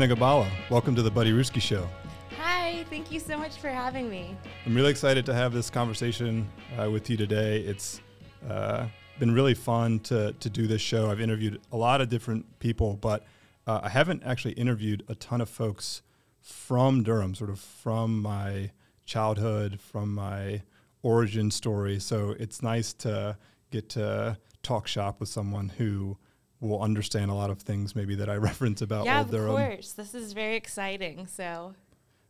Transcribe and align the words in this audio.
Anna 0.00 0.14
Gibala, 0.14 0.50
welcome 0.70 0.94
to 0.94 1.02
the 1.02 1.10
Buddy 1.10 1.30
Ruski 1.30 1.60
Show. 1.60 1.86
Hi, 2.38 2.86
thank 2.88 3.12
you 3.12 3.20
so 3.20 3.36
much 3.36 3.58
for 3.58 3.68
having 3.68 4.08
me. 4.08 4.34
I'm 4.64 4.74
really 4.74 4.88
excited 4.88 5.26
to 5.26 5.34
have 5.34 5.52
this 5.52 5.68
conversation 5.68 6.48
uh, 6.78 6.90
with 6.90 7.10
you 7.10 7.18
today. 7.18 7.60
It's 7.60 8.00
uh, 8.48 8.86
been 9.18 9.34
really 9.34 9.52
fun 9.52 9.98
to, 10.04 10.32
to 10.32 10.48
do 10.48 10.66
this 10.66 10.80
show. 10.80 11.10
I've 11.10 11.20
interviewed 11.20 11.60
a 11.70 11.76
lot 11.76 12.00
of 12.00 12.08
different 12.08 12.46
people, 12.60 12.96
but 12.96 13.26
uh, 13.66 13.80
I 13.82 13.90
haven't 13.90 14.22
actually 14.24 14.54
interviewed 14.54 15.04
a 15.08 15.14
ton 15.16 15.42
of 15.42 15.50
folks 15.50 16.00
from 16.40 17.02
Durham, 17.02 17.34
sort 17.34 17.50
of 17.50 17.60
from 17.60 18.22
my 18.22 18.70
childhood, 19.04 19.82
from 19.82 20.14
my 20.14 20.62
origin 21.02 21.50
story. 21.50 22.00
So 22.00 22.34
it's 22.38 22.62
nice 22.62 22.94
to 22.94 23.36
get 23.70 23.90
to 23.90 24.38
talk 24.62 24.86
shop 24.86 25.20
with 25.20 25.28
someone 25.28 25.68
who 25.76 26.16
will 26.60 26.80
understand 26.82 27.30
a 27.30 27.34
lot 27.34 27.50
of 27.50 27.60
things 27.60 27.96
maybe 27.96 28.14
that 28.16 28.28
I 28.28 28.36
reference 28.50 28.82
about 28.82 29.06
yeah, 29.06 29.20
Old 29.20 29.30
Durham. 29.30 29.50
of 29.50 29.56
course. 29.56 29.92
This 29.92 30.14
is 30.14 30.32
very 30.32 30.56
exciting. 30.56 31.26
So 31.26 31.74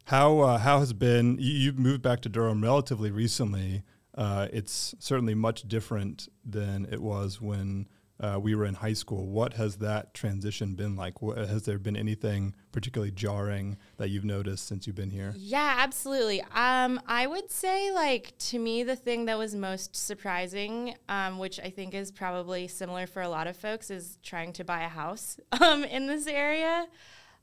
How 0.04 0.38
uh, 0.40 0.58
how 0.58 0.78
has 0.78 0.92
been? 0.92 1.36
You, 1.38 1.52
you've 1.52 1.78
moved 1.78 2.02
back 2.02 2.20
to 2.22 2.28
Durham 2.28 2.62
relatively 2.62 3.10
recently. 3.10 3.82
Uh, 4.14 4.48
it's 4.52 4.94
certainly 4.98 5.34
much 5.34 5.62
different 5.68 6.28
than 6.44 6.86
it 6.90 7.00
was 7.00 7.40
when 7.40 7.86
uh, 8.20 8.38
we 8.38 8.54
were 8.54 8.66
in 8.66 8.74
high 8.74 8.92
school. 8.92 9.26
What 9.26 9.54
has 9.54 9.76
that 9.76 10.12
transition 10.12 10.74
been 10.74 10.94
like? 10.94 11.22
What, 11.22 11.38
has 11.38 11.62
there 11.62 11.78
been 11.78 11.96
anything 11.96 12.54
particularly 12.70 13.10
jarring 13.10 13.78
that 13.96 14.10
you've 14.10 14.24
noticed 14.24 14.66
since 14.66 14.86
you've 14.86 14.96
been 14.96 15.10
here? 15.10 15.32
Yeah, 15.36 15.76
absolutely. 15.78 16.42
Um, 16.54 17.00
I 17.06 17.26
would 17.26 17.50
say, 17.50 17.90
like, 17.90 18.36
to 18.50 18.58
me, 18.58 18.82
the 18.82 18.96
thing 18.96 19.24
that 19.24 19.38
was 19.38 19.54
most 19.54 19.96
surprising, 19.96 20.96
um, 21.08 21.38
which 21.38 21.58
I 21.60 21.70
think 21.70 21.94
is 21.94 22.12
probably 22.12 22.68
similar 22.68 23.06
for 23.06 23.22
a 23.22 23.28
lot 23.28 23.46
of 23.46 23.56
folks, 23.56 23.90
is 23.90 24.18
trying 24.22 24.52
to 24.54 24.64
buy 24.64 24.82
a 24.82 24.88
house 24.88 25.40
um, 25.60 25.84
in 25.84 26.06
this 26.06 26.26
area. 26.26 26.86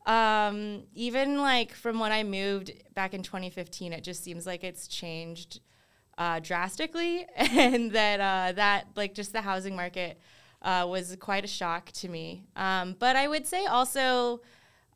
Um, 0.05 0.83
even 0.93 1.39
like 1.39 1.73
from 1.73 1.99
when 1.99 2.11
I 2.11 2.23
moved 2.23 2.71
back 2.93 3.13
in 3.13 3.23
2015, 3.23 3.93
it 3.93 4.03
just 4.03 4.23
seems 4.23 4.45
like 4.45 4.63
it's 4.63 4.87
changed 4.87 5.59
uh, 6.19 6.39
drastically, 6.39 7.25
and 7.35 7.91
that 7.91 8.19
uh, 8.19 8.51
that 8.53 8.87
like 8.95 9.15
just 9.15 9.33
the 9.33 9.41
housing 9.41 9.75
market 9.75 10.19
uh, 10.61 10.85
was 10.89 11.15
quite 11.19 11.43
a 11.43 11.47
shock 11.47 11.91
to 11.93 12.09
me. 12.09 12.43
Um, 12.55 12.95
but 12.97 13.15
I 13.15 13.27
would 13.27 13.45
say 13.45 13.65
also, 13.65 14.41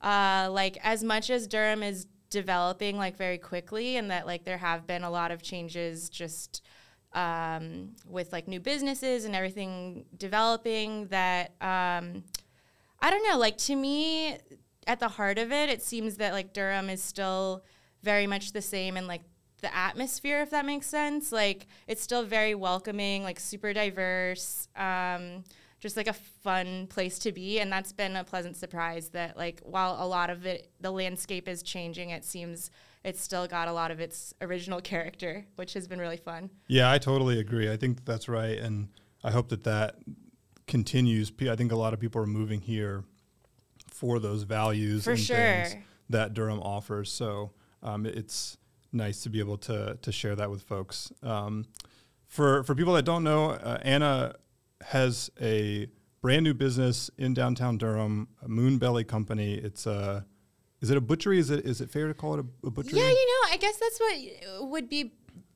uh, 0.02 0.50
like 0.52 0.78
as 0.84 1.04
much 1.04 1.30
as 1.30 1.48
Durham 1.48 1.84
is 1.84 2.08
developing 2.30 2.98
like 2.98 3.18
very 3.18 3.38
quickly, 3.38 3.98
and 3.98 4.10
that 4.12 4.26
like 4.26 4.44
there 4.44 4.58
have 4.58 4.88
been 4.88 5.04
a 5.04 5.10
lot 5.10 5.32
of 5.32 5.42
changes 5.42 6.10
just 6.10 6.62
um, 7.14 7.96
with 8.08 8.32
like 8.32 8.48
new 8.48 8.60
businesses 8.60 9.26
and 9.26 9.36
everything 9.36 10.06
developing. 10.18 11.08
That 11.08 11.52
um, 11.62 12.24
I 13.00 13.10
don't 13.10 13.28
know, 13.30 13.38
like 13.38 13.58
to 13.60 13.76
me, 13.76 14.38
at 14.88 15.00
the 15.00 15.10
heart 15.10 15.38
of 15.38 15.52
it, 15.52 15.70
it 15.70 15.82
seems 15.82 16.18
that 16.18 16.34
like 16.34 16.54
Durham 16.54 16.90
is 16.90 17.04
still 17.04 17.64
very 18.02 18.26
much 18.26 18.52
the 18.52 18.62
same 18.62 18.98
and 18.98 19.08
like 19.08 19.22
the 19.62 19.76
atmosphere, 19.76 20.42
if 20.42 20.50
that 20.52 20.66
makes 20.66 20.88
sense. 20.88 21.32
Like 21.32 21.68
it's 21.88 22.02
still 22.02 22.24
very 22.24 22.56
welcoming, 22.56 23.24
like 23.24 23.40
super 23.40 23.74
diverse, 23.74 24.68
um, 24.76 25.44
just 25.80 25.98
like 25.98 26.08
a 26.08 26.14
fun 26.14 26.88
place 26.88 27.18
to 27.20 27.32
be. 27.32 27.60
And 27.60 27.72
that's 27.72 27.94
been 27.94 28.16
a 28.16 28.24
pleasant 28.24 28.58
surprise 28.58 29.10
that 29.10 29.38
like 29.38 29.62
while 29.64 29.98
a 30.00 30.08
lot 30.08 30.30
of 30.30 30.46
it, 30.46 30.72
the 30.80 30.92
landscape 30.92 31.48
is 31.48 31.64
changing, 31.64 32.10
it 32.10 32.26
seems 32.26 32.70
it's 33.04 33.22
still 33.22 33.48
got 33.48 33.68
a 33.68 33.74
lot 33.74 33.90
of 33.90 34.00
its 34.00 34.34
original 34.42 34.80
character, 34.82 35.46
which 35.56 35.74
has 35.74 35.88
been 35.88 36.00
really 36.00 36.18
fun. 36.18 36.50
Yeah, 36.68 36.92
I 36.92 37.00
totally 37.00 37.40
agree. 37.40 37.72
I 37.72 37.78
think 37.78 38.06
that's 38.06 38.30
right, 38.30 38.60
and 38.60 38.90
I 39.24 39.32
hope 39.32 39.50
that 39.50 39.64
that 39.64 39.96
continues. 40.68 41.32
I 41.50 41.56
think 41.56 41.72
a 41.72 41.76
lot 41.76 41.94
of 41.94 42.00
people 42.00 42.22
are 42.22 42.28
moving 42.28 42.62
here 42.62 43.04
for 43.88 44.20
those 44.20 44.44
values 44.44 45.04
For 45.04 45.12
and 45.12 45.20
sure. 45.20 45.36
things 45.36 45.76
that 46.10 46.34
Durham 46.34 46.60
offers. 46.60 47.12
So 47.12 47.54
um, 47.82 48.06
it's 48.06 48.58
nice 48.92 49.24
to 49.24 49.30
be 49.30 49.40
able 49.40 49.58
to 49.58 49.98
to 50.02 50.12
share 50.12 50.36
that 50.36 50.50
with 50.50 50.64
folks. 50.64 51.12
Um, 51.24 51.66
for 52.28 52.64
for 52.64 52.76
people 52.76 52.94
that 52.94 53.06
don't 53.06 53.24
know, 53.24 53.52
uh, 53.52 53.78
Anna 53.82 54.36
has 54.82 55.30
a 55.42 55.88
brand 56.22 56.44
new 56.44 56.54
business 56.54 57.10
in 57.18 57.34
downtown 57.34 57.78
Durham, 57.78 58.28
a 58.42 58.48
Moonbelly 58.48 59.08
Company. 59.08 59.56
It's 59.56 59.86
a 59.86 60.26
is 60.82 60.90
it 60.90 60.98
a 60.98 61.02
butchery? 61.02 61.40
Is 61.40 61.50
it 61.50 61.66
is 61.66 61.82
it 61.82 61.90
fair 61.92 62.08
to 62.08 62.14
call 62.14 62.36
it 62.36 62.40
a, 62.40 62.68
a 62.68 62.72
butchery? 62.72 63.00
Yeah, 63.00 63.10
you 63.10 63.28
know, 63.28 63.54
I 63.54 63.58
guess 63.58 63.78
that's 63.78 64.00
what 64.00 64.70
would 64.70 64.90
be 64.90 65.14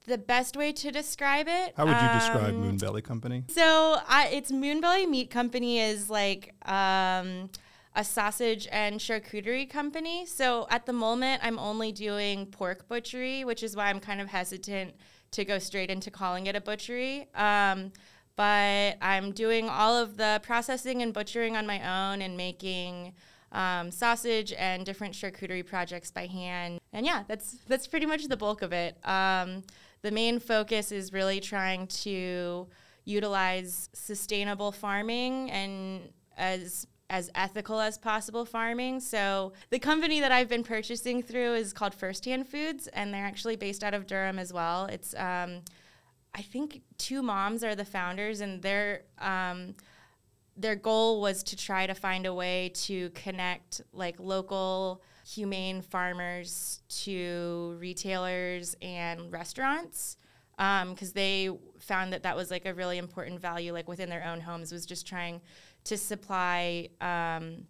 the 0.08 0.18
best 0.18 0.56
way 0.56 0.72
to 0.72 0.92
describe 0.92 1.48
it. 1.48 1.74
How 1.76 1.86
would 1.86 2.00
you 2.00 2.20
describe 2.20 2.54
Moon 2.54 2.78
Belly 2.78 3.02
Company? 3.02 3.44
So 3.48 3.98
I, 4.08 4.28
it's 4.28 4.52
Moonbelly 4.52 5.10
Meat 5.10 5.30
Company 5.30 5.80
is 5.80 6.10
like 6.10 6.54
um, 6.70 7.50
a 7.96 8.04
sausage 8.04 8.68
and 8.72 9.00
charcuterie 9.00 9.70
company. 9.70 10.26
So 10.26 10.68
at 10.70 10.86
the 10.86 10.94
moment, 10.94 11.42
I'm 11.44 11.58
only 11.58 11.92
doing 11.92 12.46
pork 12.48 12.88
butchery, 12.88 13.46
which 13.46 13.64
is 13.64 13.76
why 13.76 13.86
I'm 13.86 14.00
kind 14.00 14.20
of 14.20 14.28
hesitant 14.28 14.94
to 15.32 15.46
go 15.46 15.60
straight 15.60 15.90
into 15.90 16.12
calling 16.12 16.48
it 16.48 16.56
a 16.56 16.62
butchery. 16.62 17.28
Um, 17.34 17.92
but 18.36 18.98
I'm 19.02 19.32
doing 19.32 19.70
all 19.70 19.96
of 19.96 20.18
the 20.18 20.42
processing 20.44 21.02
and 21.02 21.14
butchering 21.14 21.56
on 21.56 21.66
my 21.66 22.12
own 22.12 22.22
and 22.22 22.36
making 22.36 23.14
um, 23.54 23.92
sausage 23.92 24.52
and 24.54 24.86
different 24.86 25.14
charcuterie 25.14 25.66
projects 25.66 26.12
by 26.12 26.26
hand. 26.26 26.80
And 26.92 27.06
yeah, 27.06 27.24
that's 27.28 27.58
that's 27.68 27.88
pretty 27.88 28.06
much 28.06 28.28
the 28.28 28.36
bulk 28.36 28.62
of 28.62 28.74
it. 28.74 28.98
Um, 29.08 29.64
the 30.02 30.12
main 30.12 30.40
focus 30.40 30.92
is 30.92 31.14
really 31.14 31.40
trying 31.40 31.88
to 31.88 32.68
utilize 33.06 33.90
sustainable 33.94 34.72
farming 34.72 35.50
and 35.52 36.10
as 36.38 36.88
as 37.10 37.30
ethical 37.36 37.80
as 37.80 37.98
possible 37.98 38.46
farming. 38.46 39.00
So 39.00 39.54
the 39.70 39.80
company 39.80 40.20
that 40.22 40.32
I've 40.32 40.50
been 40.50 40.64
purchasing 40.64 41.22
through 41.22 41.54
is 41.54 41.72
called 41.72 41.94
Firsthand 41.94 42.48
Foods, 42.48 42.88
and 42.88 43.14
they're 43.14 43.26
actually 43.26 43.56
based 43.56 43.84
out 43.84 43.94
of 43.94 44.08
Durham 44.08 44.40
as 44.40 44.52
well. 44.52 44.86
It's 44.86 45.14
um, 45.16 45.62
I 46.34 46.42
think 46.42 46.82
two 46.98 47.22
moms 47.22 47.64
are 47.64 47.76
the 47.76 47.86
founders, 47.86 48.42
and 48.42 48.62
their 48.62 49.04
um, 49.20 49.76
their 50.58 50.76
goal 50.76 51.22
was 51.22 51.44
to 51.44 51.56
try 51.56 51.86
to 51.86 51.94
find 51.94 52.26
a 52.26 52.34
way 52.34 52.72
to 52.74 53.10
connect 53.12 53.82
like 53.94 54.16
local 54.20 55.02
humane 55.26 55.82
farmers 55.82 56.82
to 56.88 57.76
retailers 57.80 58.76
and 58.82 59.32
restaurants 59.32 60.18
because 60.58 61.12
they 61.14 61.50
found 61.80 62.14
that 62.14 62.24
that 62.24 62.36
was 62.36 62.50
like 62.52 62.66
a 62.66 62.74
really 62.74 62.98
important 62.98 63.40
value 63.40 63.74
like 63.74 63.88
within 63.88 64.10
their 64.10 64.24
own 64.24 64.40
homes 64.40 64.72
was 64.72 64.86
just 64.86 65.06
trying 65.06 65.42
to 65.86 65.98
supply 65.98 66.90
um, 67.02 67.66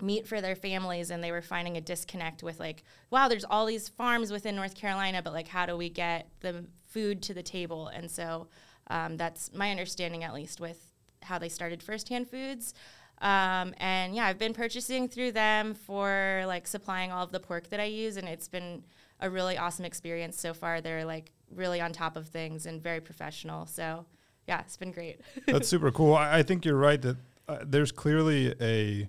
meat 0.00 0.26
for 0.26 0.40
their 0.40 0.56
families 0.56 1.10
and 1.10 1.22
they 1.22 1.32
were 1.32 1.42
finding 1.42 1.76
a 1.76 1.80
disconnect 1.80 2.42
with 2.42 2.60
like 2.60 2.84
wow 3.10 3.28
there's 3.28 3.44
all 3.44 3.64
these 3.64 3.88
farms 3.88 4.30
within 4.30 4.54
north 4.54 4.74
carolina 4.74 5.22
but 5.22 5.32
like 5.32 5.48
how 5.48 5.64
do 5.64 5.76
we 5.76 5.88
get 5.88 6.28
the 6.40 6.66
food 6.96 7.20
to 7.20 7.34
the 7.34 7.42
table? 7.42 7.88
And 7.88 8.10
so 8.10 8.48
um, 8.86 9.18
that's 9.18 9.52
my 9.52 9.70
understanding 9.70 10.24
at 10.24 10.32
least 10.32 10.60
with 10.60 10.78
how 11.20 11.38
they 11.38 11.50
started 11.50 11.82
first 11.82 12.08
hand 12.08 12.26
foods. 12.26 12.72
Um, 13.20 13.74
and 13.78 14.14
yeah 14.14 14.26
i've 14.26 14.38
been 14.38 14.52
purchasing 14.52 15.08
through 15.08 15.32
them 15.32 15.74
for 15.74 16.44
like 16.46 16.66
supplying 16.66 17.10
all 17.10 17.24
of 17.24 17.32
the 17.32 17.40
pork 17.40 17.70
that 17.70 17.80
i 17.80 17.84
use 17.84 18.18
and 18.18 18.28
it's 18.28 18.46
been 18.46 18.84
a 19.20 19.30
really 19.30 19.56
awesome 19.56 19.86
experience 19.86 20.38
so 20.38 20.52
far. 20.52 20.82
They're 20.82 21.06
like 21.06 21.32
really 21.50 21.80
on 21.80 21.92
top 21.92 22.16
of 22.16 22.28
things 22.28 22.66
and 22.66 22.82
very 22.82 23.00
professional. 23.00 23.64
So 23.64 24.04
yeah 24.46 24.60
it's 24.60 24.76
been 24.76 24.92
great. 24.92 25.20
That's 25.46 25.68
super 25.68 25.90
cool. 25.90 26.14
I, 26.14 26.38
I 26.38 26.42
think 26.42 26.66
you're 26.66 26.76
right 26.76 27.00
that 27.00 27.16
uh, 27.48 27.58
there's 27.64 27.92
clearly 27.92 28.54
a 28.60 29.08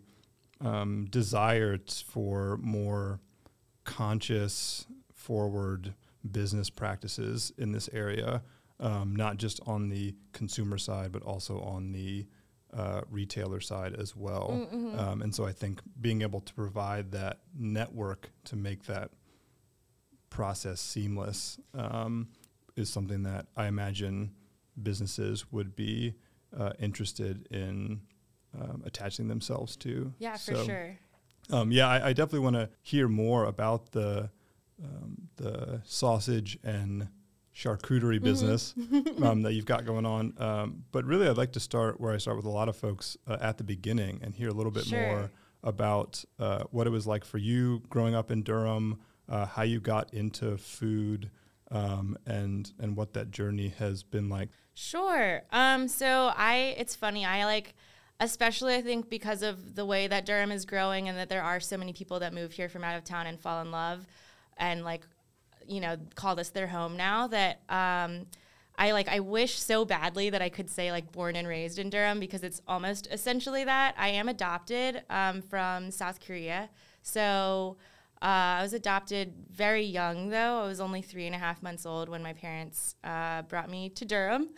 um, 0.61 1.05
desire 1.09 1.77
for 2.07 2.57
more 2.57 3.19
conscious, 3.83 4.85
forward 5.13 5.93
business 6.31 6.69
practices 6.69 7.51
in 7.57 7.71
this 7.71 7.89
area, 7.93 8.41
um, 8.79 9.15
not 9.15 9.37
just 9.37 9.59
on 9.65 9.89
the 9.89 10.13
consumer 10.33 10.77
side, 10.77 11.11
but 11.11 11.23
also 11.23 11.59
on 11.61 11.91
the 11.91 12.25
uh, 12.75 13.01
retailer 13.09 13.59
side 13.61 13.95
as 13.95 14.15
well. 14.15 14.67
Um, 14.99 15.21
and 15.21 15.33
so 15.33 15.45
I 15.45 15.53
think 15.53 15.81
being 16.01 16.21
able 16.21 16.41
to 16.41 16.53
provide 16.53 17.11
that 17.11 17.39
network 17.57 18.29
to 18.45 18.55
make 18.55 18.83
that 18.85 19.11
process 20.29 20.81
seamless 20.81 21.59
um, 21.73 22.27
is 22.75 22.89
something 22.89 23.23
that 23.23 23.47
I 23.55 23.67
imagine 23.67 24.31
businesses 24.83 25.51
would 25.51 25.75
be 25.75 26.15
uh, 26.55 26.73
interested 26.79 27.47
in 27.51 28.01
um, 28.59 28.81
attaching 28.85 29.27
themselves 29.27 29.75
to. 29.77 30.13
yeah 30.19 30.37
for 30.37 30.55
sure 30.65 30.97
Um, 31.49 31.71
yeah, 31.71 31.87
I, 31.87 32.07
I 32.09 32.13
definitely 32.13 32.39
want 32.39 32.55
to 32.57 32.69
hear 32.81 33.07
more 33.07 33.45
about 33.45 33.91
the 33.91 34.29
um, 34.83 35.29
the 35.37 35.81
sausage 35.85 36.57
and 36.63 37.07
charcuterie 37.55 38.17
Mm-hmm. 38.17 38.23
business 38.23 38.73
um, 39.23 39.41
that 39.43 39.53
you've 39.53 39.65
got 39.65 39.85
going 39.85 40.05
on. 40.05 40.33
Um, 40.37 40.83
but 40.91 41.05
really, 41.05 41.27
I'd 41.27 41.37
like 41.37 41.53
to 41.53 41.59
start 41.59 41.99
where 41.99 42.13
I 42.13 42.17
start 42.17 42.37
with 42.37 42.45
a 42.45 42.49
lot 42.49 42.69
of 42.69 42.75
folks 42.75 43.17
uh, 43.27 43.37
at 43.41 43.57
the 43.57 43.63
beginning 43.63 44.19
and 44.23 44.35
hear 44.35 44.49
a 44.49 44.53
little 44.53 44.71
bit 44.71 44.85
Sure. 44.85 44.99
more 45.01 45.31
about 45.63 46.23
uh, 46.39 46.63
what 46.71 46.85
it 46.85 46.91
was 46.91 47.07
like 47.07 47.25
for 47.25 47.39
you 47.39 47.81
growing 47.89 48.13
up 48.13 48.29
in 48.29 48.43
Durham, 48.43 48.99
uh, 49.27 49.45
how 49.47 49.63
you 49.63 49.79
got 49.79 50.13
into 50.13 50.57
food, 50.57 51.31
um, 51.71 52.15
and 52.27 52.71
and 52.79 52.95
what 52.95 53.13
that 53.13 53.31
journey 53.31 53.69
has 53.79 54.03
been 54.03 54.29
like. 54.29 54.49
Sure. 54.75 55.41
Um, 55.51 55.87
so 55.87 56.31
I, 56.35 56.75
it's 56.77 56.95
funny. 56.95 57.25
I 57.25 57.45
like, 57.45 57.73
especially 58.19 58.75
I 58.75 58.81
think 58.81 59.09
because 59.09 59.43
of 59.43 59.75
the 59.75 59.85
way 59.85 60.07
that 60.07 60.25
Durham 60.25 60.51
is 60.51 60.65
growing 60.65 61.07
and 61.07 61.17
that 61.17 61.29
there 61.29 61.43
are 61.43 61.59
so 61.59 61.77
many 61.77 61.93
people 61.93 62.19
that 62.19 62.33
move 62.33 62.51
here 62.51 62.69
from 62.69 62.83
out 62.83 62.97
of 62.97 63.03
town 63.03 63.27
and 63.27 63.39
fall 63.39 63.61
in 63.61 63.71
love 63.71 64.05
and 64.57 64.83
like 64.83 65.03
you 65.67 65.81
know 65.81 65.97
call 66.15 66.35
this 66.35 66.49
their 66.49 66.67
home 66.67 66.97
now 66.97 67.27
that 67.27 67.61
um, 67.69 68.25
I 68.77 68.91
like 68.91 69.07
I 69.07 69.19
wish 69.19 69.57
so 69.59 69.85
badly 69.85 70.29
that 70.29 70.41
I 70.41 70.49
could 70.49 70.69
say 70.69 70.91
like 70.91 71.11
born 71.11 71.35
and 71.35 71.47
raised 71.47 71.79
in 71.79 71.89
Durham 71.89 72.19
because 72.19 72.43
it's 72.43 72.61
almost 72.67 73.07
essentially 73.11 73.63
that. 73.63 73.95
I 73.97 74.09
am 74.09 74.29
adopted 74.29 75.03
um, 75.09 75.41
from 75.41 75.89
South 75.89 76.19
Korea. 76.19 76.69
So 77.01 77.77
uh, 78.19 78.57
I 78.57 78.63
was 78.63 78.73
adopted 78.73 79.33
very 79.51 79.83
young, 79.83 80.29
though. 80.29 80.63
I 80.63 80.67
was 80.67 80.79
only 80.79 81.03
three 81.03 81.27
and 81.27 81.35
a 81.35 81.37
half 81.37 81.61
months 81.61 81.85
old 81.85 82.09
when 82.09 82.23
my 82.23 82.33
parents 82.33 82.95
uh, 83.03 83.43
brought 83.43 83.69
me 83.69 83.89
to 83.89 84.05
Durham. 84.05 84.49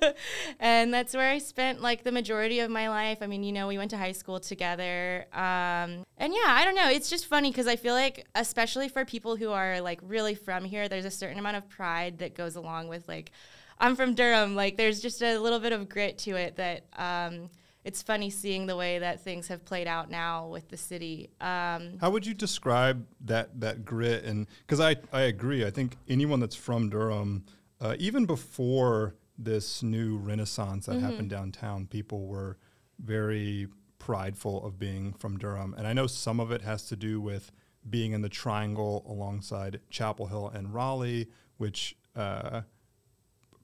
and 0.60 0.94
that's 0.94 1.14
where 1.14 1.30
I 1.30 1.36
spent 1.36 1.82
like 1.82 2.04
the 2.04 2.12
majority 2.12 2.60
of 2.60 2.70
my 2.70 2.88
life. 2.88 3.18
I 3.20 3.26
mean, 3.26 3.44
you 3.44 3.52
know, 3.52 3.68
we 3.68 3.76
went 3.76 3.90
to 3.90 3.98
high 3.98 4.12
school 4.12 4.40
together. 4.40 5.26
Um, 5.34 6.04
and 6.16 6.32
yeah, 6.32 6.46
I 6.46 6.62
don't 6.64 6.74
know. 6.74 6.88
It's 6.88 7.10
just 7.10 7.26
funny 7.26 7.50
because 7.50 7.66
I 7.66 7.76
feel 7.76 7.92
like, 7.94 8.26
especially 8.34 8.88
for 8.88 9.04
people 9.04 9.36
who 9.36 9.50
are 9.50 9.82
like 9.82 10.00
really 10.02 10.34
from 10.34 10.64
here, 10.64 10.88
there's 10.88 11.04
a 11.04 11.10
certain 11.10 11.38
amount 11.38 11.58
of 11.58 11.68
pride 11.68 12.18
that 12.18 12.34
goes 12.34 12.56
along 12.56 12.88
with 12.88 13.06
like, 13.08 13.30
I'm 13.78 13.94
from 13.94 14.14
Durham. 14.14 14.54
Like, 14.54 14.78
there's 14.78 15.00
just 15.00 15.22
a 15.22 15.38
little 15.38 15.60
bit 15.60 15.72
of 15.72 15.88
grit 15.88 16.16
to 16.18 16.36
it 16.36 16.56
that. 16.56 16.86
Um, 16.96 17.50
it's 17.84 18.02
funny 18.02 18.30
seeing 18.30 18.66
the 18.66 18.76
way 18.76 18.98
that 18.98 19.20
things 19.22 19.48
have 19.48 19.64
played 19.64 19.86
out 19.86 20.10
now 20.10 20.46
with 20.48 20.68
the 20.68 20.76
city. 20.76 21.30
Um, 21.40 21.98
How 22.00 22.10
would 22.10 22.26
you 22.26 22.34
describe 22.34 23.06
that 23.24 23.60
that 23.60 23.84
grit? 23.84 24.24
And 24.24 24.46
because 24.66 24.80
I 24.80 24.96
I 25.12 25.22
agree, 25.22 25.64
I 25.64 25.70
think 25.70 25.96
anyone 26.08 26.40
that's 26.40 26.56
from 26.56 26.90
Durham, 26.90 27.44
uh, 27.80 27.96
even 27.98 28.26
before 28.26 29.16
this 29.38 29.82
new 29.82 30.18
renaissance 30.18 30.86
that 30.86 30.96
mm-hmm. 30.96 31.06
happened 31.06 31.30
downtown, 31.30 31.86
people 31.86 32.26
were 32.26 32.58
very 32.98 33.68
prideful 33.98 34.64
of 34.64 34.78
being 34.78 35.12
from 35.12 35.38
Durham, 35.38 35.74
and 35.76 35.86
I 35.86 35.92
know 35.92 36.06
some 36.06 36.40
of 36.40 36.50
it 36.50 36.62
has 36.62 36.84
to 36.88 36.96
do 36.96 37.20
with 37.20 37.50
being 37.88 38.12
in 38.12 38.22
the 38.22 38.28
triangle 38.28 39.04
alongside 39.08 39.80
Chapel 39.90 40.26
Hill 40.26 40.48
and 40.54 40.72
Raleigh, 40.72 41.28
which 41.56 41.96
uh, 42.14 42.62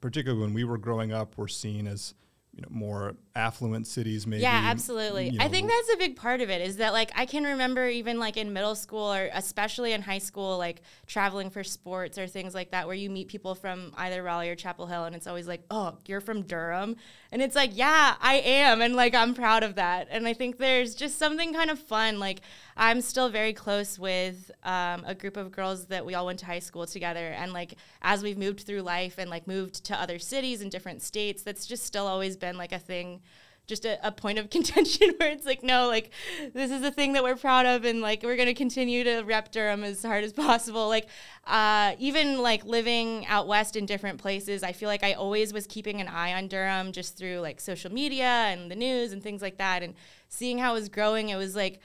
particularly 0.01 0.43
when 0.43 0.55
we 0.55 0.65
were 0.65 0.79
growing 0.79 1.13
up, 1.13 1.37
were 1.37 1.49
seen 1.49 1.87
as 1.87 2.15
you 2.55 2.63
know 2.63 2.69
more 2.71 3.15
affluent 3.37 3.87
cities 3.87 4.27
maybe 4.27 4.43
yeah 4.43 4.63
absolutely 4.65 5.29
you 5.29 5.39
know. 5.39 5.45
i 5.45 5.49
think 5.49 5.69
that's 5.69 5.95
a 5.95 5.97
big 5.97 6.17
part 6.17 6.41
of 6.41 6.51
it 6.51 6.61
is 6.61 6.79
that 6.79 6.93
like 6.93 7.13
i 7.15 7.25
can 7.25 7.45
remember 7.45 7.89
even 7.89 8.19
like 8.19 8.37
in 8.37 8.53
middle 8.53 8.75
school 8.75 9.13
or 9.13 9.31
especially 9.33 9.93
in 9.93 10.03
high 10.03 10.19
school 10.19 10.59
like 10.59 10.83
traveling 11.07 11.51
for 11.51 11.63
sports 11.63 12.19
or 12.19 12.27
things 12.27 12.55
like 12.55 12.73
that 12.73 12.87
where 12.87 12.97
you 12.97 13.11
meet 13.11 13.29
people 13.29 13.55
from 13.55 13.93
either 13.99 14.23
raleigh 14.25 14.49
or 14.49 14.57
chapel 14.57 14.87
hill 14.87 15.05
and 15.05 15.15
it's 15.15 15.29
always 15.29 15.47
like 15.47 15.63
oh 15.71 15.97
you're 16.07 16.21
from 16.21 16.43
durham 16.43 16.97
and 17.31 17.43
it's 17.43 17.55
like 17.55 17.71
yeah 17.75 18.17
i 18.21 18.37
am 18.37 18.81
and 18.81 18.97
like 18.97 19.15
i'm 19.15 19.35
proud 19.35 19.63
of 19.63 19.77
that 19.77 20.09
and 20.11 20.27
i 20.27 20.33
think 20.33 20.59
there's 20.59 20.97
just 20.97 21.17
something 21.17 21.55
kind 21.55 21.71
of 21.71 21.79
fun 21.79 22.19
like 22.19 22.41
i'm 22.79 23.01
still 23.01 23.29
very 23.29 23.53
close 23.53 23.99
with 23.99 24.51
um, 24.65 25.05
a 25.07 25.15
group 25.15 25.37
of 25.37 25.53
girls 25.53 25.87
that 25.87 26.07
we 26.07 26.15
all 26.15 26.25
went 26.27 26.39
to 26.39 26.47
high 26.47 26.59
school 26.59 26.87
together 26.87 27.29
and 27.37 27.53
like 27.53 27.75
as 28.01 28.23
we've 28.23 28.39
moved 28.39 28.61
through 28.61 28.81
life 28.81 29.17
and 29.19 29.29
like 29.29 29.47
moved 29.47 29.85
to 29.85 30.01
other 30.01 30.19
cities 30.19 30.63
and 30.63 30.71
different 30.71 31.03
states 31.03 31.43
that's 31.43 31.67
just 31.67 31.85
still 31.85 32.07
always 32.07 32.37
been 32.37 32.57
like 32.57 32.73
a 32.73 32.79
thing 32.79 33.21
just 33.69 33.85
a, 33.85 34.05
a, 34.05 34.11
point 34.11 34.39
of 34.39 34.51
contention 34.51 35.15
where 35.19 35.31
it's 35.31 35.47
like, 35.47 35.63
no, 35.63 35.87
like 35.87 36.11
this 36.55 36.71
is 36.71 36.83
a 36.83 36.91
thing 36.91 37.13
that 37.13 37.23
we're 37.23 37.37
proud 37.37 37.67
of, 37.67 37.85
and 37.85 38.01
like 38.01 38.23
we're 38.23 38.37
gonna 38.37 38.55
continue 38.55 39.05
to 39.05 39.21
rep 39.23 39.53
Durham 39.53 39.85
as 39.85 40.03
hard 40.03 40.25
as 40.25 40.33
possible. 40.33 40.89
Like, 40.89 41.07
uh, 41.47 41.95
even 41.99 42.39
like 42.43 42.65
living 42.65 43.27
out 43.27 43.47
west 43.47 43.77
in 43.77 43.87
different 43.87 44.19
places, 44.19 44.63
I 44.63 44.73
feel 44.73 44.89
like 44.89 45.05
I 45.05 45.13
always 45.13 45.53
was 45.53 45.67
keeping 45.67 46.01
an 46.01 46.09
eye 46.09 46.33
on 46.33 46.49
Durham 46.49 46.91
just 46.91 47.17
through 47.17 47.39
like 47.41 47.61
social 47.61 47.93
media 47.93 48.25
and 48.25 48.71
the 48.71 48.77
news 48.77 49.13
and 49.13 49.23
things 49.23 49.43
like 49.43 49.59
that, 49.59 49.83
and 49.83 49.95
seeing 50.29 50.59
how 50.59 50.73
it 50.73 50.81
was 50.81 50.89
growing. 50.89 51.29
It 51.29 51.37
was 51.37 51.55
like 51.55 51.81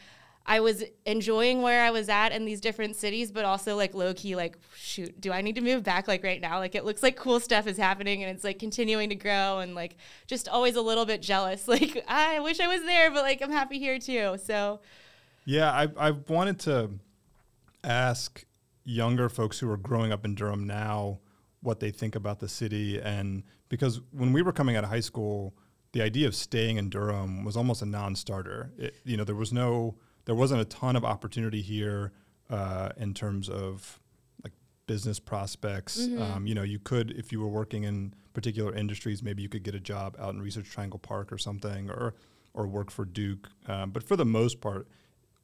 I 0.46 0.60
was 0.60 0.84
enjoying 1.06 1.62
where 1.62 1.84
I 1.84 1.92
was 1.92 2.10
at 2.10 2.34
in 2.34 2.44
these 2.44 2.60
different 2.60 2.98
cities, 2.98 3.32
but 3.32 3.46
also 3.46 3.78
like 3.78 3.94
low 3.94 4.14
key, 4.14 4.36
like, 4.36 4.58
shoot, 4.76 5.20
do 5.22 5.32
I 5.32 5.42
need 5.42 5.56
to 5.56 5.62
move 5.62 5.84
back 5.84 6.08
like 6.08 6.24
right 6.24 6.42
now? 6.42 6.60
Like, 6.60 6.76
it 6.76 6.84
looks 6.84 7.02
like 7.02 7.16
cool 7.16 7.40
stuff 7.40 7.66
is 7.66 7.78
happening 7.78 8.24
and 8.24 8.36
it's 8.36 8.44
like 8.44 8.60
continuing 8.60 9.10
to 9.10 9.16
grow 9.16 9.60
and 9.60 9.74
like 9.74 9.96
just 10.28 10.50
always 10.50 10.76
a 10.76 10.82
little 10.82 11.06
bit 11.06 11.22
jealous. 11.22 11.68
Like, 11.74 12.04
ah, 12.08 12.36
I 12.36 12.40
wish 12.40 12.60
I 12.60 12.68
was 12.68 12.84
there, 12.84 13.10
but 13.10 13.24
like 13.24 13.42
I'm 13.42 13.50
happy 13.50 13.80
here 13.80 13.98
too. 13.98 14.38
So, 14.44 14.82
yeah, 15.46 15.72
I, 15.72 15.88
I 15.98 16.12
wanted 16.12 16.60
to 16.62 16.92
ask 17.84 18.46
younger 18.84 19.30
folks 19.30 19.60
who 19.60 19.70
are 19.72 19.78
growing 19.78 20.12
up 20.12 20.26
in 20.26 20.36
Durham 20.36 20.68
now 20.68 21.20
what 21.62 21.80
they 21.80 21.92
think 21.92 22.16
about 22.16 22.40
the 22.40 22.50
city. 22.50 23.02
And 23.02 23.44
because 23.70 24.02
when 24.12 24.34
we 24.34 24.42
were 24.42 24.52
coming 24.52 24.76
out 24.76 24.84
of 24.84 24.90
high 24.90 25.00
school, 25.00 25.56
the 25.94 26.02
idea 26.02 26.28
of 26.28 26.36
staying 26.36 26.78
in 26.78 26.90
Durham 26.90 27.44
was 27.44 27.56
almost 27.56 27.82
a 27.82 27.86
non 27.86 28.16
starter. 28.16 28.72
You 29.04 29.18
know, 29.18 29.24
there 29.24 29.36
was 29.36 29.54
no, 29.54 29.96
there 30.26 30.36
wasn't 30.36 30.62
a 30.62 30.66
ton 30.66 30.96
of 30.96 31.04
opportunity 31.04 31.62
here 31.62 32.12
uh, 32.50 32.90
in 32.98 33.14
terms 33.14 33.50
of 33.50 34.00
like 34.44 34.54
business 34.88 35.20
prospects. 35.20 36.02
Mm-hmm. 36.02 36.22
Um, 36.22 36.48
you 36.48 36.56
know, 36.56 36.64
you 36.64 36.80
could 36.80 37.12
if 37.12 37.32
you 37.32 37.40
were 37.40 37.48
working 37.48 37.84
in 37.84 38.14
particular 38.34 38.74
industries, 38.74 39.22
maybe 39.22 39.42
you 39.42 39.50
could 39.50 39.64
get 39.64 39.76
a 39.76 39.80
job 39.80 40.16
out 40.20 40.34
in 40.34 40.42
Research 40.42 40.70
Triangle 40.70 41.00
Park 41.00 41.32
or 41.32 41.38
something, 41.38 41.90
or 41.90 42.14
or 42.54 42.68
work 42.68 42.92
for 42.92 43.06
Duke. 43.06 43.50
Um, 43.68 43.92
but 43.92 44.04
for 44.04 44.16
the 44.16 44.26
most 44.26 44.62
part, 44.62 44.88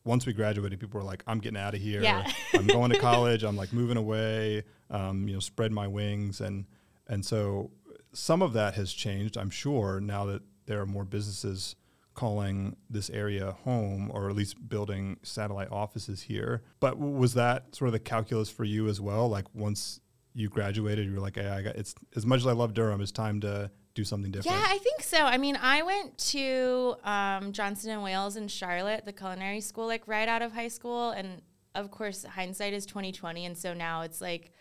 once 0.04 0.26
we 0.26 0.34
graduated, 0.34 0.80
people 0.80 1.00
were 1.00 1.06
like, 1.06 1.24
"I'm 1.28 1.40
getting 1.40 1.60
out 1.60 1.74
of 1.74 1.82
here. 1.82 2.02
Yeah. 2.02 2.30
I'm 2.54 2.68
going 2.68 2.92
to 2.92 3.00
college. 3.00 3.44
I'm 3.44 3.56
like 3.56 3.74
moving 3.74 3.98
away. 3.98 4.64
Um, 4.90 5.28
you 5.28 5.34
know, 5.34 5.40
spread 5.40 5.72
my 5.72 5.88
wings." 5.88 6.42
And 6.42 6.66
and 7.08 7.26
so 7.26 7.72
some 8.14 8.42
of 8.42 8.54
that 8.54 8.76
has 8.76 8.94
changed, 8.94 9.38
I'm 9.38 9.50
sure, 9.50 10.00
now 10.00 10.26
that 10.26 10.42
there 10.66 10.82
are 10.82 10.86
more 10.86 11.06
businesses 11.06 11.76
calling 12.20 12.76
this 12.90 13.10
area 13.10 13.56
home 13.64 14.12
or 14.14 14.30
at 14.30 14.36
least 14.36 14.68
building 14.68 15.16
satellite 15.24 15.72
offices 15.72 16.24
here. 16.24 16.62
But 16.82 17.00
was 17.00 17.34
that 17.36 17.74
sort 17.74 17.88
of 17.88 17.94
the 17.94 18.00
calculus 18.00 18.50
for 18.50 18.66
you 18.66 18.90
as 18.90 19.00
well? 19.00 19.30
Like 19.30 19.46
once 19.54 20.02
you 20.34 20.50
graduated, 20.50 21.06
you 21.06 21.14
were 21.14 21.22
like, 21.22 21.38
hey, 21.38 21.48
I 21.48 21.62
got 21.62 21.78
it's 21.78 21.96
as 22.18 22.26
much 22.26 22.42
as 22.42 22.48
I 22.48 22.52
love 22.52 22.74
Durham, 22.74 23.00
it's 23.00 23.14
time 23.14 23.40
to 23.42 23.72
do 23.94 24.04
something 24.04 24.32
different. 24.32 24.58
Yeah, 24.58 24.66
I 24.68 24.80
think 24.80 25.02
so. 25.02 25.20
I 25.20 25.38
mean, 25.38 25.58
I 25.62 25.82
went 25.82 26.18
to 26.34 26.96
um, 27.06 27.54
Johnson 27.54 27.92
and 27.92 28.04
Wales 28.04 28.36
in 28.36 28.50
Charlotte, 28.50 29.06
the 29.06 29.14
culinary 29.14 29.62
school, 29.62 29.88
like 29.88 30.06
right 30.06 30.28
out 30.28 30.42
of 30.42 30.52
high 30.52 30.68
school, 30.68 31.12
and 31.12 31.42
of 31.74 31.90
course, 31.90 32.26
hindsight 32.26 32.74
is 32.74 32.86
twenty 32.86 33.14
twenty, 33.14 33.46
and 33.46 33.58
so 33.58 33.74
now 33.74 34.02
it's 34.02 34.20
like. 34.20 34.52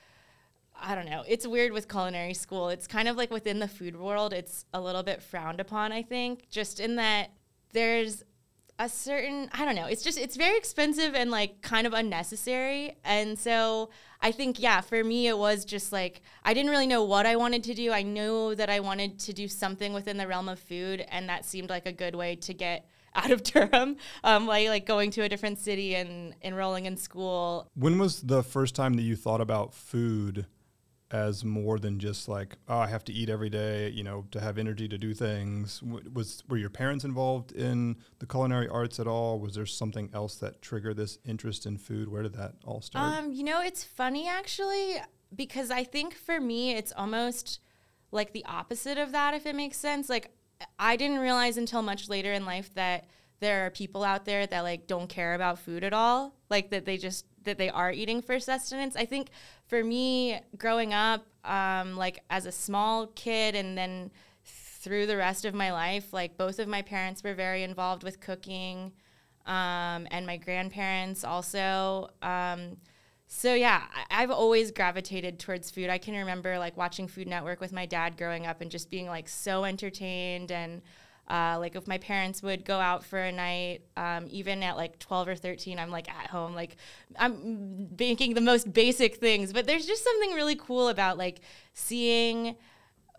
I 0.81 0.95
don't 0.95 1.11
know. 1.11 1.25
It's 1.27 1.45
weird 1.45 1.73
with 1.73 1.89
culinary 1.89 2.35
school. 2.35 2.69
It's 2.69 2.87
kind 2.87 3.09
of 3.09 3.17
like 3.17 3.33
within 3.33 3.59
the 3.59 3.67
food 3.67 3.97
world, 3.97 4.33
it's 4.33 4.65
a 4.73 4.81
little 4.81 5.03
bit 5.03 5.21
frowned 5.21 5.59
upon, 5.59 5.91
I 5.91 6.05
think, 6.05 6.49
just 6.51 6.79
in 6.79 6.95
that 6.95 7.33
there's 7.73 8.25
a 8.79 8.89
certain 8.89 9.51
I 9.53 9.65
don't 9.65 9.75
know. 9.75 9.87
It's 9.87 10.03
just 10.03 10.19
it's 10.19 10.37
very 10.37 10.57
expensive 10.57 11.15
and 11.15 11.31
like 11.31 11.63
kind 11.63 11.87
of 11.87 11.93
unnecessary. 11.93 12.97
And 13.05 13.39
so 13.39 13.91
I 14.21 14.31
think 14.31 14.61
yeah, 14.61 14.81
for 14.81 15.03
me 15.03 15.27
it 15.27 15.37
was 15.37 15.65
just 15.65 15.93
like 15.93 16.23
I 16.45 16.55
didn't 16.55 16.71
really 16.71 16.87
know 16.87 17.03
what 17.03 17.27
I 17.27 17.37
wanted 17.37 17.65
to 17.65 17.75
do. 17.75 17.93
I 17.93 18.03
knew 18.03 18.55
that 18.55 18.71
I 18.71 18.81
wanted 18.81 19.19
to 19.21 19.33
do 19.33 19.49
something 19.49 19.93
within 19.93 20.17
the 20.17 20.29
realm 20.29 20.49
of 20.49 20.61
food 20.61 21.05
and 21.09 21.29
that 21.29 21.45
seemed 21.45 21.71
like 21.71 21.87
a 21.87 21.93
good 21.93 22.15
way 22.15 22.37
to 22.37 22.55
get 22.55 22.89
out 23.15 23.31
of 23.33 23.43
Durham, 23.43 23.97
um, 24.23 24.47
like 24.47 24.69
like 24.69 24.87
going 24.87 25.11
to 25.13 25.23
a 25.23 25.29
different 25.29 25.59
city 25.59 25.97
and 25.97 26.35
enrolling 26.43 26.87
in 26.87 26.97
school. 26.97 27.69
When 27.75 27.99
was 27.99 28.21
the 28.21 28.45
first 28.45 28.77
time 28.77 28.95
that 28.95 29.03
you 29.03 29.17
thought 29.17 29.41
about 29.41 29.75
food 29.75 30.47
as 31.11 31.45
more 31.45 31.79
than 31.79 31.99
just 31.99 32.29
like 32.29 32.57
oh 32.69 32.79
I 32.79 32.87
have 32.89 33.05
to 33.05 33.13
eat 33.13 33.31
every 33.31 33.49
day 33.49 33.89
you 33.89 34.05
know 34.05 34.27
to 34.31 34.41
have 34.41 34.59
energy 34.59 34.89
to 34.89 34.99
do 34.99 35.15
things. 35.15 35.83
Was 35.83 36.43
were 36.49 36.57
your 36.57 36.71
parents 36.71 37.05
involved 37.05 37.53
in 37.53 37.97
the 38.19 38.27
culinary 38.27 38.69
arts 38.69 39.01
at 39.01 39.07
all? 39.07 39.39
Was 39.39 39.55
there 39.55 39.67
something 39.67 40.11
else 40.13 40.37
that 40.37 40.61
triggered 40.61 40.97
this 40.97 41.19
interest 41.25 41.67
in 41.67 41.79
food? 41.79 42.09
Where 42.09 42.23
did 42.23 42.35
that 42.35 42.55
all 42.65 42.81
start? 42.81 43.19
Um 43.19 43.33
you 43.33 43.43
know 43.43 43.61
it's 43.63 43.85
funny 43.85 44.29
actually 44.29 44.97
because 45.35 45.71
I 45.71 45.85
think 45.85 46.15
for 46.15 46.41
me 46.41 46.75
it's 46.75 46.93
almost 46.93 47.61
like 48.11 48.33
the 48.33 48.45
opposite 48.47 48.99
of 48.99 49.13
that 49.13 49.35
if 49.35 49.47
it 49.47 49.55
makes 49.55 49.77
sense. 49.77 50.09
Like 50.09 50.33
I 50.79 50.97
didn't 50.97 51.19
realize 51.19 51.57
until 51.57 51.83
much 51.83 52.09
later 52.09 52.33
in 52.33 52.45
life 52.45 52.73
that 52.75 53.07
there 53.41 53.67
are 53.67 53.71
people 53.71 54.03
out 54.03 54.25
there 54.25 54.47
that 54.47 54.61
like 54.63 54.87
don't 54.87 55.09
care 55.09 55.35
about 55.35 55.59
food 55.59 55.85
at 55.85 55.93
all. 55.93 56.35
Like 56.51 56.71
that 56.71 56.85
they 56.85 56.97
just 56.97 57.25
that 57.49 57.59
they 57.59 57.71
are 57.71 57.91
eating 57.91 58.23
for 58.23 58.39
sustenance. 58.39 58.95
I 58.95 59.05
think 59.05 59.31
for 59.67 59.83
me 59.83 60.41
growing 60.57 60.95
up 60.95 61.27
um, 61.45 61.97
like 61.97 62.23
as 62.31 62.47
a 62.47 62.53
small 62.53 63.09
kid 63.09 63.55
and 63.55 63.77
then 63.77 64.11
through 64.45 65.07
the 65.07 65.17
rest 65.17 65.45
of 65.45 65.55
my 65.55 65.73
life 65.73 66.13
like 66.13 66.37
both 66.37 66.59
of 66.59 66.69
my 66.69 66.83
parents 66.83 67.23
were 67.23 67.35
very 67.35 67.63
involved 67.63 68.05
with 68.05 68.21
cooking 68.21 68.93
um, 69.47 70.07
and 70.11 70.27
my 70.27 70.37
grandparents 70.37 71.25
also 71.25 72.09
um, 72.23 72.77
so 73.27 73.55
yeah 73.55 73.83
I, 73.93 74.23
i've 74.23 74.31
always 74.31 74.71
gravitated 74.71 75.39
towards 75.39 75.71
food. 75.71 75.91
I 75.91 75.99
can 75.99 76.15
remember 76.15 76.59
like 76.59 76.77
watching 76.77 77.09
food 77.09 77.27
network 77.27 77.61
with 77.61 77.73
my 77.73 77.87
dad 77.87 78.17
growing 78.17 78.47
up 78.47 78.61
and 78.61 78.71
just 78.71 78.91
being 78.91 79.07
like 79.07 79.29
so 79.29 79.65
entertained 79.65 80.51
and 80.53 80.81
uh, 81.29 81.57
like 81.59 81.77
if 81.77 81.87
my 81.87 81.99
parents 81.99 82.43
would 82.43 82.65
go 82.65 82.79
out 82.79 83.05
for 83.05 83.19
a 83.19 83.31
night, 83.31 83.83
um, 83.97 84.27
even 84.31 84.63
at 84.63 84.77
like 84.77 84.99
12 84.99 85.29
or 85.29 85.37
13, 85.37 85.79
I'm 85.79 85.91
like 85.91 86.09
at 86.09 86.29
home, 86.29 86.55
like 86.55 86.77
I'm 87.19 87.89
making 87.99 88.35
the 88.35 88.41
most 88.41 88.73
basic 88.73 89.17
things. 89.17 89.53
But 89.53 89.67
there's 89.67 89.87
just 89.87 90.05
something 90.05 90.33
really 90.33 90.57
cool 90.57 90.89
about 90.89 91.19
like 91.19 91.41
seeing 91.75 92.57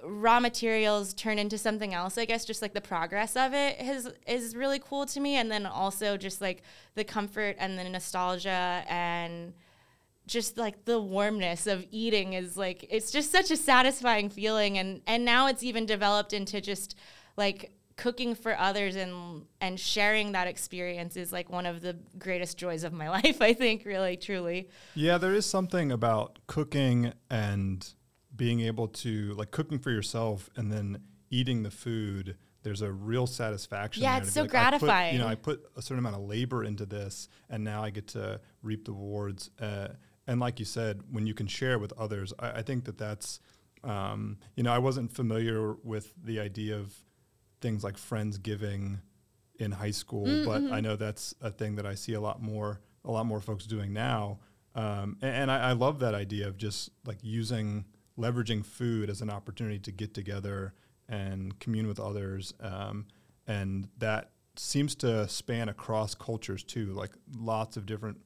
raw 0.02 0.40
materials 0.40 1.14
turn 1.14 1.38
into 1.38 1.58
something 1.58 1.94
else 1.94 2.18
i 2.18 2.24
guess 2.24 2.46
just 2.46 2.62
like 2.62 2.74
the 2.74 2.80
progress 2.80 3.36
of 3.36 3.54
it 3.54 3.76
has 3.82 4.10
is 4.26 4.56
really 4.56 4.80
cool 4.80 5.06
to 5.06 5.20
me 5.20 5.36
and 5.36 5.52
then 5.52 5.66
also 5.66 6.16
just 6.16 6.40
like 6.40 6.62
the 6.96 7.04
comfort 7.04 7.54
and 7.60 7.78
the 7.78 7.84
nostalgia 7.84 8.82
and 8.88 9.54
just 10.26 10.58
like 10.58 10.86
the 10.86 11.02
warmness 11.02 11.68
of 11.68 11.86
eating 11.92 12.34
is 12.34 12.56
like 12.56 12.86
it's 12.90 13.12
just 13.12 13.30
such 13.30 13.52
a 13.52 13.58
satisfying 13.58 14.30
feeling 14.30 14.78
and 14.78 15.02
and 15.06 15.26
now 15.26 15.48
it's 15.48 15.64
even 15.64 15.86
developed 15.86 16.32
into 16.32 16.62
just 16.62 16.96
like 17.36 17.72
cooking 18.00 18.34
for 18.34 18.58
others 18.58 18.96
and 18.96 19.46
and 19.60 19.78
sharing 19.78 20.32
that 20.32 20.48
experience 20.48 21.18
is 21.18 21.34
like 21.34 21.50
one 21.50 21.66
of 21.66 21.82
the 21.82 21.98
greatest 22.18 22.58
joys 22.58 22.86
of 22.86 22.94
my 22.94 23.10
life 23.18 23.42
i 23.42 23.52
think 23.54 23.84
really 23.86 24.16
truly. 24.16 24.70
Yeah 24.96 25.18
there 25.18 25.34
is 25.34 25.46
something 25.46 25.92
about 25.92 26.40
cooking 26.48 27.12
and 27.30 27.86
being 28.34 28.62
able 28.62 28.88
to 28.88 29.34
like 29.34 29.52
cooking 29.52 29.80
for 29.80 29.92
yourself 29.92 30.50
and 30.56 30.72
then 30.72 31.00
eating 31.30 31.64
the 31.64 31.72
food 31.72 32.38
there's 32.64 32.82
a 32.82 32.90
real 32.90 33.28
satisfaction 33.28 34.04
yeah 34.04 34.20
it's 34.20 34.32
so 34.32 34.42
like, 34.42 34.50
gratifying 34.50 35.10
put, 35.10 35.14
you 35.14 35.20
know 35.20 35.28
i 35.28 35.36
put 35.36 35.70
a 35.76 35.82
certain 35.82 36.00
amount 36.00 36.16
of 36.16 36.22
labor 36.22 36.64
into 36.64 36.86
this 36.86 37.28
and 37.50 37.66
now 37.66 37.84
i 37.84 37.90
get 37.90 38.08
to 38.08 38.40
reap 38.64 38.86
the 38.86 38.94
rewards 38.94 39.50
uh, 39.60 39.90
and 40.26 40.40
like 40.40 40.58
you 40.58 40.66
said 40.66 41.02
when 41.12 41.28
you 41.28 41.34
can 41.34 41.48
share 41.48 41.78
with 41.78 41.92
others 41.98 42.32
i, 42.40 42.52
I 42.52 42.62
think 42.62 42.86
that 42.86 42.98
that's 42.98 43.42
um, 43.84 44.38
you 44.56 44.64
know 44.64 44.72
i 44.72 44.78
wasn't 44.78 45.12
familiar 45.12 45.74
with 45.84 46.14
the 46.24 46.40
idea 46.40 46.78
of 46.78 46.96
things 47.62 47.84
like 47.84 47.98
friends 47.98 48.38
giving 48.38 49.02
in 49.60 49.72
high 49.72 49.92
school, 49.92 50.26
mm-hmm. 50.26 50.46
but 50.46 50.74
I 50.74 50.80
know 50.80 50.96
that's 50.96 51.36
a 51.42 51.52
thing 51.52 51.76
that 51.76 51.86
I 51.86 51.96
see 51.96 52.14
a 52.14 52.22
lot 52.22 52.42
more 52.42 52.80
a 53.06 53.12
lot 53.12 53.26
more 53.26 53.42
folks 53.42 53.66
doing 53.66 53.94
now. 53.94 54.40
Um, 54.76 55.18
and, 55.22 55.36
and 55.36 55.52
I, 55.52 55.70
I, 55.70 55.72
love 55.72 56.00
that 56.00 56.14
idea 56.14 56.48
of 56.48 56.58
just 56.58 56.92
like 57.06 57.18
using 57.22 57.86
leveraging 58.18 58.66
food 58.66 59.10
as 59.10 59.22
an 59.22 59.30
opportunity 59.30 59.80
to 59.80 59.92
get 59.92 60.14
together 60.14 60.74
and 61.08 61.58
commune 61.60 61.88
with 61.88 62.00
others, 62.00 62.54
um, 62.62 63.08
and 63.48 63.88
that 63.98 64.32
seems 64.56 64.94
to 64.96 65.28
span 65.28 65.70
across 65.70 66.14
cultures 66.14 66.64
too. 66.64 66.94
Like 66.94 67.12
lots 67.36 67.78
of 67.78 67.86
different 67.88 68.18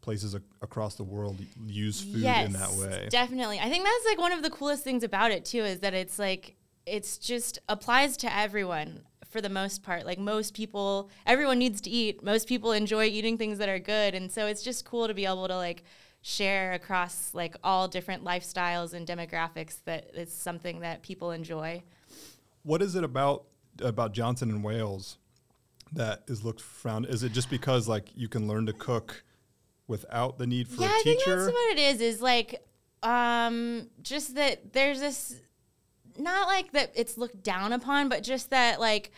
places 0.00 0.34
ac- 0.34 0.44
across 0.60 0.96
the 0.96 1.04
world 1.04 1.38
use 1.64 2.00
food 2.00 2.16
yes, 2.16 2.46
in 2.46 2.52
that 2.54 2.72
way. 2.72 3.06
Definitely, 3.08 3.60
I 3.60 3.68
think 3.68 3.84
that's 3.84 4.04
like 4.06 4.18
one 4.18 4.32
of 4.32 4.42
the 4.42 4.50
coolest 4.50 4.82
things 4.82 5.04
about 5.04 5.30
it 5.30 5.44
too 5.44 5.62
is 5.62 5.80
that 5.80 5.94
it's 5.94 6.18
like 6.18 6.56
it's 6.86 7.18
just 7.18 7.58
applies 7.68 8.16
to 8.18 8.34
everyone 8.34 9.02
for 9.28 9.40
the 9.40 9.48
most 9.48 9.82
part. 9.82 10.06
Like 10.06 10.18
most 10.18 10.54
people, 10.54 11.10
everyone 11.26 11.58
needs 11.58 11.80
to 11.82 11.90
eat. 11.90 12.22
Most 12.22 12.46
people 12.46 12.72
enjoy 12.72 13.06
eating 13.06 13.38
things 13.38 13.58
that 13.58 13.68
are 13.68 13.78
good, 13.78 14.14
and 14.14 14.30
so 14.30 14.46
it's 14.46 14.62
just 14.62 14.84
cool 14.84 15.08
to 15.08 15.14
be 15.14 15.24
able 15.24 15.48
to 15.48 15.56
like 15.56 15.82
share 16.20 16.72
across 16.72 17.34
like 17.34 17.56
all 17.64 17.88
different 17.88 18.24
lifestyles 18.24 18.94
and 18.94 19.06
demographics 19.06 19.78
that 19.84 20.10
it's 20.14 20.34
something 20.34 20.80
that 20.80 21.02
people 21.02 21.32
enjoy. 21.32 21.82
What 22.62 22.82
is 22.82 22.94
it 22.94 23.04
about 23.04 23.44
about 23.80 24.12
Johnson 24.12 24.50
and 24.50 24.62
Wales 24.62 25.18
that 25.92 26.22
is 26.28 26.44
looked 26.44 26.60
frowned? 26.60 27.06
Is 27.06 27.22
it 27.22 27.32
just 27.32 27.50
because 27.50 27.88
like 27.88 28.08
you 28.14 28.28
can 28.28 28.46
learn 28.46 28.66
to 28.66 28.72
cook 28.72 29.24
without 29.86 30.38
the 30.38 30.46
need 30.46 30.68
for 30.68 30.82
yeah, 30.82 30.88
a 30.88 31.02
teacher? 31.02 31.10
I 31.10 31.24
think 31.24 31.24
that's 31.24 31.52
what 31.52 31.72
it 31.72 31.78
is. 31.78 32.00
Is 32.00 32.22
like 32.22 32.64
um, 33.02 33.88
just 34.02 34.34
that 34.36 34.72
there's 34.72 35.00
this 35.00 35.40
not 36.18 36.48
like 36.48 36.72
that 36.72 36.92
it's 36.94 37.18
looked 37.18 37.42
down 37.42 37.72
upon, 37.72 38.08
but 38.08 38.22
just 38.22 38.50
that 38.50 38.80
like 38.80 39.10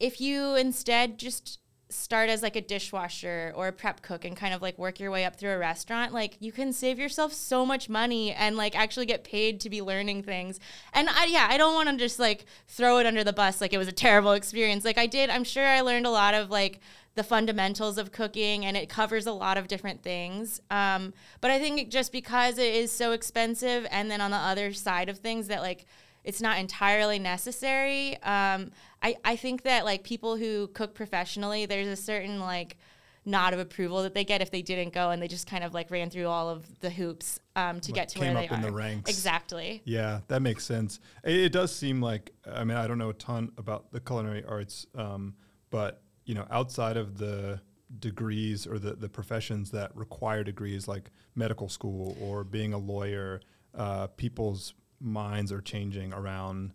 if 0.00 0.20
you 0.20 0.54
instead 0.54 1.18
just 1.18 1.58
start 1.90 2.28
as 2.28 2.42
like 2.42 2.54
a 2.54 2.60
dishwasher 2.60 3.52
or 3.56 3.68
a 3.68 3.72
prep 3.72 4.02
cook 4.02 4.24
and 4.24 4.36
kind 4.36 4.52
of 4.52 4.60
like 4.60 4.78
work 4.78 5.00
your 5.00 5.10
way 5.10 5.24
up 5.24 5.36
through 5.36 5.52
a 5.52 5.58
restaurant 5.58 6.12
like 6.12 6.36
you 6.38 6.52
can 6.52 6.70
save 6.70 6.98
yourself 6.98 7.32
so 7.32 7.64
much 7.64 7.88
money 7.88 8.30
and 8.32 8.56
like 8.56 8.78
actually 8.78 9.06
get 9.06 9.24
paid 9.24 9.58
to 9.58 9.70
be 9.70 9.80
learning 9.80 10.22
things. 10.22 10.60
And 10.92 11.08
I, 11.08 11.24
yeah 11.26 11.46
i 11.50 11.56
don't 11.56 11.74
want 11.74 11.88
to 11.88 11.96
just 11.96 12.18
like 12.18 12.44
throw 12.66 12.98
it 12.98 13.06
under 13.06 13.24
the 13.24 13.32
bus 13.32 13.60
like 13.60 13.72
it 13.72 13.78
was 13.78 13.88
a 13.88 13.92
terrible 13.92 14.32
experience. 14.40 14.84
Like 14.84 14.98
i 14.98 15.06
did 15.06 15.30
i'm 15.30 15.44
sure 15.44 15.64
i 15.64 15.80
learned 15.80 16.06
a 16.06 16.10
lot 16.10 16.34
of 16.34 16.50
like 16.50 16.80
the 17.18 17.24
fundamentals 17.24 17.98
of 17.98 18.12
cooking 18.12 18.64
and 18.64 18.76
it 18.76 18.88
covers 18.88 19.26
a 19.26 19.32
lot 19.32 19.58
of 19.58 19.66
different 19.66 20.04
things. 20.04 20.60
Um, 20.70 21.12
but 21.40 21.50
I 21.50 21.58
think 21.58 21.90
just 21.90 22.12
because 22.12 22.58
it 22.58 22.72
is 22.72 22.92
so 22.92 23.10
expensive, 23.10 23.88
and 23.90 24.08
then 24.08 24.20
on 24.20 24.30
the 24.30 24.36
other 24.36 24.72
side 24.72 25.08
of 25.08 25.18
things, 25.18 25.48
that 25.48 25.60
like 25.60 25.84
it's 26.22 26.40
not 26.40 26.58
entirely 26.58 27.18
necessary. 27.18 28.14
Um, 28.22 28.70
I, 29.02 29.16
I 29.24 29.34
think 29.34 29.62
that 29.62 29.84
like 29.84 30.04
people 30.04 30.36
who 30.36 30.68
cook 30.68 30.94
professionally, 30.94 31.66
there's 31.66 31.88
a 31.88 31.96
certain 31.96 32.38
like 32.38 32.76
nod 33.24 33.52
of 33.52 33.58
approval 33.58 34.04
that 34.04 34.14
they 34.14 34.24
get 34.24 34.40
if 34.40 34.52
they 34.52 34.62
didn't 34.62 34.94
go 34.94 35.10
and 35.10 35.20
they 35.20 35.26
just 35.26 35.50
kind 35.50 35.64
of 35.64 35.74
like 35.74 35.90
ran 35.90 36.10
through 36.10 36.28
all 36.28 36.48
of 36.48 36.78
the 36.78 36.88
hoops 36.88 37.40
um, 37.56 37.80
to 37.80 37.90
like 37.90 37.96
get 37.96 38.08
to 38.10 38.20
where 38.20 38.32
they 38.32 38.46
up 38.46 38.52
are. 38.52 38.54
in 38.54 38.62
the 38.62 38.70
ranks. 38.70 39.10
Exactly. 39.10 39.82
Yeah, 39.84 40.20
that 40.28 40.40
makes 40.40 40.64
sense. 40.64 41.00
It, 41.24 41.34
it, 41.34 41.52
does 41.52 41.74
seem 41.74 42.00
like 42.00 42.30
I 42.46 42.62
mean 42.62 42.76
I 42.76 42.86
don't 42.86 42.98
know 42.98 43.10
a 43.10 43.14
ton 43.14 43.50
about 43.58 43.90
the 43.90 43.98
culinary 43.98 44.44
arts, 44.44 44.86
um, 44.94 45.34
but 45.70 46.00
you 46.28 46.34
know, 46.34 46.46
outside 46.50 46.98
of 46.98 47.16
the 47.16 47.58
degrees 48.00 48.66
or 48.66 48.78
the, 48.78 48.92
the 48.92 49.08
professions 49.08 49.70
that 49.70 49.96
require 49.96 50.44
degrees 50.44 50.86
like 50.86 51.10
medical 51.34 51.70
school 51.70 52.16
or 52.20 52.44
being 52.44 52.74
a 52.74 52.78
lawyer, 52.78 53.40
uh, 53.74 54.06
people's 54.08 54.74
minds 55.00 55.50
are 55.50 55.62
changing 55.62 56.12
around 56.12 56.72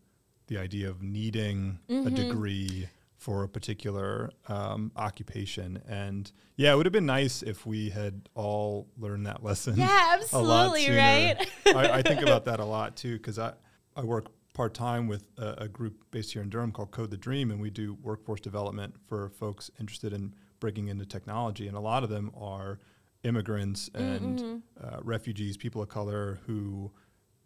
the 0.48 0.58
idea 0.58 0.90
of 0.90 1.04
needing 1.04 1.78
mm-hmm. 1.88 2.08
a 2.08 2.10
degree 2.10 2.90
for 3.16 3.44
a 3.44 3.48
particular 3.48 4.32
um, 4.48 4.92
occupation. 4.96 5.80
And 5.88 6.30
yeah, 6.56 6.74
it 6.74 6.76
would 6.76 6.88
have 6.88 6.94
been 6.94 7.06
nice 7.06 7.44
if 7.44 7.64
we 7.64 7.92
had 7.92 8.28
all 8.34 8.88
learned 8.98 9.28
that 9.28 9.44
lesson. 9.44 9.78
Yeah, 9.78 10.10
absolutely, 10.14 10.90
right? 10.90 11.36
I, 11.68 11.92
I, 11.92 12.02
think 12.02 12.22
about 12.22 12.46
that 12.46 12.60
a 12.60 12.66
lot 12.66 12.96
too 12.96 13.18
because 13.18 13.38
I, 13.38 13.54
I 13.96 14.02
work 14.02 14.32
part 14.54 14.74
time 14.74 15.08
with 15.08 15.28
a, 15.38 15.64
a, 15.64 15.68
group 15.68 16.04
based 16.12 16.34
here 16.34 16.42
in 16.42 16.50
Durham 16.50 16.72
called 16.72 16.92
Code 16.92 17.12
the 17.12 17.18
Dream, 17.18 17.52
and 17.52 17.60
we 17.60 17.70
do 17.70 17.98
workforce 18.02 18.40
development 18.40 18.96
for 19.08 19.30
folks 19.30 19.72
interested 19.80 20.14
in 20.14 20.34
breaking 20.60 20.88
into 20.88 21.06
technology. 21.06 21.68
And 21.68 21.76
a 21.76 21.80
lot 21.80 22.04
of 22.04 22.10
them 22.10 22.32
are 22.38 22.80
immigrants 23.24 23.90
and 23.96 24.40
mm-hmm. 24.40 24.58
uh, 24.86 25.00
refugees, 25.02 25.58
people 25.58 25.82
of 25.82 25.90
color 25.90 26.40
who 26.46 26.92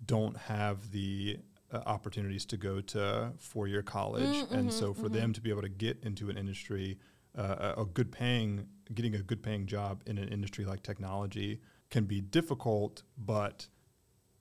don't 0.06 0.38
have 0.38 0.92
the 0.92 1.38
uh, 1.72 1.82
opportunities 1.86 2.46
to 2.46 2.58
go 2.58 2.82
to 2.82 3.32
four 3.38 3.68
year 3.68 3.82
college. 3.82 4.24
Mm-hmm, 4.24 4.54
and 4.54 4.74
so 4.74 4.94
for 4.94 5.04
mm-hmm. 5.04 5.14
them 5.14 5.34
to 5.34 5.42
be 5.42 5.50
able 5.50 5.62
to 5.62 5.70
get 5.70 5.98
into 6.04 6.30
an 6.30 6.38
industry, 6.38 6.98
uh, 7.38 7.74
a, 7.78 7.82
a 7.82 7.86
good 7.86 8.12
paying, 8.12 8.68
getting 8.94 9.16
a 9.16 9.20
good 9.20 9.42
paying 9.42 9.66
job 9.66 10.02
in 10.06 10.18
an 10.18 10.28
industry 10.30 10.66
like 10.66 10.84
technology 10.84 11.60
can 11.90 12.06
be 12.06 12.20
difficult, 12.20 13.04
but 13.18 13.68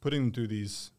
putting 0.00 0.22
them 0.22 0.32
through 0.32 0.48
these 0.48 0.90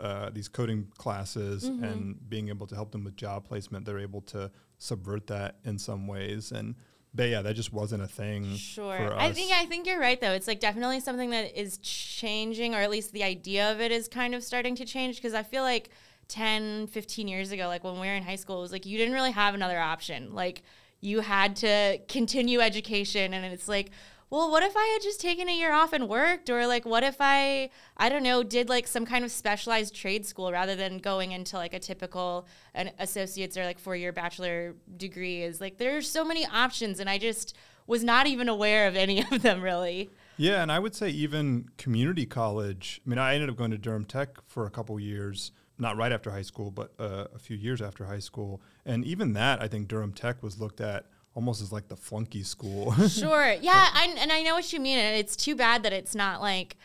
uh, 0.00 0.30
these 0.30 0.48
coding 0.48 0.88
classes 0.96 1.68
mm-hmm. 1.68 1.84
and 1.84 2.28
being 2.28 2.48
able 2.48 2.66
to 2.66 2.74
help 2.74 2.92
them 2.92 3.04
with 3.04 3.16
job 3.16 3.44
placement, 3.44 3.84
they're 3.84 3.98
able 3.98 4.20
to 4.22 4.50
subvert 4.78 5.26
that 5.28 5.56
in 5.64 5.78
some 5.78 6.06
ways. 6.06 6.52
And 6.52 6.74
but 7.14 7.28
yeah, 7.28 7.42
that 7.42 7.54
just 7.54 7.72
wasn't 7.72 8.02
a 8.02 8.06
thing. 8.06 8.54
Sure, 8.56 9.14
I 9.18 9.32
think 9.32 9.52
I 9.52 9.64
think 9.64 9.86
you're 9.86 10.00
right 10.00 10.20
though. 10.20 10.32
It's 10.32 10.46
like 10.46 10.60
definitely 10.60 11.00
something 11.00 11.30
that 11.30 11.58
is 11.58 11.78
changing, 11.78 12.74
or 12.74 12.78
at 12.78 12.90
least 12.90 13.12
the 13.12 13.24
idea 13.24 13.72
of 13.72 13.80
it 13.80 13.90
is 13.90 14.08
kind 14.08 14.34
of 14.34 14.44
starting 14.44 14.74
to 14.76 14.84
change. 14.84 15.16
Because 15.16 15.34
I 15.34 15.42
feel 15.42 15.62
like 15.62 15.90
10, 16.28 16.88
15 16.88 17.26
years 17.26 17.50
ago, 17.50 17.66
like 17.66 17.82
when 17.82 17.98
we 17.98 18.06
were 18.06 18.14
in 18.14 18.22
high 18.22 18.36
school, 18.36 18.58
it 18.58 18.62
was 18.62 18.72
like 18.72 18.86
you 18.86 18.98
didn't 18.98 19.14
really 19.14 19.32
have 19.32 19.54
another 19.54 19.78
option. 19.78 20.34
Like 20.34 20.62
you 21.00 21.20
had 21.20 21.56
to 21.56 21.98
continue 22.08 22.60
education, 22.60 23.32
and 23.32 23.52
it's 23.52 23.68
like 23.68 23.90
well, 24.30 24.50
what 24.50 24.62
if 24.62 24.76
I 24.76 24.86
had 24.92 25.02
just 25.02 25.20
taken 25.20 25.48
a 25.48 25.56
year 25.56 25.72
off 25.72 25.92
and 25.92 26.08
worked? 26.08 26.50
Or 26.50 26.66
like, 26.66 26.84
what 26.84 27.02
if 27.02 27.16
I, 27.20 27.70
I 27.96 28.08
don't 28.08 28.22
know, 28.22 28.42
did 28.42 28.68
like 28.68 28.86
some 28.86 29.06
kind 29.06 29.24
of 29.24 29.30
specialized 29.30 29.94
trade 29.94 30.26
school 30.26 30.52
rather 30.52 30.76
than 30.76 30.98
going 30.98 31.32
into 31.32 31.56
like 31.56 31.72
a 31.72 31.78
typical 31.78 32.46
an 32.74 32.90
associate's 32.98 33.56
or 33.56 33.64
like 33.64 33.78
four 33.78 33.96
year 33.96 34.12
bachelor 34.12 34.74
degree? 34.96 35.42
Is 35.42 35.60
like, 35.60 35.78
there's 35.78 36.08
so 36.10 36.24
many 36.24 36.44
options. 36.46 37.00
And 37.00 37.08
I 37.08 37.18
just 37.18 37.56
was 37.86 38.04
not 38.04 38.26
even 38.26 38.48
aware 38.48 38.86
of 38.86 38.96
any 38.96 39.20
of 39.30 39.42
them 39.42 39.62
really. 39.62 40.10
Yeah. 40.36 40.62
And 40.62 40.70
I 40.70 40.78
would 40.78 40.94
say 40.94 41.08
even 41.08 41.70
community 41.78 42.26
college. 42.26 43.00
I 43.06 43.08
mean, 43.08 43.18
I 43.18 43.34
ended 43.34 43.48
up 43.48 43.56
going 43.56 43.70
to 43.70 43.78
Durham 43.78 44.04
Tech 44.04 44.38
for 44.46 44.66
a 44.66 44.70
couple 44.70 44.98
years 45.00 45.52
not 45.78 45.96
right 45.96 46.12
after 46.12 46.30
high 46.30 46.42
school, 46.42 46.70
but 46.70 46.92
uh, 46.98 47.26
a 47.34 47.38
few 47.38 47.56
years 47.56 47.80
after 47.80 48.04
high 48.04 48.18
school. 48.18 48.60
And 48.84 49.04
even 49.04 49.32
that, 49.34 49.62
I 49.62 49.68
think 49.68 49.88
Durham 49.88 50.12
Tech 50.12 50.42
was 50.42 50.58
looked 50.60 50.80
at 50.80 51.06
almost 51.38 51.62
as 51.62 51.70
like 51.70 51.86
the 51.86 51.96
flunky 51.96 52.42
school. 52.42 52.92
sure. 53.08 53.54
Yeah, 53.60 53.88
I, 53.94 54.12
and 54.18 54.32
I 54.32 54.42
know 54.42 54.54
what 54.54 54.72
you 54.72 54.80
mean, 54.80 54.98
and 54.98 55.16
it's 55.16 55.36
too 55.36 55.54
bad 55.54 55.84
that 55.84 55.92
it's 55.92 56.16
not 56.16 56.40
like 56.40 56.76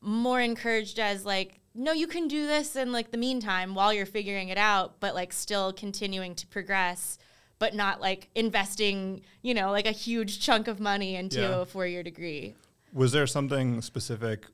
more 0.00 0.40
encouraged 0.40 0.98
as 0.98 1.24
like 1.24 1.60
no, 1.72 1.92
you 1.92 2.08
can 2.08 2.26
do 2.26 2.48
this 2.48 2.74
in 2.74 2.90
like 2.90 3.12
the 3.12 3.16
meantime 3.16 3.76
while 3.76 3.94
you're 3.94 4.04
figuring 4.04 4.48
it 4.48 4.58
out, 4.58 4.98
but 4.98 5.14
like 5.14 5.32
still 5.32 5.72
continuing 5.72 6.34
to 6.34 6.46
progress, 6.48 7.16
but 7.60 7.76
not 7.76 8.00
like 8.00 8.28
investing, 8.34 9.22
you 9.40 9.54
know, 9.54 9.70
like 9.70 9.86
a 9.86 9.92
huge 9.92 10.40
chunk 10.40 10.66
of 10.66 10.80
money 10.80 11.14
into 11.14 11.40
yeah. 11.40 11.60
a 11.60 11.64
four 11.64 11.86
year 11.86 12.02
degree. 12.02 12.56
Was 12.92 13.12
there 13.12 13.28
something 13.28 13.80
specific 13.82 14.46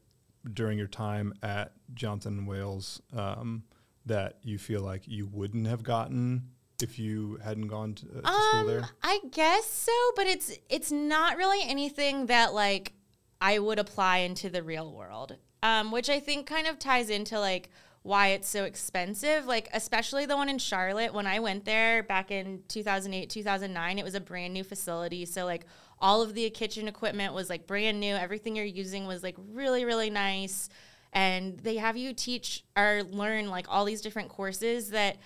during 0.53 0.77
your 0.77 0.87
time 0.87 1.33
at 1.43 1.73
Johnson 1.95 2.45
Wales 2.45 3.01
um, 3.17 3.65
that 4.05 4.37
you 4.43 4.59
feel 4.59 4.83
like 4.83 5.09
you 5.09 5.27
wouldn't 5.27 5.67
have 5.67 5.83
gotten 5.83 6.51
if 6.83 6.99
you 6.99 7.39
hadn't 7.43 7.69
gone 7.69 7.95
to, 7.95 8.07
uh, 8.07 8.21
to 8.21 8.29
um, 8.29 8.43
school 8.51 8.67
there? 8.67 8.91
I 9.03 9.21
guess 9.31 9.67
so, 9.67 9.93
but 10.17 10.27
it's 10.27 10.53
it's 10.69 10.93
not 10.93 11.37
really 11.37 11.63
anything 11.69 12.27
that 12.27 12.55
like 12.55 12.93
I 13.41 13.59
would 13.59 13.79
apply 13.79 14.19
into 14.19 14.49
the 14.51 14.63
real 14.63 14.93
world. 14.93 15.37
Um, 15.61 15.91
which 15.91 16.09
I 16.09 16.21
think 16.21 16.47
kind 16.47 16.69
of 16.69 16.79
ties 16.79 17.11
into 17.11 17.41
like 17.41 17.69
why 18.03 18.29
it's 18.29 18.49
so 18.49 18.65
expensive. 18.65 19.47
Like, 19.47 19.69
especially 19.73 20.25
the 20.25 20.37
one 20.37 20.49
in 20.49 20.59
Charlotte. 20.59 21.13
When 21.13 21.27
I 21.27 21.41
went 21.41 21.65
there 21.65 22.03
back 22.03 22.31
in 22.31 22.63
2008, 22.69 23.29
2009, 23.29 23.99
it 23.99 24.05
was 24.05 24.15
a 24.15 24.21
brand 24.21 24.55
new 24.55 24.65
facility. 24.65 25.27
So, 25.27 25.45
like, 25.45 25.67
all 26.01 26.23
of 26.23 26.35
the 26.35 26.49
kitchen 26.51 26.89
equipment 26.89 27.35
was 27.35 27.51
like 27.51 27.67
brand 27.67 28.01
new. 28.01 28.15
Everything 28.15 28.57
you're 28.57 28.65
using 28.65 29.07
was 29.07 29.23
like 29.23 29.37
really, 29.53 29.85
really 29.85 30.11
nice. 30.11 30.69
And 31.13 31.59
they 31.59 31.77
have 31.77 31.97
you 31.97 32.13
teach 32.13 32.65
or 32.77 33.03
learn 33.03 33.49
like 33.49 33.67
all 33.69 33.85
these 33.85 34.01
different 34.01 34.29
courses 34.29 34.91
that 34.91 35.17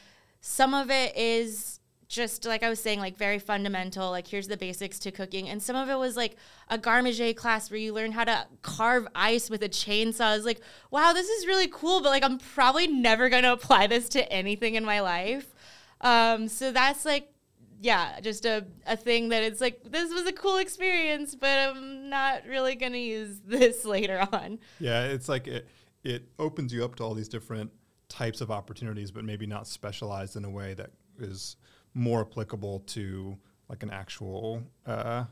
some 0.43 0.75
of 0.75 0.91
it 0.91 1.17
is 1.17 1.79
just 2.09 2.45
like 2.45 2.63
I 2.63 2.69
was 2.69 2.81
saying, 2.81 2.99
like 2.99 3.17
very 3.17 3.39
fundamental, 3.39 4.11
like 4.11 4.27
here's 4.27 4.49
the 4.49 4.57
basics 4.57 4.99
to 4.99 5.11
cooking. 5.11 5.49
And 5.49 5.63
some 5.63 5.77
of 5.77 5.89
it 5.89 5.95
was 5.95 6.17
like 6.17 6.37
a 6.69 6.77
garde 6.77 7.05
manger 7.05 7.33
class 7.33 7.71
where 7.71 7.79
you 7.81 7.95
learn 7.95 8.13
how 8.13 8.25
to 8.25 8.47
carve 8.61 9.07
ice 9.15 9.49
with 9.49 9.63
a 9.63 9.69
chainsaw. 9.69 10.25
I 10.25 10.37
was 10.37 10.45
like, 10.45 10.61
wow, 10.91 11.15
this 11.15 11.29
is 11.29 11.47
really 11.47 11.69
cool, 11.69 12.03
but 12.03 12.11
like 12.11 12.25
I'm 12.25 12.39
probably 12.39 12.89
never 12.89 13.31
gonna 13.31 13.53
apply 13.53 13.87
this 13.87 14.11
to 14.11 14.31
anything 14.31 14.75
in 14.75 14.85
my 14.85 15.01
life. 15.01 15.55
Um, 16.03 16.49
so 16.49 16.73
that's 16.73 17.07
like, 17.07 17.33
yeah, 17.81 18.21
just 18.21 18.45
a, 18.45 18.67
a 18.87 18.97
thing 18.97 19.31
that 19.31 19.45
it's 19.45 19.61
like, 19.61 19.81
this 19.85 20.13
was 20.13 20.27
a 20.27 20.33
cool 20.33 20.59
experience, 20.59 21.37
but 21.37 21.71
I'm 21.71 22.11
not 22.11 22.47
really 22.47 22.75
gonna 22.75 22.99
use 22.99 23.41
this 23.47 23.85
later 23.85 24.27
on. 24.33 24.59
Yeah, 24.81 25.05
it's 25.05 25.29
like 25.29 25.47
it, 25.47 25.69
it 26.03 26.25
opens 26.39 26.75
you 26.75 26.85
up 26.85 26.97
to 26.97 27.05
all 27.05 27.15
these 27.15 27.29
different 27.29 27.71
types 28.13 28.41
of 28.41 28.51
opportunities, 28.51 29.11
but 29.11 29.25
maybe 29.25 29.47
not 29.47 29.67
specialized 29.67 30.37
in 30.37 30.45
a 30.45 30.51
way 30.51 30.75
that 30.75 30.91
is 31.19 31.57
more 31.95 32.21
applicable 32.21 32.81
to 32.81 33.37
like 33.69 33.83
an 33.83 33.91
actual 33.91 34.63
uh, 34.87 35.25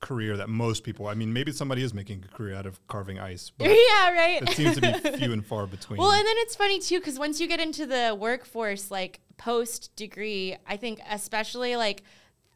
career 0.00 0.36
that 0.38 0.48
most 0.48 0.82
people. 0.82 1.06
I 1.06 1.14
mean, 1.14 1.32
maybe 1.32 1.52
somebody 1.52 1.82
is 1.82 1.92
making 1.92 2.24
a 2.24 2.34
career 2.34 2.54
out 2.54 2.66
of 2.66 2.84
carving 2.88 3.18
ice. 3.18 3.50
But 3.56 3.68
yeah, 3.68 4.10
right. 4.12 4.42
It 4.42 4.50
seems 4.50 4.76
to 4.76 4.80
be 4.80 5.10
few 5.18 5.32
and 5.32 5.44
far 5.44 5.66
between. 5.66 5.98
Well, 5.98 6.12
and 6.12 6.26
then 6.26 6.34
it's 6.38 6.56
funny 6.56 6.80
too 6.80 6.98
because 6.98 7.18
once 7.18 7.40
you 7.40 7.46
get 7.46 7.60
into 7.60 7.86
the 7.86 8.16
workforce, 8.18 8.90
like 8.90 9.20
post 9.36 9.94
degree, 9.96 10.56
I 10.66 10.76
think 10.76 11.00
especially 11.10 11.76
like 11.76 12.02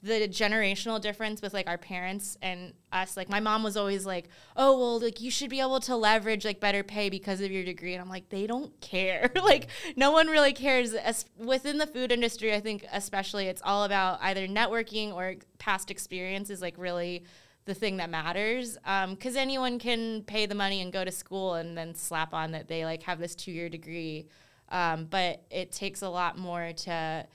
the 0.02 0.26
generational 0.28 1.00
difference 1.00 1.42
with 1.42 1.52
like 1.52 1.68
our 1.68 1.76
parents 1.76 2.38
and 2.40 2.72
us. 2.90 3.16
Like 3.16 3.28
my 3.28 3.40
mom 3.40 3.62
was 3.62 3.76
always 3.76 4.06
like 4.06 4.28
oh 4.56 4.78
well 4.78 4.98
like 4.98 5.20
you 5.20 5.30
should 5.30 5.50
be 5.50 5.60
able 5.60 5.80
to 5.80 5.94
leverage 5.96 6.44
like 6.44 6.58
better 6.58 6.82
pay 6.82 7.10
because 7.10 7.40
of 7.40 7.50
your 7.50 7.64
degree. 7.64 7.92
And 7.92 8.02
i'm 8.02 8.08
like 8.08 8.28
they 8.28 8.46
don't 8.46 8.78
care. 8.80 9.30
Like 9.40 9.68
no 9.96 10.12
one 10.12 10.28
really 10.28 10.52
cares 10.52 10.94
As, 10.94 11.24
within 11.36 11.78
the 11.78 11.86
food 11.86 12.12
industry 12.12 12.54
i 12.54 12.60
think 12.60 12.84
especially 12.92 13.46
it's 13.46 13.62
all 13.64 13.84
about 13.84 14.18
either 14.22 14.46
networking 14.46 15.12
or 15.12 15.36
past 15.58 15.90
experience 15.90 16.50
is 16.50 16.60
like 16.60 16.74
really 16.76 17.24
the 17.64 17.74
thing 17.74 17.96
that 17.96 18.10
matters 18.10 18.76
because 18.76 19.36
um, 19.36 19.36
anyone 19.36 19.78
can 19.78 20.22
pay 20.22 20.46
the 20.46 20.54
money 20.54 20.80
and 20.82 20.92
go 20.92 21.04
to 21.04 21.10
school 21.10 21.54
and 21.54 21.76
then 21.76 21.94
slap 21.94 22.32
on 22.32 22.52
that 22.52 22.68
they 22.68 22.84
like 22.84 23.02
have 23.02 23.18
this 23.18 23.34
two-year 23.34 23.68
degree 23.68 24.28
um, 24.68 25.06
but 25.06 25.42
it 25.50 25.72
takes 25.72 26.02
a 26.02 26.08
lot 26.08 26.38
more 26.38 26.72
to 26.72 27.26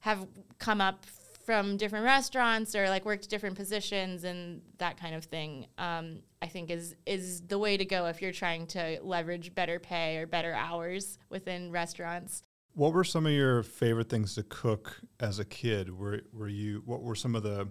have 0.00 0.26
come 0.58 0.80
up 0.80 1.06
from 1.44 1.76
different 1.76 2.04
restaurants 2.04 2.74
or 2.74 2.88
like 2.88 3.04
worked 3.04 3.28
different 3.28 3.56
positions 3.56 4.24
and 4.24 4.62
that 4.78 4.98
kind 4.98 5.14
of 5.14 5.24
thing 5.24 5.66
um, 5.78 6.20
i 6.42 6.46
think 6.46 6.70
is 6.70 6.94
is 7.06 7.42
the 7.42 7.58
way 7.58 7.76
to 7.76 7.84
go 7.84 8.06
if 8.06 8.22
you're 8.22 8.32
trying 8.32 8.66
to 8.66 8.98
leverage 9.02 9.54
better 9.54 9.78
pay 9.78 10.18
or 10.18 10.26
better 10.26 10.54
hours 10.54 11.18
within 11.28 11.70
restaurants. 11.70 12.42
What 12.74 12.92
were 12.92 13.04
some 13.04 13.26
of 13.26 13.32
your 13.32 13.62
favorite 13.62 14.08
things 14.08 14.34
to 14.34 14.42
cook 14.42 15.00
as 15.20 15.38
a 15.38 15.44
kid? 15.44 15.96
Were, 15.96 16.22
were 16.32 16.48
you 16.48 16.82
what 16.84 17.02
were 17.02 17.14
some 17.14 17.36
of 17.36 17.42
the 17.42 17.68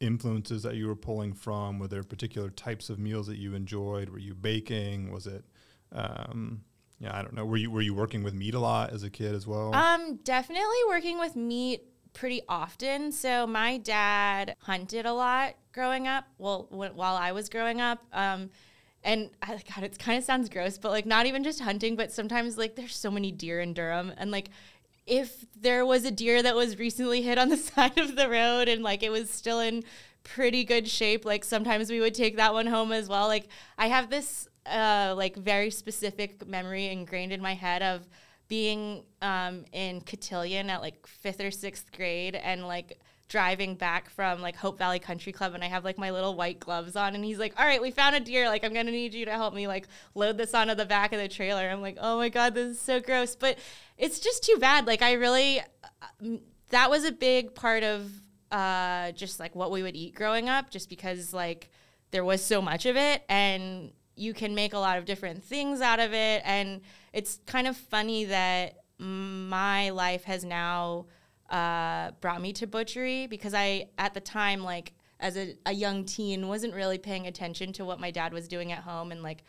influences 0.00 0.64
that 0.64 0.74
you 0.74 0.88
were 0.88 0.96
pulling 0.96 1.32
from? 1.32 1.78
Were 1.78 1.88
there 1.88 2.02
particular 2.02 2.50
types 2.50 2.90
of 2.90 2.98
meals 2.98 3.28
that 3.28 3.38
you 3.38 3.54
enjoyed? 3.54 4.08
Were 4.08 4.18
you 4.18 4.34
baking? 4.34 5.12
Was 5.12 5.26
it 5.26 5.44
um, 5.92 6.62
yeah 6.98 7.16
i 7.16 7.22
don't 7.22 7.34
know. 7.34 7.44
Were 7.44 7.56
you 7.56 7.70
were 7.70 7.82
you 7.82 7.94
working 7.94 8.22
with 8.22 8.34
meat 8.34 8.54
a 8.54 8.60
lot 8.60 8.90
as 8.92 9.02
a 9.02 9.10
kid 9.10 9.34
as 9.34 9.46
well? 9.46 9.74
Um 9.74 10.16
definitely 10.24 10.82
working 10.88 11.18
with 11.18 11.36
meat 11.36 11.82
pretty 12.12 12.42
often. 12.48 13.12
So 13.12 13.46
my 13.46 13.78
dad 13.78 14.56
hunted 14.60 15.06
a 15.06 15.12
lot 15.12 15.54
growing 15.72 16.06
up. 16.06 16.24
Well, 16.38 16.66
while 16.70 17.16
I 17.16 17.32
was 17.32 17.48
growing 17.48 17.80
up, 17.80 18.02
um, 18.12 18.50
and 19.04 19.30
I, 19.42 19.60
God, 19.74 19.84
it 19.84 19.98
kind 19.98 20.18
of 20.18 20.24
sounds 20.24 20.48
gross, 20.48 20.78
but 20.78 20.90
like 20.90 21.06
not 21.06 21.26
even 21.26 21.42
just 21.42 21.60
hunting, 21.60 21.96
but 21.96 22.12
sometimes 22.12 22.56
like 22.56 22.76
there's 22.76 22.94
so 22.94 23.10
many 23.10 23.32
deer 23.32 23.60
in 23.60 23.74
Durham, 23.74 24.12
and 24.16 24.30
like 24.30 24.50
if 25.06 25.44
there 25.60 25.84
was 25.84 26.04
a 26.04 26.10
deer 26.10 26.42
that 26.42 26.54
was 26.54 26.78
recently 26.78 27.22
hit 27.22 27.38
on 27.38 27.48
the 27.48 27.56
side 27.72 27.98
of 27.98 28.16
the 28.16 28.28
road 28.28 28.68
and 28.68 28.82
like 28.82 29.02
it 29.02 29.10
was 29.10 29.30
still 29.30 29.60
in 29.60 29.82
pretty 30.22 30.64
good 30.64 30.88
shape, 30.88 31.24
like 31.24 31.44
sometimes 31.44 31.90
we 31.90 32.00
would 32.00 32.14
take 32.14 32.36
that 32.36 32.52
one 32.52 32.66
home 32.66 32.92
as 32.92 33.08
well. 33.08 33.26
Like 33.26 33.48
I 33.76 33.88
have 33.88 34.10
this 34.10 34.48
uh, 34.66 35.14
like 35.16 35.36
very 35.36 35.70
specific 35.70 36.46
memory 36.46 36.86
ingrained 36.86 37.32
in 37.32 37.42
my 37.42 37.54
head 37.54 37.82
of 37.82 38.08
being 38.52 39.02
um, 39.22 39.64
in 39.72 40.02
Cotillion 40.02 40.68
at 40.68 40.82
like 40.82 41.06
fifth 41.06 41.40
or 41.40 41.50
sixth 41.50 41.90
grade 41.90 42.34
and 42.34 42.66
like 42.66 43.00
driving 43.26 43.74
back 43.74 44.10
from 44.10 44.42
like 44.42 44.54
Hope 44.56 44.76
Valley 44.76 44.98
Country 44.98 45.32
Club 45.32 45.54
and 45.54 45.64
I 45.64 45.68
have 45.68 45.86
like 45.86 45.96
my 45.96 46.10
little 46.10 46.34
white 46.34 46.60
gloves 46.60 46.94
on 46.94 47.14
and 47.14 47.24
he's 47.24 47.38
like, 47.38 47.58
"All 47.58 47.64
right, 47.64 47.80
we 47.80 47.90
found 47.90 48.14
a 48.14 48.20
deer. 48.20 48.50
Like 48.50 48.62
I'm 48.62 48.74
going 48.74 48.84
to 48.84 48.92
need 48.92 49.14
you 49.14 49.24
to 49.24 49.30
help 49.30 49.54
me 49.54 49.66
like 49.66 49.88
load 50.14 50.36
this 50.36 50.52
onto 50.52 50.74
the 50.74 50.84
back 50.84 51.14
of 51.14 51.18
the 51.18 51.28
trailer." 51.28 51.66
I'm 51.66 51.80
like, 51.80 51.96
"Oh 51.98 52.18
my 52.18 52.28
god, 52.28 52.52
this 52.52 52.72
is 52.72 52.78
so 52.78 53.00
gross." 53.00 53.34
But 53.34 53.58
it's 53.96 54.18
just 54.18 54.44
too 54.44 54.58
bad. 54.58 54.86
Like 54.86 55.00
I 55.00 55.12
really 55.12 55.60
uh, 55.60 56.36
that 56.68 56.90
was 56.90 57.06
a 57.06 57.12
big 57.12 57.54
part 57.54 57.82
of 57.82 58.12
uh, 58.50 59.12
just 59.12 59.40
like 59.40 59.54
what 59.54 59.70
we 59.70 59.82
would 59.82 59.96
eat 59.96 60.14
growing 60.14 60.50
up 60.50 60.68
just 60.68 60.90
because 60.90 61.32
like 61.32 61.70
there 62.10 62.22
was 62.22 62.44
so 62.44 62.60
much 62.60 62.84
of 62.84 62.98
it 62.98 63.22
and 63.30 63.92
you 64.14 64.34
can 64.34 64.54
make 64.54 64.72
a 64.72 64.78
lot 64.78 64.98
of 64.98 65.04
different 65.04 65.42
things 65.42 65.80
out 65.80 66.00
of 66.00 66.12
it 66.12 66.42
and 66.44 66.80
it's 67.12 67.40
kind 67.46 67.66
of 67.66 67.76
funny 67.76 68.24
that 68.24 68.78
my 68.98 69.90
life 69.90 70.24
has 70.24 70.44
now 70.44 71.06
uh, 71.50 72.12
brought 72.20 72.40
me 72.40 72.52
to 72.54 72.66
butchery 72.66 73.26
because 73.26 73.52
I, 73.52 73.88
at 73.98 74.14
the 74.14 74.20
time, 74.20 74.62
like 74.62 74.92
as 75.20 75.36
a, 75.36 75.56
a 75.66 75.72
young 75.72 76.04
teen, 76.04 76.48
wasn't 76.48 76.74
really 76.74 76.98
paying 76.98 77.26
attention 77.26 77.72
to 77.74 77.84
what 77.84 78.00
my 78.00 78.10
dad 78.10 78.32
was 78.32 78.48
doing 78.48 78.72
at 78.72 78.78
home. 78.78 79.12
And 79.12 79.22
like 79.22 79.44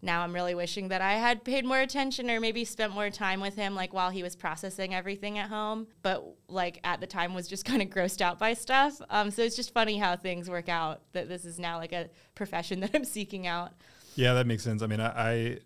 now 0.00 0.22
I'm 0.22 0.34
really 0.34 0.54
wishing 0.54 0.88
that 0.88 1.00
I 1.00 1.14
had 1.14 1.44
paid 1.44 1.64
more 1.64 1.80
attention 1.80 2.30
or 2.30 2.40
maybe 2.40 2.64
spent 2.64 2.92
more 2.92 3.10
time 3.10 3.40
with 3.40 3.54
him, 3.54 3.74
like 3.74 3.92
while 3.92 4.10
he 4.10 4.22
was 4.22 4.34
processing 4.34 4.94
everything 4.94 5.38
at 5.38 5.48
home. 5.48 5.88
But 6.02 6.24
like 6.48 6.80
at 6.84 7.00
the 7.00 7.06
time 7.06 7.34
was 7.34 7.48
just 7.48 7.64
kind 7.66 7.82
of 7.82 7.88
grossed 7.88 8.20
out 8.20 8.38
by 8.38 8.54
stuff. 8.54 9.00
Um, 9.10 9.30
so 9.30 9.42
it's 9.42 9.56
just 9.56 9.74
funny 9.74 9.98
how 9.98 10.16
things 10.16 10.48
work 10.48 10.68
out 10.68 11.02
that 11.12 11.28
this 11.28 11.44
is 11.44 11.58
now 11.58 11.76
like 11.76 11.92
a 11.92 12.08
profession 12.34 12.80
that 12.82 12.90
I'm 12.94 13.04
seeking 13.04 13.46
out. 13.46 13.72
Yeah, 14.14 14.34
that 14.34 14.46
makes 14.46 14.62
sense. 14.62 14.82
I 14.82 14.86
mean, 14.86 15.00
I, 15.00 15.30
I 15.30 15.58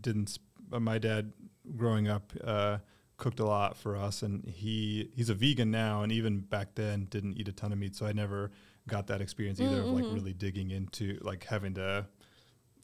didn't. 0.00 0.38
Uh, 0.72 0.80
my 0.80 0.98
dad, 0.98 1.32
growing 1.76 2.08
up, 2.08 2.32
uh, 2.42 2.78
cooked 3.16 3.40
a 3.40 3.44
lot 3.44 3.76
for 3.76 3.96
us, 3.96 4.22
and 4.22 4.44
he 4.46 5.10
he's 5.14 5.30
a 5.30 5.34
vegan 5.34 5.70
now, 5.70 6.02
and 6.02 6.12
even 6.12 6.40
back 6.40 6.74
then 6.74 7.06
didn't 7.10 7.34
eat 7.34 7.48
a 7.48 7.52
ton 7.52 7.72
of 7.72 7.78
meat, 7.78 7.96
so 7.96 8.06
I 8.06 8.12
never 8.12 8.50
got 8.88 9.06
that 9.08 9.20
experience 9.20 9.60
either 9.60 9.76
mm-hmm. 9.76 9.88
of 9.88 9.94
like 9.94 10.04
mm-hmm. 10.04 10.14
really 10.14 10.32
digging 10.32 10.70
into 10.70 11.18
like 11.22 11.44
having 11.44 11.74
to. 11.74 12.06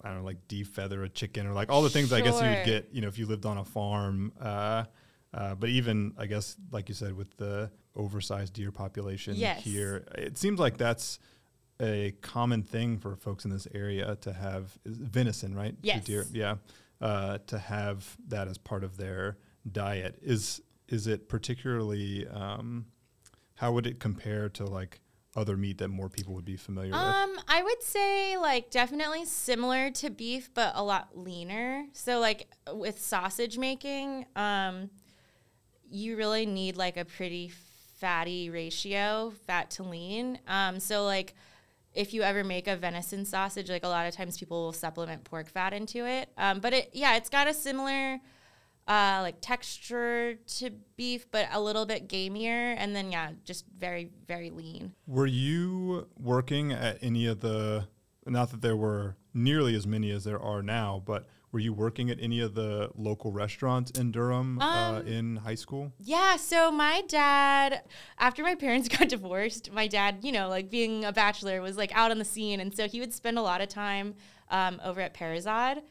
I 0.02 0.08
don't 0.08 0.20
know, 0.20 0.24
like 0.24 0.48
defeather 0.48 1.04
a 1.04 1.10
chicken 1.10 1.46
or 1.46 1.52
like 1.52 1.68
all 1.68 1.82
the 1.82 1.90
things 1.90 2.08
sure. 2.08 2.16
I 2.16 2.22
guess 2.22 2.40
you 2.40 2.48
would 2.48 2.64
get, 2.64 2.88
you 2.90 3.02
know, 3.02 3.08
if 3.08 3.18
you 3.18 3.26
lived 3.26 3.44
on 3.44 3.58
a 3.58 3.64
farm. 3.66 4.32
Uh, 4.40 4.84
uh, 5.34 5.54
but 5.54 5.68
even, 5.68 6.14
I 6.16 6.24
guess, 6.24 6.56
like 6.72 6.88
you 6.88 6.94
said, 6.94 7.14
with 7.14 7.36
the 7.36 7.70
oversized 7.94 8.54
deer 8.54 8.72
population 8.72 9.34
yes. 9.34 9.62
here, 9.62 10.06
it 10.16 10.38
seems 10.38 10.58
like 10.58 10.78
that's 10.78 11.18
a 11.80 12.14
common 12.20 12.62
thing 12.62 12.98
for 12.98 13.16
folks 13.16 13.44
in 13.44 13.50
this 13.50 13.66
area 13.74 14.16
to 14.20 14.32
have 14.32 14.78
is 14.84 14.96
venison, 14.96 15.54
right? 15.54 15.74
Yes. 15.82 16.04
Deer, 16.04 16.26
yeah. 16.32 16.56
Uh, 17.00 17.38
to 17.46 17.58
have 17.58 18.16
that 18.28 18.46
as 18.46 18.58
part 18.58 18.84
of 18.84 18.98
their 18.98 19.38
diet 19.70 20.18
is 20.22 20.60
is 20.88 21.06
it 21.06 21.28
particularly 21.28 22.26
um, 22.28 22.84
how 23.54 23.72
would 23.72 23.86
it 23.86 24.00
compare 24.00 24.48
to 24.48 24.64
like 24.64 25.00
other 25.36 25.56
meat 25.56 25.78
that 25.78 25.88
more 25.88 26.08
people 26.08 26.34
would 26.34 26.44
be 26.44 26.56
familiar 26.56 26.94
um, 26.94 27.30
with? 27.30 27.44
I 27.48 27.62
would 27.62 27.82
say 27.82 28.36
like 28.36 28.70
definitely 28.70 29.24
similar 29.24 29.90
to 29.92 30.10
beef, 30.10 30.50
but 30.52 30.72
a 30.74 30.82
lot 30.82 31.16
leaner. 31.16 31.86
So 31.92 32.18
like 32.18 32.48
with 32.72 33.00
sausage 33.00 33.56
making, 33.56 34.26
um, 34.34 34.90
you 35.88 36.16
really 36.16 36.46
need 36.46 36.76
like 36.76 36.96
a 36.96 37.04
pretty 37.04 37.52
fatty 37.98 38.50
ratio, 38.50 39.32
fat 39.46 39.70
to 39.72 39.84
lean. 39.84 40.38
Um, 40.48 40.80
so 40.80 41.04
like 41.04 41.34
if 41.94 42.14
you 42.14 42.22
ever 42.22 42.44
make 42.44 42.68
a 42.68 42.76
venison 42.76 43.24
sausage, 43.24 43.68
like 43.68 43.84
a 43.84 43.88
lot 43.88 44.06
of 44.06 44.14
times 44.14 44.38
people 44.38 44.64
will 44.64 44.72
supplement 44.72 45.24
pork 45.24 45.48
fat 45.48 45.72
into 45.72 46.06
it. 46.06 46.28
Um, 46.36 46.60
but 46.60 46.72
it, 46.72 46.90
yeah, 46.92 47.16
it's 47.16 47.28
got 47.28 47.48
a 47.48 47.54
similar 47.54 48.20
uh, 48.86 49.18
like 49.22 49.36
texture 49.40 50.34
to 50.34 50.70
beef, 50.96 51.30
but 51.30 51.48
a 51.52 51.60
little 51.60 51.86
bit 51.86 52.08
gamier, 52.08 52.74
and 52.76 52.94
then 52.94 53.12
yeah, 53.12 53.30
just 53.44 53.64
very 53.78 54.10
very 54.26 54.50
lean. 54.50 54.92
Were 55.06 55.26
you 55.26 56.08
working 56.18 56.72
at 56.72 56.98
any 57.02 57.26
of 57.26 57.40
the? 57.40 57.86
Not 58.26 58.50
that 58.50 58.60
there 58.60 58.76
were 58.76 59.16
nearly 59.32 59.74
as 59.74 59.86
many 59.86 60.10
as 60.10 60.24
there 60.24 60.40
are 60.40 60.62
now, 60.62 61.02
but 61.04 61.26
were 61.52 61.58
you 61.60 61.72
working 61.72 62.10
at 62.10 62.18
any 62.20 62.40
of 62.40 62.54
the 62.54 62.90
local 62.94 63.32
restaurants 63.32 63.90
in 63.92 64.12
Durham 64.12 64.60
uh, 64.60 64.64
um, 64.64 64.94
uh, 64.96 65.00
in 65.00 65.36
high 65.36 65.56
school? 65.56 65.92
Yeah. 65.98 66.36
So 66.36 66.70
my 66.70 67.02
dad, 67.08 67.82
after 68.18 68.42
my 68.42 68.54
parents 68.54 68.88
got 68.96 69.08
divorced, 69.08 69.72
my 69.72 69.86
dad, 69.88 70.18
you 70.22 70.32
know, 70.32 70.48
like 70.48 70.70
being 70.70 71.04
a 71.04 71.12
bachelor, 71.12 71.60
was 71.60 71.76
like 71.76 71.92
out 71.96 72.10
on 72.10 72.18
the 72.18 72.24
scene, 72.24 72.60
and 72.60 72.74
so 72.74 72.86
he 72.88 73.00
would 73.00 73.12
spend 73.12 73.38
a 73.38 73.42
lot 73.42 73.60
of 73.60 73.68
time 73.68 74.14
um, 74.50 74.80
over 74.84 75.00
at 75.00 75.14
Parizade. 75.14 75.82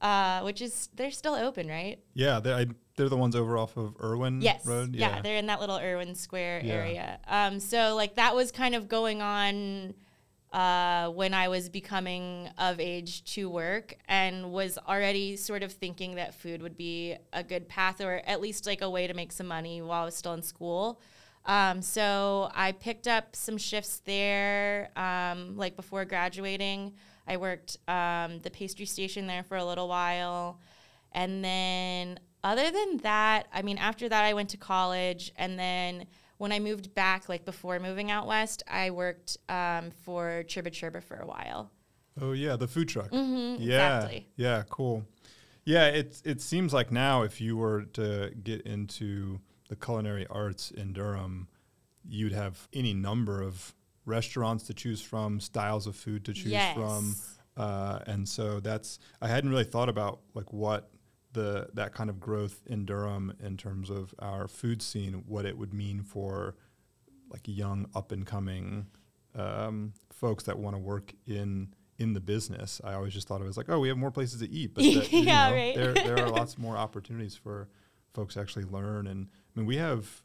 uh, 0.00 0.40
which 0.42 0.62
is 0.62 0.88
they're 0.94 1.10
still 1.10 1.34
open, 1.34 1.68
right? 1.68 1.98
Yeah, 2.14 2.40
they're, 2.40 2.54
I, 2.56 2.66
they're 2.96 3.08
the 3.10 3.16
ones 3.16 3.36
over 3.36 3.58
off 3.58 3.76
of 3.76 3.94
Erwin 4.02 4.40
Yes. 4.40 4.64
Road. 4.64 4.94
Yeah. 4.96 5.20
they're 5.22 5.36
in 5.36 5.46
that 5.46 5.60
little 5.60 5.78
Erwin 5.78 6.14
Square 6.14 6.62
Yeah. 6.64 6.72
area. 6.74 7.18
Um, 7.28 7.60
so 7.60 7.94
like 7.96 8.14
that 8.16 8.34
was 8.34 8.50
kind 8.52 8.74
of 8.74 8.88
going 8.88 9.20
on 9.22 9.94
uh, 10.52 11.08
when 11.10 11.32
I 11.32 11.48
was 11.48 11.68
becoming 11.68 12.48
of 12.58 12.80
age 12.80 13.24
to 13.34 13.48
work 13.48 13.94
and 14.08 14.52
was 14.52 14.78
already 14.78 15.36
sort 15.36 15.62
of 15.62 15.72
thinking 15.72 16.16
that 16.16 16.34
food 16.34 16.60
would 16.60 16.76
be 16.76 17.16
a 17.32 17.44
good 17.44 17.68
path 17.68 18.00
or 18.00 18.20
at 18.26 18.40
least 18.40 18.66
like 18.66 18.82
a 18.82 18.90
way 18.90 19.06
to 19.06 19.14
make 19.14 19.30
some 19.30 19.46
money 19.46 19.80
while 19.80 20.02
I 20.02 20.04
was 20.06 20.16
still 20.16 20.34
in 20.34 20.42
school. 20.42 21.00
Um, 21.46 21.82
so 21.82 22.50
I 22.54 22.72
picked 22.72 23.06
up 23.06 23.34
some 23.34 23.58
shifts 23.58 24.02
there, 24.04 24.90
um, 24.96 25.56
like 25.56 25.76
before 25.76 26.04
graduating. 26.04 26.94
I 27.26 27.36
worked 27.36 27.78
um, 27.88 28.40
the 28.40 28.50
pastry 28.50 28.86
station 28.86 29.26
there 29.26 29.42
for 29.42 29.56
a 29.56 29.64
little 29.64 29.88
while. 29.88 30.58
And 31.12 31.44
then, 31.44 32.18
other 32.42 32.70
than 32.70 32.98
that, 32.98 33.46
I 33.52 33.62
mean, 33.62 33.78
after 33.78 34.08
that, 34.08 34.24
I 34.24 34.32
went 34.32 34.50
to 34.50 34.56
college. 34.56 35.32
And 35.36 35.58
then, 35.58 36.06
when 36.40 36.52
I 36.52 36.58
moved 36.58 36.94
back, 36.94 37.28
like 37.28 37.44
before 37.44 37.78
moving 37.78 38.10
out 38.10 38.26
west, 38.26 38.62
I 38.66 38.88
worked 38.90 39.36
um, 39.50 39.90
for 39.90 40.42
Chirba 40.46 40.70
Chirba 40.70 41.02
for 41.02 41.16
a 41.16 41.26
while. 41.26 41.70
Oh 42.18 42.32
yeah, 42.32 42.56
the 42.56 42.66
food 42.66 42.88
truck. 42.88 43.10
Mhm, 43.10 43.58
yeah, 43.60 43.98
exactly. 43.98 44.26
yeah, 44.36 44.62
cool. 44.70 45.04
Yeah, 45.66 45.88
it 45.88 46.22
it 46.24 46.40
seems 46.40 46.72
like 46.72 46.90
now 46.90 47.22
if 47.24 47.42
you 47.42 47.58
were 47.58 47.82
to 47.92 48.32
get 48.42 48.62
into 48.62 49.38
the 49.68 49.76
culinary 49.76 50.26
arts 50.30 50.70
in 50.70 50.94
Durham, 50.94 51.46
you'd 52.08 52.32
have 52.32 52.68
any 52.72 52.94
number 52.94 53.42
of 53.42 53.74
restaurants 54.06 54.64
to 54.68 54.74
choose 54.74 55.02
from, 55.02 55.40
styles 55.40 55.86
of 55.86 55.94
food 55.94 56.24
to 56.24 56.32
choose 56.32 56.64
from, 56.72 57.16
uh, 57.58 57.98
and 58.06 58.26
so 58.26 58.60
that's 58.60 58.98
I 59.20 59.28
hadn't 59.28 59.50
really 59.50 59.64
thought 59.64 59.90
about 59.90 60.20
like 60.32 60.54
what 60.54 60.88
the 61.32 61.68
that 61.74 61.94
kind 61.94 62.10
of 62.10 62.18
growth 62.20 62.60
in 62.66 62.84
Durham 62.84 63.32
in 63.42 63.56
terms 63.56 63.90
of 63.90 64.14
our 64.18 64.48
food 64.48 64.82
scene, 64.82 65.24
what 65.26 65.44
it 65.44 65.56
would 65.56 65.72
mean 65.72 66.02
for 66.02 66.56
like 67.30 67.42
young 67.44 67.86
up 67.94 68.10
and 68.12 68.26
coming 68.26 68.86
um, 69.36 69.92
folks 70.12 70.44
that 70.44 70.58
want 70.58 70.74
to 70.74 70.78
work 70.80 71.12
in 71.26 71.72
in 71.98 72.14
the 72.14 72.20
business. 72.20 72.80
I 72.82 72.94
always 72.94 73.12
just 73.12 73.28
thought 73.28 73.36
of 73.36 73.42
it 73.42 73.46
was 73.46 73.56
like, 73.56 73.68
oh, 73.68 73.78
we 73.78 73.88
have 73.88 73.96
more 73.98 74.10
places 74.10 74.40
to 74.40 74.50
eat, 74.50 74.74
but 74.74 74.82
that, 74.94 75.12
Yeah, 75.12 75.50
know, 75.50 75.54
right. 75.54 75.74
there 75.76 75.94
there 75.94 76.18
are 76.24 76.30
lots 76.30 76.58
more 76.58 76.76
opportunities 76.76 77.36
for 77.36 77.68
folks 78.14 78.34
to 78.34 78.40
actually 78.40 78.64
learn. 78.64 79.06
And 79.06 79.28
I 79.54 79.60
mean, 79.60 79.66
we 79.66 79.76
have 79.76 80.22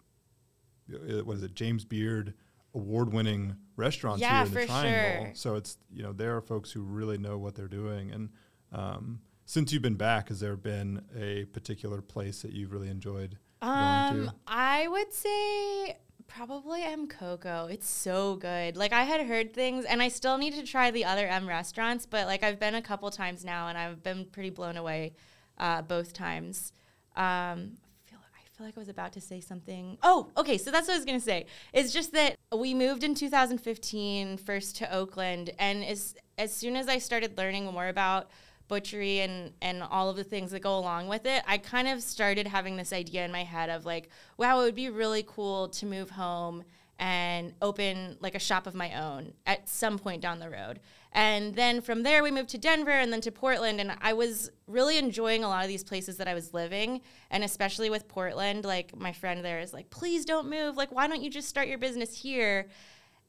uh, 0.94 1.24
what 1.24 1.38
is 1.38 1.44
it, 1.44 1.54
James 1.54 1.86
Beard 1.86 2.34
award 2.74 3.14
winning 3.14 3.56
restaurants 3.78 4.22
Yeah, 4.22 4.40
here 4.46 4.48
in 4.48 4.54
the 4.54 4.66
Triangle. 4.66 5.26
sure. 5.26 5.36
So 5.36 5.56
it's 5.56 5.78
you 5.92 6.02
know 6.02 6.14
there 6.14 6.36
are 6.36 6.42
folks 6.42 6.72
who 6.72 6.82
really 6.82 7.18
know 7.18 7.38
what 7.38 7.56
they're 7.56 7.68
doing. 7.68 8.12
And 8.12 8.30
um, 8.72 9.20
since 9.46 9.72
you've 9.72 9.82
been 9.82 9.96
back, 9.96 10.30
has 10.30 10.40
there 10.40 10.56
been 10.56 11.04
a 11.18 11.46
particular 11.46 12.02
place 12.02 12.42
that 12.42 12.52
you've 12.52 12.72
really 12.72 12.90
enjoyed 12.90 13.38
going 13.62 13.74
Um, 13.74 14.26
to? 14.28 14.34
I 14.48 14.88
would 14.88 15.14
say 15.14 15.98
probably 16.28 16.82
M 16.82 17.08
Kokko. 17.08 17.72
It's 17.72 17.88
so 17.90 18.36
good. 18.36 18.76
Like 18.78 18.92
I 18.94 19.04
had 19.04 19.26
heard 19.28 19.54
things, 19.54 19.86
and 19.86 20.02
I 20.02 20.08
still 20.08 20.38
need 20.38 20.54
to 20.56 20.64
try 20.64 20.92
the 20.92 21.06
other 21.06 21.28
M 21.28 21.48
restaurants. 21.48 22.06
But 22.06 22.26
like 22.28 22.44
I've 22.44 22.60
been 22.60 22.76
a 22.76 22.82
couple 22.82 23.10
times 23.12 23.46
now, 23.46 23.68
and 23.68 23.78
I've 23.78 24.02
been 24.04 24.26
pretty 24.26 24.50
blown 24.50 24.78
away 24.78 25.14
uh, 25.58 25.82
both 25.84 26.14
times. 26.14 26.74
Um, 27.16 27.78
I 27.78 28.10
feel 28.10 28.20
I 28.20 28.58
feel 28.58 28.66
like 28.66 28.78
I 28.78 28.80
was 28.80 28.90
about 28.90 29.14
to 29.14 29.22
say 29.22 29.40
something. 29.40 29.98
Oh, 30.02 30.32
okay. 30.36 30.58
So 30.58 30.72
that's 30.72 30.88
what 30.88 30.96
I 30.96 30.98
was 30.98 31.06
gonna 31.06 31.20
say. 31.20 31.46
It's 31.72 31.94
just 31.94 32.12
that 32.14 32.36
we 32.56 32.74
moved 32.74 33.04
in 33.04 33.14
2015 33.16 34.38
first 34.38 34.76
to 34.78 34.94
Oakland, 34.94 35.52
and 35.60 35.84
as 35.86 36.16
as 36.38 36.54
soon 36.54 36.76
as 36.76 36.88
I 36.90 36.98
started 36.98 37.38
learning 37.38 37.66
more 37.66 37.88
about 37.88 38.30
butchery 38.68 39.20
and 39.20 39.54
and 39.62 39.84
all 39.84 40.10
of 40.10 40.16
the 40.16 40.24
things 40.24 40.52
that 40.52 40.62
go 40.62 40.78
along 40.78 41.08
with 41.08 41.26
it, 41.26 41.44
I 41.48 41.58
kind 41.58 41.88
of 41.88 42.02
started 42.02 42.48
having 42.48 42.78
this 42.78 42.94
idea 42.94 43.26
in 43.26 43.32
my 43.32 43.44
head 43.44 43.70
of 43.70 43.86
like, 43.86 44.10
wow, 44.38 44.60
it 44.60 44.64
would 44.64 44.76
be 44.76 44.90
really 44.90 45.24
cool 45.28 45.70
to 45.70 45.86
move 45.86 46.12
home 46.12 46.64
and 46.98 47.54
open 47.62 48.18
like 48.22 48.36
a 48.36 48.40
shop 48.40 48.68
of 48.68 48.74
my 48.74 48.94
own 48.94 49.34
at 49.46 49.68
some 49.68 50.00
point 50.00 50.22
down 50.22 50.40
the 50.40 50.50
road. 50.50 50.80
And 51.12 51.56
then 51.56 51.82
from 51.82 52.04
there 52.04 52.24
we 52.24 52.32
moved 52.32 52.50
to 52.50 52.58
Denver 52.58 52.92
and 52.92 53.12
then 53.12 53.22
to 53.22 53.32
Portland 53.32 53.80
and 53.80 53.96
I 54.02 54.14
was 54.14 54.52
really 54.68 54.98
enjoying 54.98 55.44
a 55.44 55.48
lot 55.48 55.64
of 55.64 55.70
these 55.70 55.84
places 55.84 56.18
that 56.18 56.28
I 56.28 56.34
was 56.34 56.54
living 56.54 57.02
and 57.32 57.44
especially 57.44 57.90
with 57.90 58.08
Portland 58.08 58.66
like 58.66 58.96
my 58.96 59.12
friend 59.12 59.44
there 59.44 59.60
is 59.60 59.74
like 59.74 59.90
please 59.90 60.26
don't 60.26 60.50
move 60.50 60.78
like 60.78 60.92
why 60.92 61.08
don't 61.08 61.22
you 61.22 61.30
just 61.30 61.50
start 61.50 61.68
your 61.68 61.78
business 61.78 62.18
here? 62.18 62.68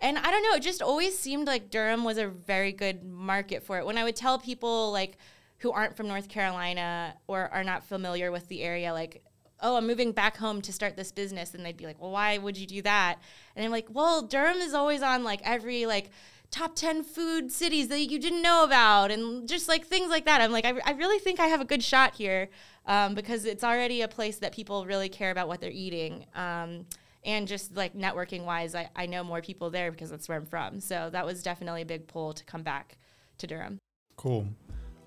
And 0.00 0.18
I 0.18 0.30
don't 0.30 0.42
know, 0.42 0.54
it 0.54 0.62
just 0.62 0.82
always 0.82 1.18
seemed 1.18 1.46
like 1.46 1.70
Durham 1.70 2.04
was 2.04 2.18
a 2.18 2.28
very 2.28 2.72
good 2.72 3.04
market 3.04 3.62
for 3.62 3.78
it. 3.78 3.87
When 3.87 3.96
I 3.96 4.04
would 4.04 4.16
tell 4.16 4.38
people 4.38 4.92
like 4.92 5.16
who 5.59 5.72
aren't 5.72 5.96
from 5.96 6.06
North 6.06 6.28
Carolina 6.28 7.14
or 7.26 7.48
are 7.48 7.64
not 7.64 7.82
familiar 7.85 8.30
with 8.30 8.48
the 8.48 8.62
area 8.62 8.92
like 8.92 9.22
oh, 9.61 9.76
I'm 9.76 9.87
moving 9.87 10.12
back 10.12 10.37
home 10.37 10.61
to 10.62 10.72
start 10.72 10.96
this 10.96 11.12
business. 11.12 11.54
And 11.54 11.64
they'd 11.64 11.76
be 11.76 11.87
like, 11.87 12.00
well, 12.00 12.11
why 12.11 12.38
would 12.38 12.56
you 12.56 12.66
do 12.66 12.82
that? 12.82 13.18
And 13.54 13.64
I'm 13.64 13.70
like, 13.70 13.87
well, 13.90 14.22
Durham 14.22 14.59
is 14.59 14.74
always 14.74 15.02
on 15.02 15.24
like 15.24 15.40
every 15.44 15.87
like 15.87 16.11
top 16.50 16.76
10 16.76 17.02
food 17.02 17.50
cities 17.50 17.88
that 17.88 18.00
you 18.00 18.18
didn't 18.18 18.42
know 18.42 18.64
about 18.64 19.11
and 19.11 19.48
just 19.48 19.68
like 19.68 19.87
things 19.87 20.11
like 20.11 20.24
that. 20.26 20.40
I'm 20.40 20.52
like, 20.52 20.64
I, 20.64 20.74
I 20.85 20.92
really 20.92 21.18
think 21.18 21.40
I 21.40 21.46
have 21.46 21.61
a 21.61 21.64
good 21.64 21.82
shot 21.82 22.14
here 22.14 22.48
um, 22.87 23.14
because 23.14 23.44
it's 23.44 23.64
already 23.64 24.02
a 24.02 24.09
place 24.09 24.38
that 24.38 24.52
people 24.52 24.87
really 24.87 25.09
care 25.09 25.30
about 25.30 25.48
what 25.48 25.61
they're 25.61 25.70
eating. 25.70 26.26
Um, 26.35 26.87
and 27.27 27.47
just 27.49 27.77
like 27.77 27.95
networking 27.95 28.45
wise, 28.45 28.75
I, 28.75 28.89
I 28.95 29.07
know 29.07 29.25
more 29.25 29.43
people 29.43 29.69
there 29.69 29.91
because 29.91 30.11
that's 30.11 30.29
where 30.29 30.39
I'm 30.39 30.47
from. 30.47 30.81
So 30.81 31.11
that 31.11 31.27
was 31.27 31.43
definitely 31.43 31.83
a 31.83 31.87
big 31.87 32.07
pull 32.07 32.33
to 32.33 32.45
come 32.45 32.62
back 32.62 32.97
to 33.39 33.47
Durham. 33.47 33.79
Cool. 34.17 34.47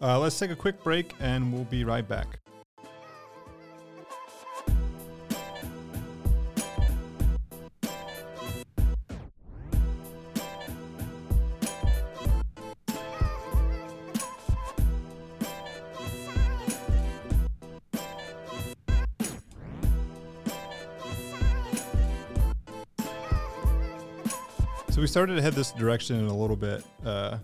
Uh, 0.01 0.19
let's 0.19 0.37
take 0.37 0.51
a 0.51 0.55
quick 0.55 0.83
break 0.83 1.13
and 1.19 1.51
we'll 1.51 1.63
be 1.63 1.83
right 1.83 2.07
back. 2.07 2.39
So 24.99 25.01
we 25.01 25.07
started 25.07 25.35
to 25.35 25.41
head 25.41 25.53
this 25.53 25.71
direction 25.71 26.19
in 26.19 26.25
a 26.25 26.35
little 26.35 26.57
bit 26.57 26.83
uh, 27.05 27.37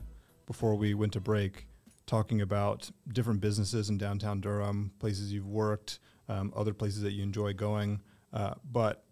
before 0.46 0.76
we 0.76 0.94
went 0.94 1.14
to 1.14 1.22
break, 1.22 1.68
talking 2.06 2.42
about 2.42 2.92
different 3.14 3.40
businesses 3.40 3.90
in 3.90 3.98
downtown 3.98 4.42
Durham, 4.42 4.92
places 5.00 5.32
you've 5.32 5.48
worked, 5.48 6.00
um, 6.28 6.52
other 6.54 6.74
places 6.74 7.02
that 7.04 7.14
you 7.14 7.24
enjoy 7.24 7.54
going. 7.54 8.02
Uh, 8.34 8.56
but 8.70 9.06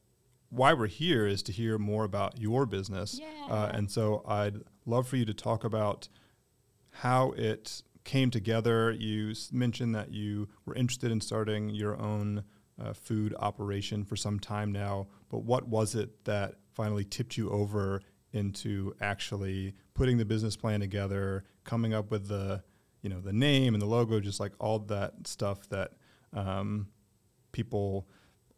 why 0.50 0.74
we're 0.74 0.88
here 0.88 1.26
is 1.26 1.42
to 1.44 1.54
hear 1.54 1.78
more 1.78 2.04
about 2.04 2.38
your 2.38 2.66
business. 2.66 3.18
Uh, 3.50 3.72
and 3.74 3.90
so 3.90 4.26
I'd 4.28 4.58
love 4.86 5.08
for 5.08 5.16
you 5.16 5.24
to 5.24 5.34
talk 5.34 5.64
about 5.64 6.10
how 6.92 7.32
it 7.38 7.82
came 8.04 8.30
together. 8.30 8.92
You 8.92 9.32
s- 9.32 9.54
mentioned 9.54 9.96
that 9.96 10.12
you 10.12 10.50
were 10.66 10.76
interested 10.76 11.14
in 11.14 11.22
starting 11.22 11.70
your 11.70 11.98
own 11.98 12.44
uh, 12.78 12.92
food 12.92 13.34
operation 13.40 14.04
for 14.04 14.18
some 14.18 14.38
time 14.38 14.74
now, 14.74 15.08
but 15.30 15.44
what 15.44 15.66
was 15.66 15.96
it 15.96 16.26
that 16.26 16.56
finally 16.74 17.06
tipped 17.06 17.38
you 17.38 17.50
over 17.50 18.02
into 18.34 18.96
actually 19.00 19.74
putting 19.94 20.18
the 20.18 20.26
business 20.26 20.56
plan 20.56 20.80
together, 20.80 21.44
coming 21.64 21.94
up 21.94 22.12
with 22.12 22.28
the, 22.28 22.64
you 23.02 23.10
know, 23.10 23.22
the 23.22 23.34
name 23.34 23.74
and 23.74 23.82
the 23.82 23.88
logo, 23.88 24.20
just 24.20 24.40
like 24.40 24.54
all 24.60 24.80
that 24.80 25.14
stuff 25.26 25.70
that 25.70 25.92
um, 26.34 26.88
people 27.52 28.08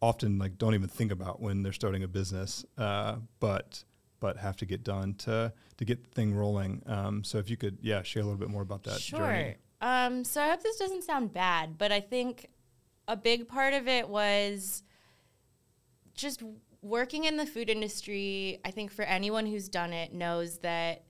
often 0.00 0.38
like 0.38 0.58
don't 0.58 0.74
even 0.74 0.88
think 0.88 1.12
about 1.12 1.40
when 1.40 1.62
they're 1.62 1.72
starting 1.72 2.02
a 2.02 2.08
business, 2.08 2.64
uh, 2.78 3.16
but 3.40 3.84
but 4.18 4.38
have 4.38 4.56
to 4.56 4.66
get 4.66 4.82
done 4.82 5.14
to 5.14 5.52
to 5.76 5.84
get 5.84 6.02
the 6.02 6.10
thing 6.10 6.34
rolling. 6.34 6.82
Um, 6.86 7.22
so 7.22 7.38
if 7.38 7.50
you 7.50 7.56
could, 7.56 7.78
yeah, 7.82 8.02
share 8.02 8.22
a 8.22 8.24
little 8.24 8.38
bit 8.38 8.48
more 8.48 8.62
about 8.62 8.82
that 8.84 9.00
sure. 9.00 9.20
journey. 9.20 9.56
Um, 9.80 10.24
so 10.24 10.40
I 10.40 10.48
hope 10.48 10.62
this 10.62 10.78
doesn't 10.78 11.04
sound 11.04 11.32
bad, 11.32 11.76
but 11.76 11.92
I 11.92 12.00
think 12.00 12.48
a 13.06 13.16
big 13.16 13.46
part 13.46 13.74
of 13.74 13.86
it 13.86 14.08
was 14.08 14.82
just 16.14 16.42
working 16.86 17.24
in 17.24 17.36
the 17.36 17.46
food 17.46 17.68
industry. 17.68 18.60
I 18.64 18.70
think 18.70 18.90
for 18.90 19.02
anyone 19.02 19.46
who's 19.46 19.68
done 19.68 19.92
it 19.92 20.12
knows 20.12 20.58
that 20.58 21.04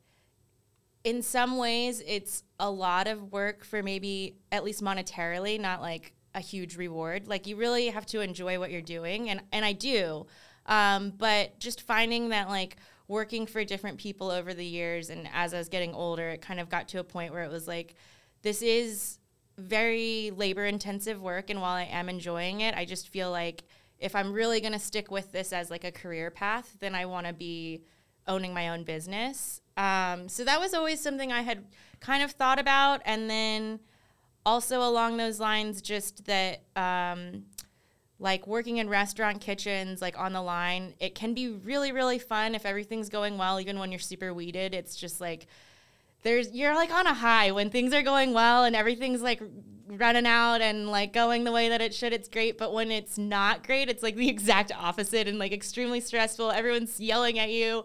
in 1.05 1.23
some 1.23 1.57
ways 1.57 2.03
it's 2.07 2.43
a 2.59 2.71
lot 2.71 3.07
of 3.07 3.31
work 3.33 3.65
for 3.65 3.83
maybe 3.83 4.37
at 4.51 4.65
least 4.65 4.83
monetarily, 4.83 5.61
not 5.61 5.81
like 5.81 6.15
a 6.35 6.41
huge 6.41 6.77
reward. 6.77 7.29
Like 7.29 7.47
you 7.47 7.57
really 7.57 7.89
have 7.89 8.07
to 8.07 8.21
enjoy 8.21 8.59
what 8.59 8.71
you're 8.71 8.83
doing, 8.83 9.31
and 9.31 9.43
and 9.53 9.65
I 9.65 9.73
do. 9.73 10.27
Um, 10.67 11.13
but 11.17 11.59
just 11.61 11.83
finding 11.83 12.31
that 12.31 12.49
like 12.49 12.77
working 13.09 13.47
for 13.47 13.65
different 13.65 13.99
people 13.99 14.31
over 14.31 14.53
the 14.53 14.65
years, 14.65 15.11
and 15.11 15.29
as 15.33 15.55
I 15.55 15.59
was 15.59 15.69
getting 15.69 15.95
older, 15.95 16.31
it 16.31 16.43
kind 16.43 16.59
of 16.59 16.69
got 16.69 16.89
to 16.89 16.99
a 16.99 17.05
point 17.05 17.33
where 17.33 17.45
it 17.45 17.51
was 17.51 17.69
like, 17.69 17.95
this 18.43 18.63
is 18.63 19.19
very 19.59 20.33
labor 20.35 20.65
intensive 20.65 21.23
work, 21.23 21.51
and 21.51 21.61
while 21.61 21.75
I 21.75 21.85
am 21.85 22.09
enjoying 22.09 22.61
it, 22.61 22.75
I 22.75 22.85
just 22.85 23.09
feel 23.09 23.31
like 23.31 23.63
if 23.99 24.15
I'm 24.15 24.33
really 24.33 24.61
gonna 24.61 24.79
stick 24.79 25.11
with 25.11 25.33
this 25.33 25.53
as 25.53 25.71
like 25.71 25.85
a 25.85 25.93
career 25.93 26.31
path, 26.31 26.77
then 26.81 26.95
I 26.95 27.07
want 27.07 27.27
to 27.27 27.33
be 27.33 27.83
owning 28.29 28.53
my 28.53 28.69
own 28.71 28.85
business. 28.85 29.61
Um, 29.77 30.29
so 30.29 30.45
that 30.45 30.61
was 30.61 30.75
always 30.75 31.01
something 31.01 31.33
I 31.33 31.43
had 31.43 31.65
kind 32.01 32.23
of 32.23 32.33
thought 32.33 32.59
about, 32.59 33.01
and 33.05 33.31
then 33.31 33.81
also 34.45 34.81
along 34.81 35.17
those 35.17 35.41
lines, 35.41 35.83
just 35.83 36.25
that 36.27 36.63
um, 36.77 37.45
like 38.19 38.47
working 38.47 38.79
in 38.79 38.89
restaurant 38.89 39.41
kitchens, 39.41 40.01
like 40.01 40.19
on 40.19 40.33
the 40.33 40.43
line, 40.43 40.95
it 41.01 41.15
can 41.15 41.35
be 41.35 41.49
really, 41.49 41.93
really 41.93 42.19
fun 42.19 42.55
if 42.55 42.65
everything's 42.65 43.09
going 43.09 43.37
well, 43.39 43.61
even 43.61 43.79
when 43.79 43.93
you're 43.93 43.99
super 43.99 44.33
weeded. 44.33 44.75
It's 44.75 44.97
just 44.97 45.21
like 45.21 45.47
there's 46.23 46.51
you're 46.53 46.75
like 46.75 46.91
on 46.91 47.07
a 47.07 47.15
high 47.15 47.53
when 47.53 47.71
things 47.71 47.93
are 47.93 48.03
going 48.03 48.33
well 48.33 48.65
and 48.65 48.75
everything's 48.75 49.23
like 49.23 49.41
running 49.89 50.27
out 50.27 50.61
and 50.61 50.89
like 50.89 51.13
going 51.13 51.45
the 51.45 51.53
way 51.53 51.69
that 51.69 51.81
it 51.81 51.95
should 51.95 52.13
it's 52.13 52.29
great 52.29 52.59
but 52.59 52.73
when 52.73 52.91
it's 52.91 53.17
not 53.17 53.65
great 53.65 53.89
it's 53.89 54.03
like 54.03 54.17
the 54.17 54.29
exact 54.37 54.73
opposite 54.77 55.29
and 55.29 55.39
like 55.39 55.53
extremely 55.53 56.01
stressful 56.01 56.51
everyone's 56.51 56.99
yelling 56.99 57.39
at 57.39 57.51
you 57.51 57.85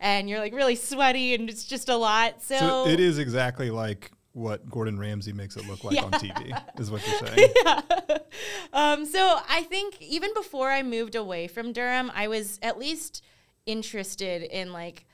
and 0.00 0.28
you're 0.28 0.40
like 0.40 0.54
really 0.54 0.74
sweaty 0.74 1.34
and 1.34 1.48
it's 1.48 1.64
just 1.64 1.88
a 1.88 1.96
lot 1.96 2.42
so, 2.42 2.56
So 2.56 2.86
it 2.86 3.00
is 3.00 3.18
exactly 3.18 3.70
like 3.70 4.10
what 4.32 4.68
Gordon 4.70 4.98
Ramsay 4.98 5.32
makes 5.32 5.56
it 5.56 5.66
look 5.68 5.84
like 5.84 6.02
on 6.02 6.10
TV, 6.12 6.58
is 6.80 6.90
what 6.90 7.06
you're 7.06 7.18
saying. 7.18 7.50
yeah. 7.64 8.18
Um, 8.72 9.04
so 9.04 9.40
I 9.48 9.62
think 9.64 10.00
even 10.00 10.32
before 10.34 10.70
I 10.70 10.82
moved 10.82 11.14
away 11.14 11.48
from 11.48 11.72
Durham, 11.72 12.10
I 12.14 12.28
was 12.28 12.58
at 12.62 12.78
least 12.78 13.22
interested 13.66 14.42
in 14.42 14.72
like 14.72 15.04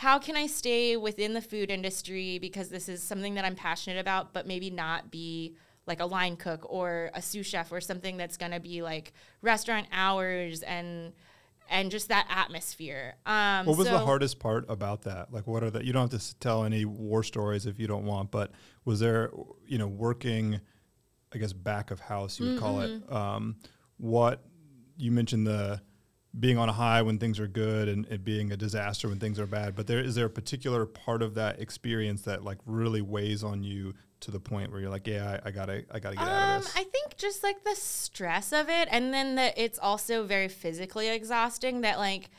how 0.00 0.18
can 0.18 0.34
I 0.34 0.46
stay 0.46 0.96
within 0.96 1.34
the 1.34 1.42
food 1.42 1.70
industry 1.70 2.38
because 2.38 2.70
this 2.70 2.88
is 2.88 3.02
something 3.02 3.34
that 3.34 3.44
I'm 3.44 3.54
passionate 3.54 4.00
about, 4.00 4.32
but 4.32 4.46
maybe 4.46 4.70
not 4.70 5.10
be 5.10 5.56
like 5.86 6.00
a 6.00 6.06
line 6.06 6.36
cook 6.36 6.64
or 6.70 7.10
a 7.12 7.20
sous 7.20 7.46
chef 7.46 7.70
or 7.70 7.82
something 7.82 8.16
that's 8.16 8.38
gonna 8.38 8.60
be 8.60 8.80
like 8.80 9.12
restaurant 9.42 9.88
hours 9.92 10.62
and 10.62 11.12
and 11.68 11.90
just 11.90 12.08
that 12.08 12.26
atmosphere. 12.30 13.16
Um, 13.26 13.66
What 13.66 13.76
was 13.76 13.88
the 13.88 13.98
hardest 13.98 14.38
part 14.38 14.64
about 14.70 15.02
that? 15.02 15.34
Like, 15.34 15.46
what 15.46 15.62
are 15.62 15.70
the? 15.70 15.84
You 15.84 15.92
don't 15.92 16.10
have 16.10 16.18
to 16.18 16.34
tell 16.38 16.64
any 16.64 16.86
war 16.86 17.22
stories 17.22 17.66
if 17.66 17.78
you 17.78 17.86
don't 17.86 18.06
want, 18.06 18.30
but 18.30 18.52
was 18.86 19.00
there, 19.00 19.30
you 19.66 19.76
know, 19.76 19.86
working, 19.86 20.60
I 21.34 21.36
guess 21.36 21.52
back 21.52 21.90
of 21.90 22.00
house, 22.00 22.40
you 22.40 22.46
would 22.46 22.56
call 22.56 22.78
Mm-hmm. 22.78 23.10
it. 23.10 23.12
Um, 23.14 23.56
what 23.98 24.42
you 24.96 25.12
mentioned 25.12 25.46
the 25.46 25.82
being 26.38 26.58
on 26.58 26.68
a 26.68 26.72
high 26.72 27.02
when 27.02 27.18
things 27.18 27.40
are 27.40 27.48
good 27.48 27.88
and 27.88 28.06
it 28.06 28.24
being 28.24 28.52
a 28.52 28.56
disaster 28.56 29.08
when 29.08 29.18
things 29.18 29.38
are 29.40 29.46
bad. 29.46 29.74
But 29.74 29.86
there 29.88 29.98
is 30.00 30.14
there 30.14 30.26
a 30.26 30.30
particular 30.30 30.86
part 30.86 31.22
of 31.22 31.34
that 31.34 31.60
experience 31.60 32.22
that 32.22 32.44
like 32.44 32.58
really 32.66 33.02
weighs 33.02 33.42
on 33.42 33.62
you 33.64 33.94
to 34.20 34.30
the 34.30 34.38
point 34.38 34.70
where 34.70 34.80
you're 34.80 34.90
like, 34.90 35.06
yeah, 35.06 35.40
I, 35.44 35.48
I 35.48 35.50
gotta, 35.50 35.84
I 35.90 35.98
gotta 35.98 36.16
get 36.16 36.28
out 36.28 36.50
Um, 36.52 36.56
of 36.58 36.64
this. 36.64 36.76
I 36.76 36.84
think 36.84 37.16
just 37.16 37.42
like 37.42 37.64
the 37.64 37.74
stress 37.74 38.52
of 38.52 38.68
it, 38.68 38.86
and 38.90 39.12
then 39.12 39.34
that 39.36 39.54
it's 39.56 39.78
also 39.78 40.24
very 40.24 40.48
physically 40.48 41.08
exhausting. 41.08 41.80
That 41.80 41.98
like, 41.98 42.30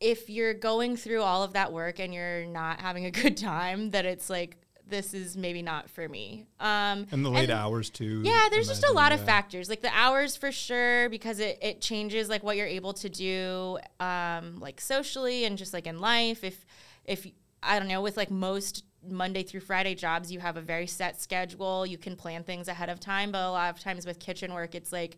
if 0.00 0.28
you're 0.28 0.54
going 0.54 0.96
through 0.96 1.22
all 1.22 1.42
of 1.44 1.52
that 1.54 1.72
work 1.72 2.00
and 2.00 2.12
you're 2.12 2.44
not 2.46 2.80
having 2.80 3.06
a 3.06 3.10
good 3.22 3.36
time, 3.36 3.92
that 3.92 4.04
it's 4.04 4.28
like 4.28 4.58
this 4.86 5.14
is 5.14 5.36
maybe 5.36 5.62
not 5.62 5.88
for 5.88 6.08
me. 6.08 6.46
Um, 6.60 7.06
and 7.10 7.24
the 7.24 7.30
late 7.30 7.50
hours 7.50 7.90
too. 7.90 8.20
yeah, 8.24 8.48
there's 8.50 8.68
just 8.68 8.84
a 8.84 8.92
lot 8.92 9.12
of 9.12 9.20
factors, 9.20 9.68
like 9.68 9.80
the 9.80 9.94
hours 9.94 10.36
for 10.36 10.52
sure, 10.52 11.08
because 11.08 11.38
it, 11.38 11.58
it 11.62 11.80
changes 11.80 12.28
like 12.28 12.42
what 12.42 12.56
you're 12.56 12.66
able 12.66 12.92
to 12.94 13.08
do, 13.08 13.78
um, 14.00 14.60
like 14.60 14.80
socially 14.80 15.44
and 15.44 15.56
just 15.56 15.72
like 15.72 15.86
in 15.86 15.98
life. 15.98 16.44
If 16.44 16.64
if 17.04 17.26
I 17.62 17.78
don't 17.78 17.88
know, 17.88 18.02
with 18.02 18.16
like 18.16 18.30
most 18.30 18.84
Monday 19.06 19.42
through 19.42 19.60
Friday 19.60 19.94
jobs, 19.94 20.30
you 20.30 20.40
have 20.40 20.56
a 20.56 20.60
very 20.60 20.86
set 20.86 21.20
schedule. 21.20 21.86
You 21.86 21.98
can 21.98 22.16
plan 22.16 22.44
things 22.44 22.68
ahead 22.68 22.88
of 22.88 23.00
time, 23.00 23.32
but 23.32 23.42
a 23.46 23.50
lot 23.50 23.74
of 23.74 23.80
times 23.80 24.06
with 24.06 24.18
kitchen 24.18 24.52
work, 24.52 24.74
it's 24.74 24.92
like 24.92 25.16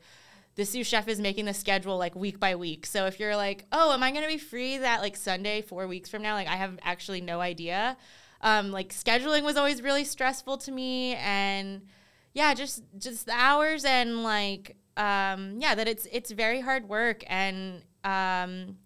the 0.54 0.64
sous 0.64 0.86
chef 0.86 1.06
is 1.08 1.20
making 1.20 1.44
the 1.44 1.54
schedule 1.54 1.98
like 1.98 2.14
week 2.14 2.40
by 2.40 2.54
week. 2.54 2.86
So 2.86 3.06
if 3.06 3.20
you're 3.20 3.36
like, 3.36 3.64
oh, 3.72 3.92
am 3.92 4.02
I 4.02 4.10
gonna 4.12 4.26
be 4.26 4.38
free 4.38 4.78
that 4.78 5.00
like 5.02 5.16
Sunday 5.16 5.60
four 5.62 5.86
weeks 5.86 6.08
from 6.08 6.22
now? 6.22 6.34
Like 6.34 6.48
I 6.48 6.56
have 6.56 6.78
actually 6.82 7.20
no 7.20 7.40
idea. 7.40 7.96
Um, 8.40 8.70
like 8.70 8.90
scheduling 8.90 9.42
was 9.42 9.56
always 9.56 9.82
really 9.82 10.04
stressful 10.04 10.58
to 10.58 10.72
me, 10.72 11.14
and 11.14 11.82
yeah, 12.34 12.54
just 12.54 12.82
just 12.98 13.26
the 13.26 13.32
hours 13.32 13.84
and 13.84 14.22
like 14.22 14.76
um, 14.96 15.56
yeah, 15.58 15.74
that 15.74 15.88
it's 15.88 16.06
it's 16.10 16.30
very 16.30 16.60
hard 16.60 16.88
work 16.88 17.22
and 17.26 17.82
um, 18.04 18.76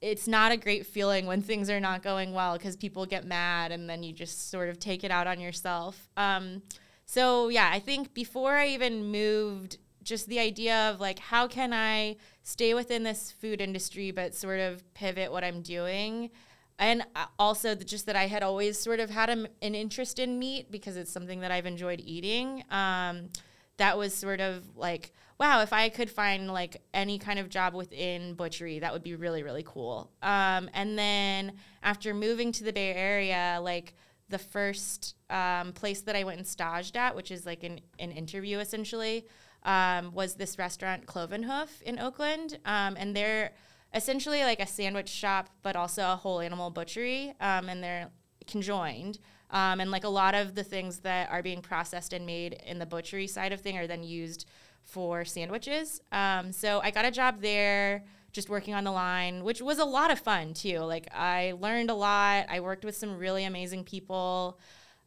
it's 0.00 0.26
not 0.26 0.52
a 0.52 0.56
great 0.56 0.86
feeling 0.86 1.26
when 1.26 1.40
things 1.40 1.70
are 1.70 1.80
not 1.80 2.02
going 2.02 2.32
well 2.32 2.58
because 2.58 2.76
people 2.76 3.06
get 3.06 3.24
mad 3.24 3.72
and 3.72 3.88
then 3.88 4.02
you 4.02 4.12
just 4.12 4.50
sort 4.50 4.68
of 4.68 4.78
take 4.78 5.04
it 5.04 5.10
out 5.10 5.26
on 5.26 5.40
yourself. 5.40 6.08
Um, 6.16 6.62
so 7.06 7.48
yeah, 7.48 7.70
I 7.72 7.78
think 7.78 8.12
before 8.12 8.54
I 8.54 8.68
even 8.68 9.06
moved, 9.10 9.78
just 10.02 10.28
the 10.28 10.38
idea 10.38 10.90
of 10.90 11.00
like 11.00 11.18
how 11.18 11.46
can 11.46 11.72
I 11.72 12.16
stay 12.42 12.74
within 12.74 13.02
this 13.02 13.30
food 13.30 13.60
industry 13.60 14.10
but 14.10 14.34
sort 14.34 14.60
of 14.60 14.82
pivot 14.94 15.32
what 15.32 15.44
I'm 15.44 15.62
doing. 15.62 16.30
And 16.78 17.02
uh, 17.14 17.26
also 17.38 17.74
just 17.74 18.06
that 18.06 18.16
I 18.16 18.26
had 18.26 18.42
always 18.42 18.78
sort 18.78 19.00
of 19.00 19.10
had 19.10 19.30
a, 19.30 19.48
an 19.62 19.74
interest 19.74 20.18
in 20.18 20.38
meat 20.38 20.70
because 20.70 20.96
it's 20.96 21.12
something 21.12 21.40
that 21.40 21.50
I've 21.50 21.66
enjoyed 21.66 22.00
eating. 22.04 22.64
Um, 22.70 23.28
that 23.76 23.98
was 23.98 24.14
sort 24.14 24.40
of 24.40 24.76
like, 24.76 25.12
wow, 25.38 25.62
if 25.62 25.72
I 25.72 25.88
could 25.88 26.10
find 26.10 26.52
like 26.52 26.82
any 26.92 27.18
kind 27.18 27.38
of 27.38 27.48
job 27.48 27.74
within 27.74 28.34
butchery, 28.34 28.78
that 28.80 28.92
would 28.92 29.02
be 29.02 29.14
really, 29.14 29.42
really 29.42 29.64
cool. 29.66 30.10
Um, 30.22 30.70
and 30.74 30.98
then 30.98 31.52
after 31.82 32.14
moving 32.14 32.52
to 32.52 32.64
the 32.64 32.72
Bay 32.72 32.94
Area, 32.94 33.58
like 33.62 33.94
the 34.28 34.38
first 34.38 35.16
um, 35.30 35.72
place 35.72 36.02
that 36.02 36.16
I 36.16 36.24
went 36.24 36.38
and 36.38 36.46
staged 36.46 36.96
at, 36.96 37.14
which 37.14 37.30
is 37.30 37.46
like 37.46 37.62
an, 37.62 37.80
an 37.98 38.12
interview 38.12 38.58
essentially, 38.58 39.26
um, 39.64 40.12
was 40.12 40.34
this 40.34 40.58
restaurant 40.58 41.06
Clove 41.06 41.30
& 41.30 41.32
Hoof 41.32 41.82
in 41.82 41.98
Oakland. 41.98 42.58
Um, 42.64 42.96
and 42.98 43.14
they're 43.16 43.52
essentially 43.94 44.42
like 44.42 44.60
a 44.60 44.66
sandwich 44.66 45.08
shop, 45.08 45.48
but 45.62 45.76
also 45.76 46.02
a 46.02 46.16
whole 46.16 46.40
animal 46.40 46.70
butchery. 46.70 47.34
Um, 47.40 47.68
and 47.68 47.82
they're 47.82 48.10
conjoined. 48.46 49.18
Um, 49.50 49.80
and 49.80 49.90
like 49.90 50.04
a 50.04 50.08
lot 50.08 50.34
of 50.34 50.54
the 50.54 50.64
things 50.64 51.00
that 51.00 51.30
are 51.30 51.42
being 51.42 51.62
processed 51.62 52.12
and 52.12 52.26
made 52.26 52.60
in 52.66 52.78
the 52.78 52.86
butchery 52.86 53.26
side 53.26 53.52
of 53.52 53.60
thing 53.60 53.78
are 53.78 53.86
then 53.86 54.02
used 54.02 54.46
for 54.82 55.24
sandwiches. 55.24 56.00
Um, 56.12 56.52
so 56.52 56.80
I 56.82 56.90
got 56.90 57.04
a 57.04 57.10
job 57.10 57.40
there 57.40 58.04
just 58.32 58.50
working 58.50 58.74
on 58.74 58.84
the 58.84 58.90
line, 58.90 59.44
which 59.44 59.62
was 59.62 59.78
a 59.78 59.84
lot 59.84 60.10
of 60.10 60.18
fun 60.18 60.54
too. 60.54 60.80
Like 60.80 61.08
I 61.14 61.54
learned 61.58 61.88
a 61.88 61.94
lot. 61.94 62.46
I 62.48 62.60
worked 62.60 62.84
with 62.84 62.96
some 62.96 63.16
really 63.16 63.44
amazing 63.44 63.84
people. 63.84 64.58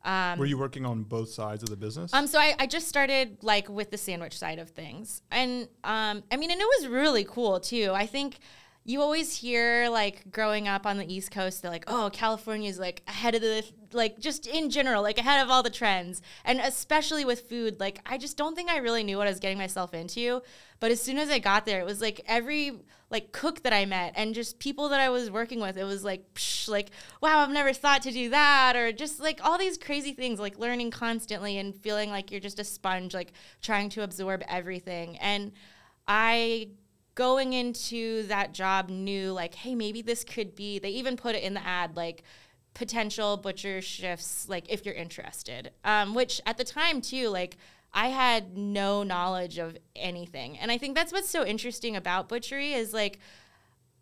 Um, 0.05 0.39
Were 0.39 0.45
you 0.45 0.57
working 0.57 0.85
on 0.85 1.03
both 1.03 1.29
sides 1.29 1.63
of 1.63 1.69
the 1.69 1.75
business? 1.75 2.13
um, 2.13 2.27
so 2.27 2.39
I, 2.39 2.55
I 2.57 2.67
just 2.67 2.87
started 2.87 3.39
like 3.41 3.67
with 3.67 3.91
the 3.91 3.97
sandwich 3.97 4.37
side 4.37 4.59
of 4.59 4.69
things, 4.69 5.21
and 5.31 5.67
um, 5.83 6.23
I 6.31 6.37
mean, 6.37 6.51
and 6.51 6.61
it 6.61 6.67
was 6.79 6.87
really 6.87 7.25
cool 7.25 7.59
too. 7.59 7.91
I 7.93 8.05
think 8.05 8.37
you 8.87 9.01
always 9.01 9.35
hear 9.35 9.89
like 9.89 10.31
growing 10.31 10.65
up 10.69 10.85
on 10.85 10.97
the 10.97 11.13
East 11.13 11.29
Coast, 11.29 11.61
they're 11.61 11.69
like, 11.69 11.83
oh, 11.87 12.09
California 12.13 12.69
is 12.69 12.79
like 12.79 13.03
ahead 13.05 13.35
of 13.35 13.41
the 13.41 13.61
like 13.91 14.17
just 14.17 14.47
in 14.47 14.69
general, 14.69 15.03
like 15.03 15.17
ahead 15.17 15.43
of 15.43 15.51
all 15.51 15.61
the 15.61 15.69
trends, 15.69 16.21
and 16.45 16.61
especially 16.61 17.25
with 17.25 17.49
food. 17.49 17.81
Like 17.81 17.99
I 18.05 18.17
just 18.17 18.37
don't 18.37 18.55
think 18.55 18.69
I 18.69 18.77
really 18.77 19.03
knew 19.03 19.17
what 19.17 19.27
I 19.27 19.29
was 19.29 19.41
getting 19.41 19.57
myself 19.57 19.93
into. 19.93 20.41
But 20.79 20.91
as 20.91 21.01
soon 21.01 21.17
as 21.17 21.29
I 21.29 21.39
got 21.39 21.65
there, 21.65 21.81
it 21.81 21.85
was 21.85 21.99
like 21.99 22.21
every 22.27 22.79
like 23.09 23.33
cook 23.33 23.63
that 23.63 23.73
I 23.73 23.83
met 23.85 24.13
and 24.15 24.33
just 24.33 24.57
people 24.57 24.87
that 24.89 25.01
I 25.01 25.09
was 25.09 25.29
working 25.29 25.59
with, 25.59 25.75
it 25.75 25.83
was 25.83 26.05
like, 26.05 26.33
psh, 26.33 26.69
like, 26.69 26.91
wow, 27.21 27.39
I've 27.39 27.49
never 27.49 27.73
thought 27.73 28.03
to 28.03 28.11
do 28.11 28.29
that, 28.29 28.77
or 28.77 28.93
just 28.93 29.19
like 29.19 29.43
all 29.43 29.57
these 29.57 29.77
crazy 29.77 30.13
things, 30.13 30.39
like 30.39 30.57
learning 30.57 30.91
constantly 30.91 31.57
and 31.57 31.75
feeling 31.75 32.09
like 32.09 32.31
you're 32.31 32.39
just 32.39 32.59
a 32.59 32.63
sponge, 32.63 33.13
like 33.13 33.33
trying 33.61 33.89
to 33.89 34.03
absorb 34.03 34.43
everything. 34.47 35.17
And 35.17 35.51
I 36.07 36.69
going 37.17 37.53
into 37.53 38.21
that 38.27 38.53
job 38.53 38.89
knew 38.89 39.31
like, 39.31 39.55
hey, 39.55 39.73
maybe 39.73 40.03
this 40.03 40.23
could 40.23 40.55
be. 40.55 40.77
They 40.77 40.91
even 40.91 41.17
put 41.17 41.33
it 41.33 41.41
in 41.41 41.55
the 41.55 41.65
ad, 41.65 41.97
like 41.97 42.21
potential 42.75 43.37
butcher 43.37 43.81
shifts, 43.81 44.47
like 44.47 44.71
if 44.71 44.85
you're 44.85 44.93
interested. 44.93 45.71
Um, 45.83 46.13
which 46.13 46.39
at 46.45 46.59
the 46.59 46.63
time 46.63 47.01
too, 47.01 47.29
like 47.29 47.57
I 47.91 48.09
had 48.09 48.55
no 48.55 49.01
knowledge 49.01 49.57
of 49.57 49.75
anything. 49.95 50.59
And 50.59 50.71
I 50.71 50.77
think 50.77 50.93
that's 50.93 51.11
what's 51.11 51.27
so 51.29 51.43
interesting 51.43 51.95
about 51.95 52.29
butchery 52.29 52.73
is 52.73 52.93
like 52.93 53.17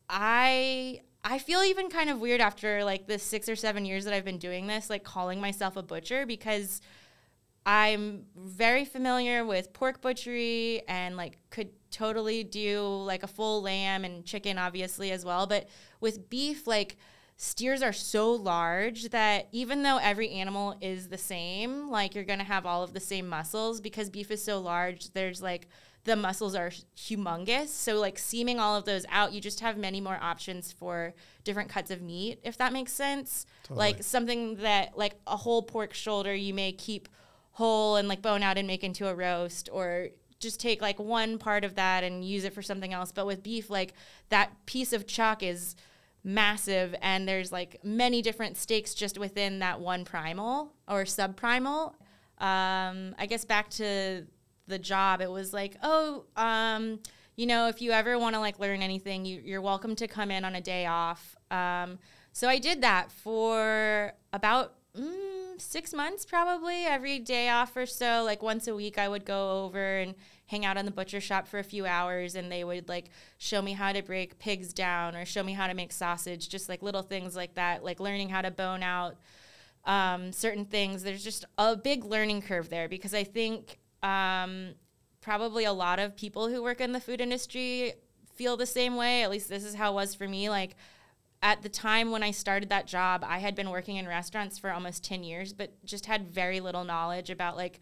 I 0.09 0.99
I 1.23 1.39
feel 1.39 1.61
even 1.61 1.89
kind 1.89 2.09
of 2.09 2.19
weird 2.19 2.41
after 2.41 2.83
like 2.83 3.07
the 3.07 3.17
6 3.17 3.47
or 3.47 3.55
7 3.55 3.85
years 3.85 4.03
that 4.03 4.13
I've 4.13 4.25
been 4.25 4.37
doing 4.37 4.67
this 4.67 4.89
like 4.89 5.05
calling 5.05 5.39
myself 5.39 5.77
a 5.77 5.81
butcher 5.81 6.25
because 6.25 6.81
I'm 7.65 8.25
very 8.35 8.83
familiar 8.83 9.45
with 9.45 9.71
pork 9.71 10.01
butchery 10.01 10.83
and 10.87 11.15
like 11.15 11.37
could 11.49 11.69
totally 11.95 12.43
do 12.43 12.81
like 12.81 13.23
a 13.23 13.27
full 13.27 13.61
lamb 13.61 14.03
and 14.03 14.25
chicken 14.25 14.57
obviously 14.57 15.11
as 15.11 15.23
well, 15.23 15.47
but 15.47 15.69
with 16.01 16.29
beef 16.29 16.67
like 16.67 16.97
steers 17.37 17.81
are 17.81 17.93
so 17.93 18.31
large 18.33 19.09
that 19.09 19.47
even 19.51 19.83
though 19.83 19.97
every 19.97 20.29
animal 20.29 20.75
is 20.81 21.07
the 21.07 21.17
same, 21.17 21.89
like 21.89 22.13
you're 22.13 22.25
to 22.25 22.43
have 22.43 22.65
all 22.65 22.83
of 22.83 22.93
the 22.93 22.99
same 22.99 23.27
muscles 23.27 23.79
because 23.79 24.09
beef 24.09 24.29
is 24.29 24.43
so 24.43 24.59
large, 24.59 25.11
there's 25.13 25.41
like 25.41 25.67
the 26.03 26.15
muscles 26.15 26.53
are 26.53 26.71
humongous. 26.97 27.69
So 27.69 27.95
like 27.99 28.19
seaming 28.19 28.59
all 28.59 28.75
of 28.75 28.85
those 28.85 29.05
out, 29.09 29.33
you 29.33 29.41
just 29.41 29.61
have 29.61 29.77
many 29.77 30.01
more 30.01 30.19
options 30.21 30.71
for 30.71 31.13
different 31.43 31.69
cuts 31.69 31.91
of 31.91 32.01
meat, 32.01 32.39
if 32.43 32.57
that 32.57 32.73
makes 32.73 32.91
sense. 32.91 33.45
Totally. 33.63 33.79
Like 33.79 34.03
something 34.03 34.57
that 34.57 34.97
like 34.97 35.15
a 35.27 35.37
whole 35.37 35.61
pork 35.63 35.93
shoulder 35.93 36.35
you 36.35 36.53
may 36.53 36.71
keep 36.71 37.07
whole 37.51 37.95
and 37.95 38.09
like 38.09 38.21
bone 38.21 38.43
out 38.43 38.57
and 38.57 38.67
make 38.67 38.83
into 38.83 39.07
a 39.07 39.15
roast 39.15 39.69
or 39.71 40.09
just 40.39 40.59
take 40.59 40.81
like 40.81 40.99
one 40.99 41.37
part 41.37 41.63
of 41.63 41.75
that 41.75 42.03
and 42.03 42.23
use 42.23 42.43
it 42.43 42.53
for 42.53 42.61
something 42.61 42.93
else. 42.93 43.11
But 43.11 43.25
with 43.25 43.41
beef, 43.43 43.69
like 43.69 43.93
that 44.29 44.65
piece 44.65 44.93
of 44.93 45.07
chuck 45.07 45.43
is 45.43 45.75
massive 46.23 46.95
and 47.01 47.27
there's 47.27 47.51
like 47.51 47.79
many 47.83 48.21
different 48.21 48.57
steaks 48.57 48.93
just 48.93 49.17
within 49.17 49.59
that 49.59 49.79
one 49.79 50.03
primal 50.03 50.73
or 50.87 51.03
subprimal. 51.03 51.93
um, 52.39 53.15
I 53.17 53.27
guess 53.29 53.45
back 53.45 53.69
to 53.71 54.25
the 54.67 54.79
job, 54.79 55.21
it 55.21 55.29
was 55.29 55.53
like, 55.53 55.77
oh, 55.83 56.25
um, 56.35 56.99
you 57.35 57.45
know, 57.45 57.67
if 57.67 57.81
you 57.81 57.91
ever 57.91 58.17
want 58.17 58.33
to 58.35 58.39
like 58.39 58.59
learn 58.59 58.81
anything, 58.81 59.25
you, 59.25 59.41
you're 59.43 59.61
welcome 59.61 59.95
to 59.97 60.07
come 60.07 60.31
in 60.31 60.43
on 60.43 60.55
a 60.55 60.61
day 60.61 60.85
off. 60.85 61.35
Um, 61.51 61.99
so 62.31 62.49
I 62.49 62.59
did 62.59 62.81
that 62.81 63.11
for 63.11 64.13
about 64.33 64.73
mm, 64.97 65.34
six 65.59 65.93
months, 65.93 66.25
probably 66.25 66.85
every 66.85 67.19
day 67.19 67.49
off 67.49 67.75
or 67.75 67.85
so. 67.85 68.23
Like 68.23 68.41
once 68.41 68.67
a 68.67 68.75
week, 68.75 68.97
I 68.97 69.07
would 69.07 69.25
go 69.25 69.63
over 69.63 69.97
and 69.97 70.15
hang 70.47 70.65
out 70.65 70.77
in 70.77 70.85
the 70.85 70.91
butcher 70.91 71.19
shop 71.19 71.47
for 71.47 71.59
a 71.59 71.63
few 71.63 71.85
hours, 71.85 72.35
and 72.35 72.51
they 72.51 72.63
would 72.63 72.87
like 72.87 73.09
show 73.37 73.61
me 73.61 73.73
how 73.73 73.91
to 73.91 74.01
break 74.01 74.39
pigs 74.39 74.73
down 74.73 75.15
or 75.15 75.25
show 75.25 75.43
me 75.43 75.53
how 75.53 75.67
to 75.67 75.73
make 75.73 75.91
sausage, 75.91 76.49
just 76.49 76.69
like 76.69 76.81
little 76.81 77.01
things 77.01 77.35
like 77.35 77.55
that, 77.55 77.83
like 77.83 77.99
learning 77.99 78.29
how 78.29 78.41
to 78.41 78.51
bone 78.51 78.83
out 78.83 79.15
um, 79.85 80.31
certain 80.31 80.65
things. 80.65 81.03
There's 81.03 81.23
just 81.23 81.45
a 81.57 81.75
big 81.75 82.03
learning 82.05 82.41
curve 82.41 82.69
there 82.69 82.87
because 82.87 83.13
I 83.13 83.23
think 83.23 83.77
um, 84.03 84.73
probably 85.21 85.65
a 85.65 85.73
lot 85.73 85.99
of 85.99 86.15
people 86.15 86.49
who 86.49 86.61
work 86.61 86.81
in 86.81 86.91
the 86.91 86.99
food 86.99 87.21
industry 87.21 87.93
feel 88.35 88.57
the 88.57 88.65
same 88.65 88.95
way. 88.95 89.23
At 89.23 89.31
least 89.31 89.49
this 89.49 89.63
is 89.63 89.75
how 89.75 89.91
it 89.91 89.95
was 89.95 90.13
for 90.13 90.27
me. 90.27 90.49
Like 90.49 90.75
at 91.45 91.61
the 91.61 91.69
time 91.69 92.09
when 92.09 92.23
I 92.23 92.31
started 92.31 92.69
that 92.69 92.87
job, 92.87 93.23
I 93.23 93.37
had 93.37 93.53
been 93.53 93.69
working 93.69 93.97
in 93.97 94.07
restaurants 94.07 94.57
for 94.57 94.71
almost 94.71 95.03
10 95.03 95.23
years, 95.23 95.53
but 95.53 95.71
just 95.85 96.07
had 96.07 96.27
very 96.27 96.59
little 96.59 96.83
knowledge 96.83 97.29
about 97.29 97.55
like 97.55 97.79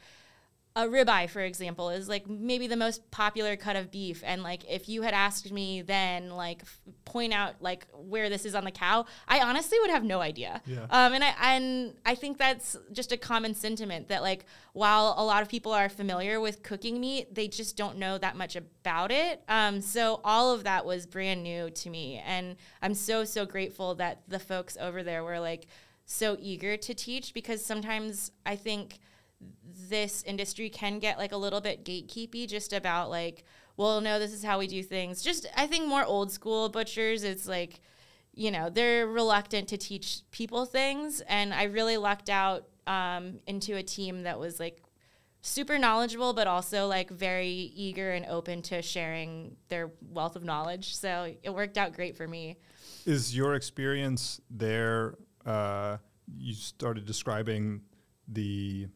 a 0.75 0.87
ribeye, 0.87 1.29
for 1.29 1.41
example, 1.41 1.89
is 1.91 2.09
like 2.09 2.27
maybe 2.27 2.65
the 2.65 2.75
most 2.75 3.09
popular 3.11 3.55
cut 3.55 3.75
of 3.75 3.91
beef. 3.91 4.23
And 4.25 4.41
like, 4.41 4.63
if 4.67 4.89
you 4.89 5.03
had 5.03 5.13
asked 5.13 5.51
me 5.51 5.83
then, 5.83 6.31
like, 6.31 6.61
f- 6.63 6.79
point 7.05 7.31
out 7.31 7.55
like 7.59 7.85
where 7.93 8.27
this 8.27 8.43
is 8.43 8.55
on 8.55 8.63
the 8.63 8.71
cow, 8.71 9.05
I 9.27 9.39
honestly 9.39 9.77
would 9.81 9.91
have 9.91 10.03
no 10.03 10.19
idea. 10.19 10.61
Yeah. 10.65 10.85
Um, 10.89 11.13
and 11.13 11.23
I 11.23 11.35
and 11.41 11.93
I 12.05 12.15
think 12.15 12.39
that's 12.39 12.75
just 12.91 13.11
a 13.11 13.17
common 13.17 13.53
sentiment 13.53 14.07
that 14.07 14.23
like 14.23 14.45
while 14.73 15.13
a 15.15 15.23
lot 15.23 15.43
of 15.43 15.49
people 15.49 15.71
are 15.71 15.89
familiar 15.89 16.39
with 16.39 16.63
cooking 16.63 16.99
meat, 16.99 17.35
they 17.35 17.47
just 17.47 17.77
don't 17.77 17.97
know 17.97 18.17
that 18.17 18.35
much 18.35 18.55
about 18.55 19.11
it. 19.11 19.43
Um, 19.47 19.79
so 19.79 20.21
all 20.23 20.53
of 20.53 20.63
that 20.63 20.85
was 20.85 21.05
brand 21.05 21.43
new 21.43 21.69
to 21.69 21.89
me, 21.91 22.21
and 22.25 22.55
I'm 22.81 22.95
so 22.95 23.25
so 23.25 23.45
grateful 23.45 23.93
that 23.95 24.23
the 24.27 24.39
folks 24.39 24.75
over 24.81 25.03
there 25.03 25.23
were 25.23 25.39
like 25.39 25.67
so 26.05 26.35
eager 26.39 26.77
to 26.77 26.93
teach 26.95 27.33
because 27.33 27.63
sometimes 27.63 28.31
I 28.45 28.55
think 28.55 28.99
this 29.89 30.23
industry 30.23 30.69
can 30.69 30.99
get 30.99 31.17
like 31.17 31.31
a 31.31 31.37
little 31.37 31.61
bit 31.61 31.85
gatekeepy 31.85 32.47
just 32.47 32.73
about 32.73 33.09
like 33.09 33.43
well 33.77 34.01
no 34.01 34.19
this 34.19 34.33
is 34.33 34.43
how 34.43 34.59
we 34.59 34.67
do 34.67 34.83
things. 34.83 35.21
Just 35.21 35.47
i 35.55 35.67
think 35.67 35.87
more 35.87 36.03
old 36.03 36.31
school 36.31 36.69
butchers 36.69 37.23
it's 37.23 37.47
like 37.47 37.79
you 38.33 38.49
know 38.51 38.69
they're 38.69 39.07
reluctant 39.07 39.67
to 39.69 39.77
teach 39.77 40.21
people 40.31 40.65
things. 40.65 41.21
And 41.21 41.53
i 41.53 41.63
really 41.63 41.97
lucked 41.97 42.29
out 42.29 42.67
um, 42.85 43.39
into 43.47 43.75
a 43.75 43.83
team 43.83 44.23
that 44.23 44.39
was 44.39 44.59
like 44.59 44.83
super 45.41 45.77
knowledgeable 45.77 46.33
but 46.33 46.47
also 46.47 46.87
like 46.87 47.09
very 47.09 47.49
eager 47.49 48.11
and 48.11 48.25
open 48.25 48.61
to 48.61 48.81
sharing 48.81 49.55
their 49.69 49.91
wealth 50.01 50.35
of 50.35 50.43
knowledge. 50.43 50.95
So 50.95 51.33
it 51.43 51.53
worked 51.53 51.77
out 51.77 51.93
great 51.93 52.15
for 52.15 52.27
me. 52.27 52.57
Is 53.05 53.35
your 53.35 53.55
experience 53.55 54.39
there? 54.49 55.15
Uh, 55.45 55.97
you 56.37 56.53
started 56.53 57.05
describing 57.05 57.81
the 58.27 58.87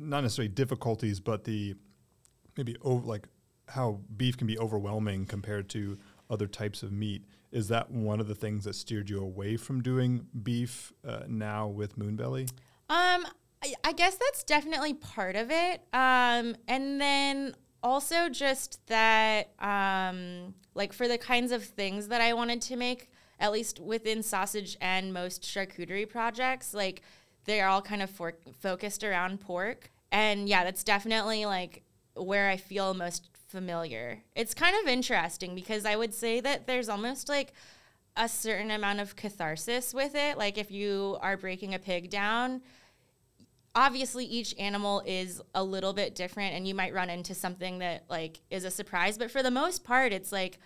not 0.00 0.22
necessarily 0.22 0.48
difficulties, 0.48 1.20
but 1.20 1.44
the 1.44 1.74
maybe 2.56 2.76
over, 2.82 3.06
like 3.06 3.28
how 3.68 4.00
beef 4.16 4.36
can 4.36 4.46
be 4.46 4.58
overwhelming 4.58 5.26
compared 5.26 5.68
to 5.70 5.98
other 6.28 6.46
types 6.46 6.82
of 6.82 6.92
meat. 6.92 7.24
Is 7.52 7.68
that 7.68 7.90
one 7.90 8.20
of 8.20 8.28
the 8.28 8.34
things 8.34 8.64
that 8.64 8.74
steered 8.74 9.10
you 9.10 9.20
away 9.20 9.56
from 9.56 9.82
doing 9.82 10.26
beef 10.42 10.92
uh, 11.06 11.22
now 11.28 11.68
with 11.68 11.98
Moonbelly? 11.98 12.50
Um, 12.88 13.26
I, 13.62 13.74
I 13.84 13.92
guess 13.92 14.16
that's 14.16 14.44
definitely 14.44 14.94
part 14.94 15.36
of 15.36 15.50
it. 15.50 15.82
Um, 15.92 16.56
and 16.68 17.00
then 17.00 17.54
also 17.82 18.28
just 18.28 18.84
that, 18.86 19.50
um, 19.60 20.54
like 20.74 20.92
for 20.92 21.08
the 21.08 21.18
kinds 21.18 21.52
of 21.52 21.64
things 21.64 22.08
that 22.08 22.20
I 22.20 22.32
wanted 22.34 22.62
to 22.62 22.76
make, 22.76 23.10
at 23.40 23.52
least 23.52 23.80
within 23.80 24.22
sausage 24.22 24.76
and 24.80 25.12
most 25.12 25.42
charcuterie 25.42 26.08
projects, 26.08 26.74
like 26.74 27.02
they're 27.44 27.68
all 27.68 27.82
kind 27.82 28.02
of 28.02 28.10
for- 28.10 28.38
focused 28.60 29.04
around 29.04 29.40
pork. 29.40 29.90
And 30.12 30.48
yeah, 30.48 30.64
that's 30.64 30.84
definitely 30.84 31.46
like 31.46 31.82
where 32.14 32.48
I 32.48 32.56
feel 32.56 32.94
most 32.94 33.28
familiar. 33.48 34.22
It's 34.34 34.54
kind 34.54 34.76
of 34.80 34.88
interesting 34.88 35.54
because 35.54 35.84
I 35.84 35.96
would 35.96 36.14
say 36.14 36.40
that 36.40 36.66
there's 36.66 36.88
almost 36.88 37.28
like 37.28 37.52
a 38.16 38.28
certain 38.28 38.70
amount 38.70 39.00
of 39.00 39.16
catharsis 39.16 39.94
with 39.94 40.14
it. 40.14 40.36
Like 40.36 40.58
if 40.58 40.70
you 40.70 41.18
are 41.20 41.36
breaking 41.36 41.74
a 41.74 41.78
pig 41.78 42.10
down, 42.10 42.62
obviously 43.74 44.24
each 44.24 44.54
animal 44.58 45.02
is 45.06 45.40
a 45.54 45.62
little 45.62 45.92
bit 45.92 46.14
different 46.14 46.54
and 46.54 46.66
you 46.66 46.74
might 46.74 46.94
run 46.94 47.10
into 47.10 47.34
something 47.34 47.78
that 47.78 48.04
like 48.08 48.40
is 48.50 48.64
a 48.64 48.70
surprise, 48.70 49.16
but 49.16 49.30
for 49.30 49.42
the 49.42 49.50
most 49.50 49.84
part 49.84 50.12
it's 50.12 50.32
like 50.32 50.58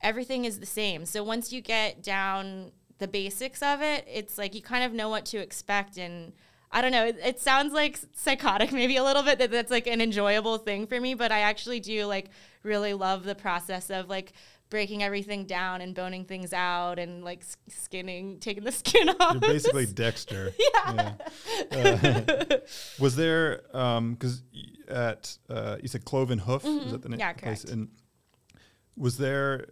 everything 0.00 0.44
is 0.44 0.60
the 0.60 0.66
same. 0.66 1.04
So 1.04 1.22
once 1.22 1.52
you 1.52 1.60
get 1.60 2.02
down 2.02 2.72
the 2.98 3.08
basics 3.08 3.62
of 3.62 3.82
it, 3.82 4.06
it's 4.08 4.38
like 4.38 4.54
you 4.54 4.62
kind 4.62 4.84
of 4.84 4.92
know 4.92 5.08
what 5.08 5.24
to 5.26 5.38
expect 5.38 5.98
and 5.98 6.32
I 6.70 6.82
don't 6.82 6.92
know. 6.92 7.06
It, 7.06 7.18
it, 7.24 7.40
sounds 7.40 7.72
like 7.72 7.98
psychotic, 8.12 8.72
maybe 8.72 8.96
a 8.96 9.04
little 9.04 9.22
bit. 9.22 9.38
That 9.38 9.50
that's 9.50 9.70
like 9.70 9.86
an 9.86 10.00
enjoyable 10.00 10.58
thing 10.58 10.86
for 10.86 11.00
me, 11.00 11.14
but 11.14 11.32
I 11.32 11.40
actually 11.40 11.80
do 11.80 12.04
like 12.04 12.30
really 12.62 12.92
love 12.92 13.24
the 13.24 13.34
process 13.34 13.90
of 13.90 14.08
like 14.08 14.32
breaking 14.70 15.02
everything 15.02 15.46
down 15.46 15.80
and 15.80 15.94
boning 15.94 16.24
things 16.24 16.52
out 16.52 16.98
and 16.98 17.24
like 17.24 17.42
skinning, 17.68 18.38
taking 18.38 18.64
the 18.64 18.72
skin 18.84 19.08
off. 19.08 19.32
You're 19.32 19.40
basically 19.40 19.86
Dexter. 19.94 20.52
yeah. 20.58 21.14
yeah. 21.72 22.24
Uh, 22.28 22.56
was 22.98 23.16
there 23.16 23.62
because 23.72 24.42
um, 24.42 24.46
at 24.88 25.38
uh, 25.48 25.76
you 25.80 25.88
said 25.88 26.04
Clove 26.04 26.28
& 26.28 26.30
Hoof? 26.30 26.62
Mm-hmm. 26.62 26.86
Is 26.86 26.92
that 26.92 27.02
the 27.02 27.08
name? 27.08 27.20
Yeah, 27.20 27.32
correct. 27.32 27.64
And 27.64 27.88
was 28.96 29.16
there, 29.16 29.68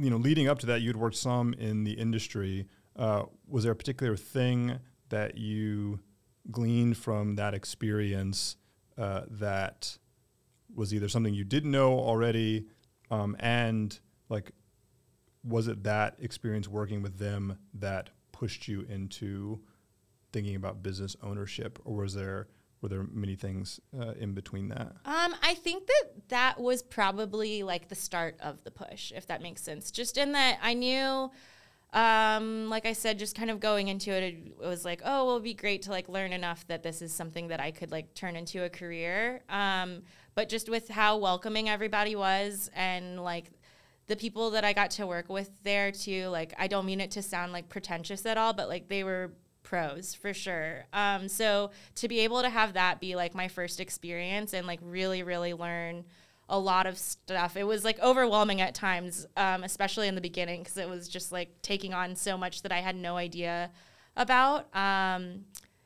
you 0.00 0.08
know, 0.08 0.16
leading 0.16 0.48
up 0.48 0.58
to 0.60 0.66
that, 0.66 0.80
you'd 0.80 0.96
worked 0.96 1.16
some 1.16 1.52
in 1.54 1.84
the 1.84 1.92
industry. 1.92 2.66
Uh, 2.96 3.24
was 3.46 3.64
there 3.64 3.72
a 3.72 3.76
particular 3.76 4.16
thing 4.16 4.78
that 5.10 5.36
you 5.36 6.00
gleaned 6.50 6.96
from 6.96 7.36
that 7.36 7.52
experience 7.52 8.56
uh, 8.96 9.22
that 9.30 9.98
was 10.74 10.94
either 10.94 11.08
something 11.08 11.34
you 11.34 11.44
didn't 11.44 11.70
know 11.70 11.98
already, 11.98 12.66
um, 13.10 13.36
and 13.40 14.00
like, 14.28 14.52
was 15.44 15.68
it 15.68 15.84
that 15.84 16.16
experience 16.18 16.68
working 16.68 17.02
with 17.02 17.18
them 17.18 17.58
that 17.74 18.10
pushed 18.32 18.68
you 18.68 18.82
into 18.88 19.60
thinking 20.32 20.54
about 20.54 20.82
business 20.82 21.16
ownership, 21.22 21.78
or 21.84 21.96
was 21.96 22.14
there 22.14 22.48
were 22.82 22.88
there 22.88 23.06
many 23.12 23.36
things 23.36 23.80
uh, 23.98 24.12
in 24.18 24.32
between 24.32 24.68
that? 24.68 24.92
Um, 25.04 25.34
I 25.42 25.54
think 25.54 25.86
that 25.86 26.28
that 26.28 26.60
was 26.60 26.82
probably 26.82 27.62
like 27.62 27.88
the 27.88 27.94
start 27.94 28.36
of 28.40 28.64
the 28.64 28.70
push, 28.70 29.12
if 29.12 29.26
that 29.26 29.42
makes 29.42 29.62
sense. 29.62 29.90
Just 29.90 30.16
in 30.16 30.32
that 30.32 30.58
I 30.62 30.74
knew 30.74 31.30
um, 31.92 32.68
like 32.68 32.86
I 32.86 32.92
said, 32.92 33.18
just 33.18 33.36
kind 33.36 33.50
of 33.50 33.58
going 33.58 33.88
into 33.88 34.12
it, 34.12 34.22
it 34.22 34.58
was 34.58 34.84
like, 34.84 35.02
oh, 35.04 35.24
well, 35.24 35.34
it'd 35.34 35.44
be 35.44 35.54
great 35.54 35.82
to 35.82 35.90
like 35.90 36.08
learn 36.08 36.32
enough 36.32 36.66
that 36.68 36.82
this 36.82 37.02
is 37.02 37.12
something 37.12 37.48
that 37.48 37.58
I 37.58 37.72
could 37.72 37.90
like 37.90 38.14
turn 38.14 38.36
into 38.36 38.62
a 38.64 38.70
career. 38.70 39.42
Um, 39.48 40.02
but 40.34 40.48
just 40.48 40.68
with 40.68 40.88
how 40.88 41.16
welcoming 41.16 41.68
everybody 41.68 42.14
was 42.14 42.70
and 42.74 43.22
like 43.22 43.50
the 44.06 44.14
people 44.14 44.50
that 44.50 44.64
I 44.64 44.72
got 44.72 44.92
to 44.92 45.06
work 45.06 45.28
with 45.28 45.50
there 45.64 45.90
too, 45.90 46.28
like 46.28 46.54
I 46.58 46.68
don't 46.68 46.86
mean 46.86 47.00
it 47.00 47.10
to 47.12 47.22
sound 47.22 47.52
like 47.52 47.68
pretentious 47.68 48.24
at 48.24 48.38
all, 48.38 48.52
but 48.52 48.68
like 48.68 48.88
they 48.88 49.02
were 49.02 49.32
pros 49.70 50.14
for 50.16 50.34
sure. 50.34 50.84
Um, 50.92 51.28
so 51.28 51.70
to 51.94 52.08
be 52.08 52.20
able 52.20 52.42
to 52.42 52.50
have 52.50 52.72
that 52.72 53.00
be 53.00 53.14
like 53.14 53.36
my 53.36 53.46
first 53.46 53.78
experience 53.78 54.52
and 54.52 54.66
like 54.66 54.80
really, 54.82 55.22
really 55.22 55.54
learn 55.54 56.04
a 56.48 56.58
lot 56.58 56.88
of 56.88 56.98
stuff. 56.98 57.56
It 57.56 57.62
was 57.62 57.84
like 57.84 58.00
overwhelming 58.00 58.60
at 58.60 58.74
times, 58.74 59.28
um, 59.36 59.62
especially 59.62 60.08
in 60.08 60.16
the 60.16 60.20
beginning, 60.20 60.62
because 60.62 60.76
it 60.76 60.88
was 60.88 61.08
just 61.08 61.30
like 61.30 61.62
taking 61.62 61.94
on 61.94 62.16
so 62.16 62.36
much 62.36 62.62
that 62.62 62.72
I 62.72 62.78
had 62.78 62.96
no 62.96 63.16
idea 63.16 63.70
about. 64.16 64.74
Um, 64.74 65.44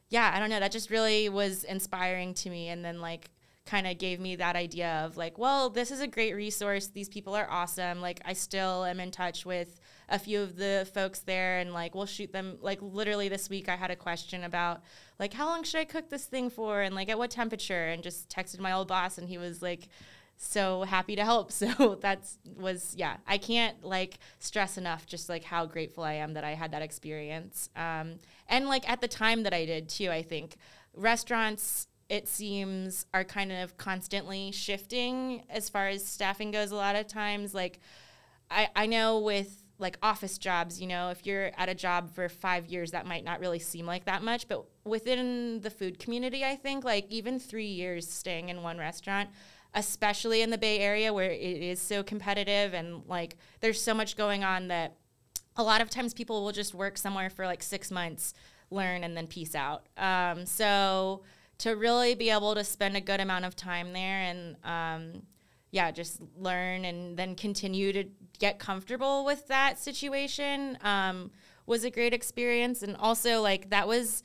yeah, 0.08 0.32
I 0.34 0.38
don't 0.38 0.48
know. 0.48 0.60
That 0.60 0.72
just 0.72 0.88
really 0.88 1.28
was 1.28 1.64
inspiring 1.64 2.32
to 2.34 2.48
me. 2.48 2.68
And 2.68 2.82
then, 2.82 3.02
like, 3.02 3.30
kind 3.66 3.86
of 3.86 3.98
gave 3.98 4.18
me 4.18 4.36
that 4.36 4.56
idea 4.56 5.02
of 5.04 5.16
like, 5.18 5.36
well, 5.38 5.68
this 5.68 5.90
is 5.90 6.00
a 6.00 6.06
great 6.06 6.34
resource. 6.34 6.86
These 6.86 7.10
people 7.10 7.34
are 7.34 7.50
awesome. 7.50 8.00
Like, 8.00 8.20
I 8.24 8.32
still 8.32 8.84
am 8.84 9.00
in 9.00 9.10
touch 9.10 9.44
with 9.44 9.78
a 10.08 10.18
few 10.18 10.40
of 10.40 10.56
the 10.56 10.88
folks 10.92 11.20
there, 11.20 11.58
and 11.58 11.72
like, 11.72 11.94
we'll 11.94 12.06
shoot 12.06 12.32
them. 12.32 12.58
Like, 12.60 12.78
literally 12.80 13.28
this 13.28 13.48
week, 13.48 13.68
I 13.68 13.76
had 13.76 13.90
a 13.90 13.96
question 13.96 14.44
about 14.44 14.82
like, 15.18 15.32
how 15.32 15.46
long 15.46 15.62
should 15.62 15.80
I 15.80 15.84
cook 15.84 16.10
this 16.10 16.24
thing 16.24 16.50
for, 16.50 16.82
and 16.82 16.94
like, 16.94 17.08
at 17.08 17.18
what 17.18 17.30
temperature, 17.30 17.88
and 17.88 18.02
just 18.02 18.28
texted 18.28 18.60
my 18.60 18.72
old 18.72 18.88
boss, 18.88 19.18
and 19.18 19.28
he 19.28 19.38
was 19.38 19.62
like 19.62 19.88
so 20.36 20.82
happy 20.82 21.16
to 21.16 21.24
help. 21.24 21.52
So 21.64 21.98
that's 22.00 22.38
was 22.56 22.94
yeah. 22.96 23.16
I 23.26 23.38
can't 23.38 23.82
like 23.84 24.18
stress 24.38 24.76
enough 24.76 25.06
just 25.06 25.28
like 25.28 25.44
how 25.44 25.66
grateful 25.66 26.04
I 26.04 26.14
am 26.14 26.34
that 26.34 26.44
I 26.44 26.54
had 26.54 26.72
that 26.72 26.82
experience. 26.82 27.70
Um, 27.76 28.16
and 28.48 28.66
like 28.66 28.88
at 28.88 29.00
the 29.00 29.08
time 29.08 29.44
that 29.44 29.54
I 29.54 29.64
did 29.64 29.88
too. 29.88 30.10
I 30.10 30.22
think 30.22 30.56
restaurants 30.94 31.86
it 32.08 32.28
seems 32.28 33.06
are 33.14 33.24
kind 33.24 33.50
of 33.50 33.76
constantly 33.76 34.52
shifting 34.52 35.42
as 35.48 35.68
far 35.68 35.88
as 35.88 36.04
staffing 36.04 36.50
goes. 36.50 36.70
A 36.70 36.76
lot 36.76 36.96
of 36.96 37.06
times, 37.06 37.54
like 37.54 37.80
I 38.50 38.68
I 38.76 38.86
know 38.86 39.20
with 39.20 39.63
like 39.84 39.98
office 40.02 40.38
jobs, 40.38 40.80
you 40.80 40.86
know, 40.86 41.10
if 41.10 41.26
you're 41.26 41.52
at 41.58 41.68
a 41.68 41.74
job 41.74 42.10
for 42.10 42.26
five 42.30 42.66
years, 42.66 42.92
that 42.92 43.06
might 43.06 43.22
not 43.22 43.38
really 43.38 43.58
seem 43.58 43.84
like 43.84 44.06
that 44.06 44.22
much. 44.22 44.48
But 44.48 44.64
within 44.84 45.60
the 45.60 45.68
food 45.68 45.98
community, 45.98 46.42
I 46.42 46.56
think 46.56 46.84
like 46.84 47.06
even 47.10 47.38
three 47.38 47.66
years 47.66 48.10
staying 48.10 48.48
in 48.48 48.62
one 48.62 48.78
restaurant, 48.78 49.28
especially 49.74 50.40
in 50.40 50.48
the 50.48 50.56
Bay 50.56 50.78
Area 50.78 51.12
where 51.12 51.30
it 51.30 51.62
is 51.62 51.80
so 51.82 52.02
competitive 52.02 52.72
and 52.72 53.02
like 53.06 53.36
there's 53.60 53.80
so 53.80 53.92
much 53.92 54.16
going 54.16 54.42
on 54.42 54.68
that 54.68 54.96
a 55.56 55.62
lot 55.62 55.82
of 55.82 55.90
times 55.90 56.14
people 56.14 56.42
will 56.42 56.52
just 56.52 56.74
work 56.74 56.96
somewhere 56.96 57.28
for 57.28 57.44
like 57.44 57.62
six 57.62 57.90
months, 57.90 58.32
learn, 58.70 59.04
and 59.04 59.14
then 59.14 59.26
peace 59.26 59.54
out. 59.54 59.84
Um, 59.98 60.46
so 60.46 61.22
to 61.58 61.72
really 61.72 62.14
be 62.14 62.30
able 62.30 62.54
to 62.54 62.64
spend 62.64 62.96
a 62.96 63.02
good 63.02 63.20
amount 63.20 63.44
of 63.44 63.54
time 63.54 63.92
there 63.92 64.22
and 64.22 64.56
um, 64.64 65.22
yeah, 65.72 65.90
just 65.90 66.20
learn 66.38 66.86
and 66.86 67.18
then 67.18 67.34
continue 67.34 67.92
to 67.92 68.04
get 68.38 68.58
comfortable 68.58 69.24
with 69.24 69.48
that 69.48 69.78
situation 69.78 70.78
um, 70.82 71.30
was 71.66 71.84
a 71.84 71.90
great 71.90 72.12
experience. 72.12 72.82
And 72.82 72.96
also, 72.96 73.40
like, 73.40 73.70
that 73.70 73.88
was 73.88 74.22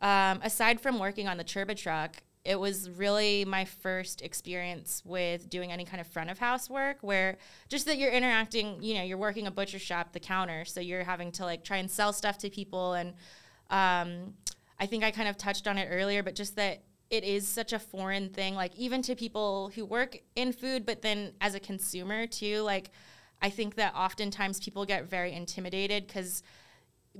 um, 0.00 0.40
aside 0.42 0.80
from 0.80 0.98
working 0.98 1.28
on 1.28 1.36
the 1.36 1.44
Chirba 1.44 1.74
truck, 1.74 2.16
it 2.44 2.60
was 2.60 2.88
really 2.88 3.44
my 3.44 3.64
first 3.64 4.22
experience 4.22 5.02
with 5.04 5.50
doing 5.50 5.72
any 5.72 5.84
kind 5.84 6.00
of 6.00 6.06
front 6.06 6.30
of 6.30 6.38
house 6.38 6.70
work 6.70 6.98
where 7.00 7.38
just 7.68 7.86
that 7.86 7.98
you're 7.98 8.12
interacting, 8.12 8.80
you 8.80 8.94
know, 8.94 9.02
you're 9.02 9.18
working 9.18 9.48
a 9.48 9.50
butcher 9.50 9.80
shop, 9.80 10.12
the 10.12 10.20
counter. 10.20 10.64
So 10.64 10.80
you're 10.80 11.02
having 11.02 11.32
to 11.32 11.44
like 11.44 11.64
try 11.64 11.78
and 11.78 11.90
sell 11.90 12.12
stuff 12.12 12.38
to 12.38 12.50
people. 12.50 12.92
And 12.92 13.14
um, 13.68 14.34
I 14.78 14.86
think 14.86 15.02
I 15.02 15.10
kind 15.10 15.28
of 15.28 15.36
touched 15.36 15.66
on 15.66 15.76
it 15.76 15.88
earlier, 15.90 16.22
but 16.22 16.36
just 16.36 16.54
that 16.54 16.82
it 17.10 17.24
is 17.24 17.48
such 17.48 17.72
a 17.72 17.78
foreign 17.80 18.28
thing, 18.28 18.54
like 18.54 18.76
even 18.76 19.02
to 19.02 19.16
people 19.16 19.72
who 19.74 19.84
work 19.84 20.18
in 20.36 20.52
food, 20.52 20.86
but 20.86 21.02
then 21.02 21.32
as 21.40 21.54
a 21.56 21.60
consumer 21.60 22.26
too, 22.28 22.60
like 22.60 22.90
I 23.42 23.50
think 23.50 23.74
that 23.76 23.94
oftentimes 23.94 24.60
people 24.60 24.84
get 24.84 25.08
very 25.08 25.32
intimidated 25.32 26.06
because 26.06 26.42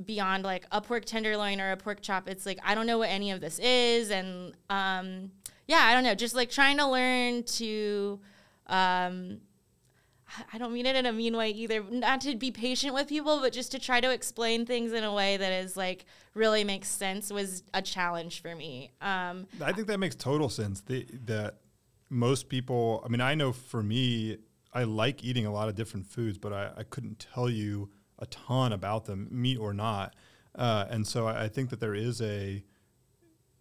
beyond 0.04 0.44
like 0.44 0.66
a 0.72 0.80
pork 0.80 1.04
tenderloin 1.04 1.60
or 1.60 1.72
a 1.72 1.76
pork 1.76 2.00
chop 2.00 2.28
it's 2.28 2.44
like 2.44 2.58
i 2.64 2.74
don't 2.74 2.86
know 2.86 2.98
what 2.98 3.08
any 3.08 3.30
of 3.30 3.40
this 3.40 3.58
is 3.58 4.10
and 4.10 4.52
um, 4.68 5.30
yeah 5.66 5.82
i 5.84 5.94
don't 5.94 6.04
know 6.04 6.14
just 6.14 6.34
like 6.34 6.50
trying 6.50 6.76
to 6.76 6.86
learn 6.86 7.42
to 7.44 8.20
um, 8.66 9.38
i 10.52 10.58
don't 10.58 10.72
mean 10.72 10.86
it 10.86 10.96
in 10.96 11.06
a 11.06 11.12
mean 11.12 11.36
way 11.36 11.50
either 11.50 11.82
not 11.84 12.20
to 12.20 12.34
be 12.36 12.50
patient 12.50 12.92
with 12.92 13.08
people 13.08 13.40
but 13.40 13.52
just 13.52 13.72
to 13.72 13.78
try 13.78 14.00
to 14.00 14.10
explain 14.10 14.66
things 14.66 14.92
in 14.92 15.04
a 15.04 15.12
way 15.12 15.36
that 15.36 15.52
is 15.52 15.76
like 15.76 16.04
really 16.34 16.64
makes 16.64 16.88
sense 16.88 17.30
was 17.30 17.62
a 17.72 17.80
challenge 17.80 18.42
for 18.42 18.54
me 18.54 18.90
um, 19.00 19.46
i 19.64 19.72
think 19.72 19.86
that 19.86 19.98
makes 19.98 20.14
total 20.14 20.48
sense. 20.48 20.80
The, 20.82 21.06
that 21.24 21.56
most 22.10 22.48
people 22.48 23.02
i 23.04 23.08
mean 23.08 23.20
i 23.20 23.34
know 23.34 23.52
for 23.52 23.82
me 23.82 24.38
i 24.76 24.84
like 24.84 25.24
eating 25.24 25.46
a 25.46 25.52
lot 25.52 25.68
of 25.68 25.74
different 25.74 26.06
foods 26.06 26.38
but 26.38 26.52
i, 26.52 26.70
I 26.76 26.82
couldn't 26.84 27.18
tell 27.18 27.50
you 27.50 27.90
a 28.18 28.26
ton 28.26 28.72
about 28.72 29.04
them, 29.04 29.28
meat 29.30 29.58
or 29.58 29.74
not. 29.74 30.14
Uh, 30.54 30.86
and 30.88 31.06
so 31.06 31.26
I, 31.26 31.44
I, 31.44 31.48
think 31.48 31.70
that 31.70 31.80
there 31.80 31.94
is 31.94 32.22
a, 32.22 32.64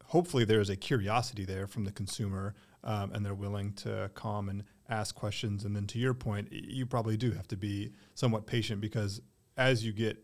hopefully 0.05 0.45
there 0.45 0.61
is 0.61 0.69
a 0.69 0.75
curiosity 0.75 1.43
there 1.43 1.67
from 1.67 1.83
the 1.83 1.91
consumer, 1.91 2.55
um, 2.83 3.11
and 3.11 3.25
they're 3.25 3.33
willing 3.35 3.73
to 3.73 4.09
come 4.13 4.47
and 4.47 4.63
ask 4.87 5.13
questions. 5.13 5.65
And 5.65 5.75
then 5.75 5.87
to 5.87 5.99
your 5.99 6.13
point, 6.13 6.51
you 6.51 6.85
probably 6.85 7.17
do 7.17 7.31
have 7.31 7.47
to 7.49 7.57
be 7.57 7.91
somewhat 8.13 8.47
patient 8.47 8.79
because 8.79 9.21
as 9.57 9.83
you 9.83 9.91
get 9.91 10.23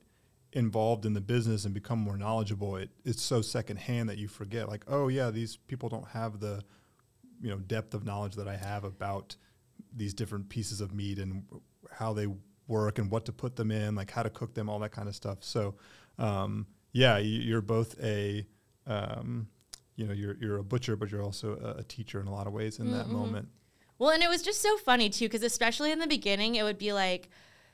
involved 0.54 1.06
in 1.06 1.14
the 1.14 1.22
business 1.22 1.66
and 1.66 1.74
become 1.74 2.00
more 2.00 2.18
knowledgeable, 2.18 2.78
it, 2.78 2.90
it's 3.04 3.22
so 3.22 3.42
secondhand 3.42 4.08
that 4.08 4.18
you 4.18 4.28
forget, 4.28 4.70
like, 4.70 4.86
oh 4.88 5.10
yeah, 5.10 5.30
these 5.30 5.58
people 5.58 5.90
don't 5.90 6.08
have 6.10 6.40
the, 6.40 6.64
you 7.42 7.50
know, 7.50 7.58
depth 7.58 7.94
of 7.94 8.06
knowledge 8.06 8.36
that 8.36 8.48
I 8.48 8.56
have 8.56 8.86
about 8.86 9.36
these 9.96 10.14
different 10.14 10.50
pieces 10.50 10.82
of 10.82 10.94
meat 10.94 11.20
and 11.20 11.44
how 11.92 12.14
they 12.14 12.28
work 12.68 13.00
and 13.00 13.12
what 13.12 13.26
to 13.26 13.32
put 13.32 13.56
them 13.56 13.72
in, 13.72 13.96
like 13.96 14.12
how 14.12 14.24
to 14.24 14.30
cook 14.30 14.54
them, 14.54 14.70
all 14.70 14.80
that 14.80 14.92
kind 14.92 15.08
of 15.08 15.16
stuff. 15.16 15.40
So, 15.42 15.76
um, 16.18 16.68
yeah, 16.94 17.18
you're 17.18 17.62
both 17.62 18.02
a, 18.02 18.46
um, 18.88 19.48
you 19.96 20.06
know, 20.08 20.14
you're 20.14 20.36
you're 20.40 20.58
a 20.58 20.64
butcher, 20.64 20.96
but 20.96 21.12
you're 21.12 21.24
also 21.24 21.58
a, 21.58 21.80
a 21.80 21.84
teacher 21.84 22.20
in 22.20 22.28
a 22.28 22.32
lot 22.32 22.48
of 22.48 22.54
ways 22.54 22.80
in 22.80 22.88
mm-hmm. 22.88 22.98
that 22.98 23.10
moment. 23.10 23.50
Well, 24.00 24.12
and 24.12 24.24
it 24.24 24.30
was 24.30 24.42
just 24.42 24.62
so 24.62 24.78
funny 24.78 25.10
too, 25.10 25.26
because 25.26 25.44
especially 25.44 25.92
in 25.92 26.00
the 26.00 26.08
beginning, 26.08 26.56
it 26.56 26.64
would 26.64 26.78
be 26.78 26.94
like. 26.94 27.30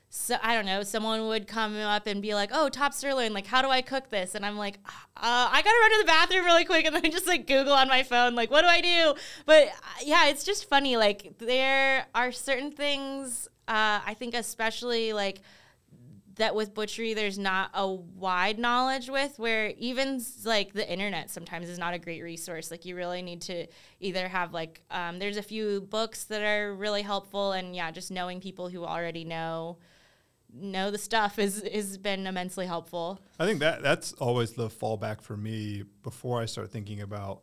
So 0.09 0.37
I 0.41 0.55
don't 0.55 0.65
know. 0.65 0.83
Someone 0.83 1.27
would 1.27 1.47
come 1.47 1.75
up 1.77 2.07
and 2.07 2.21
be 2.21 2.33
like, 2.33 2.49
"Oh, 2.53 2.69
top 2.69 2.93
sirloin. 2.93 3.33
Like, 3.33 3.45
how 3.45 3.61
do 3.61 3.69
I 3.69 3.81
cook 3.81 4.09
this?" 4.09 4.35
And 4.35 4.45
I'm 4.45 4.57
like, 4.57 4.79
uh, 4.85 5.49
"I 5.51 5.61
gotta 5.61 5.77
run 5.81 5.91
to 5.91 5.97
the 5.99 6.07
bathroom 6.07 6.45
really 6.45 6.65
quick," 6.65 6.85
and 6.85 6.95
then 6.95 7.11
just 7.11 7.27
like 7.27 7.45
Google 7.45 7.73
on 7.73 7.87
my 7.87 8.03
phone, 8.03 8.33
like, 8.33 8.49
"What 8.49 8.61
do 8.61 8.67
I 8.67 8.81
do?" 8.81 9.15
But 9.45 9.67
uh, 9.67 10.01
yeah, 10.03 10.27
it's 10.27 10.43
just 10.43 10.69
funny. 10.69 10.95
Like, 10.95 11.37
there 11.39 12.07
are 12.15 12.31
certain 12.31 12.71
things 12.71 13.49
uh, 13.67 13.99
I 14.05 14.15
think 14.17 14.33
especially 14.33 15.13
like 15.13 15.41
that 16.35 16.53
with 16.55 16.73
butchery 16.73 17.13
there's 17.15 17.39
not 17.39 17.71
a 17.73 17.87
wide 17.91 18.59
knowledge 18.59 19.09
with 19.09 19.37
where 19.39 19.73
even 19.77 20.21
like 20.45 20.71
the 20.73 20.89
internet 20.89 21.31
sometimes 21.31 21.67
is 21.67 21.79
not 21.79 21.95
a 21.95 21.99
great 21.99 22.21
resource 22.21 22.69
like 22.69 22.85
you 22.85 22.95
really 22.95 23.23
need 23.23 23.41
to 23.41 23.65
either 23.99 24.27
have 24.27 24.53
like 24.53 24.81
um, 24.91 25.17
there's 25.19 25.37
a 25.37 25.43
few 25.43 25.81
books 25.81 26.25
that 26.25 26.43
are 26.43 26.75
really 26.75 27.01
helpful 27.01 27.53
and 27.53 27.75
yeah 27.75 27.89
just 27.89 28.11
knowing 28.11 28.39
people 28.39 28.69
who 28.69 28.85
already 28.85 29.25
know 29.25 29.77
know 30.53 30.91
the 30.91 30.97
stuff 30.97 31.39
is 31.39 31.63
has 31.73 31.97
been 31.97 32.25
immensely 32.25 32.65
helpful 32.65 33.19
i 33.39 33.45
think 33.45 33.59
that 33.59 33.81
that's 33.81 34.13
always 34.13 34.53
the 34.53 34.69
fallback 34.69 35.21
for 35.21 35.37
me 35.37 35.83
before 36.03 36.41
i 36.41 36.45
start 36.45 36.71
thinking 36.71 37.01
about 37.01 37.41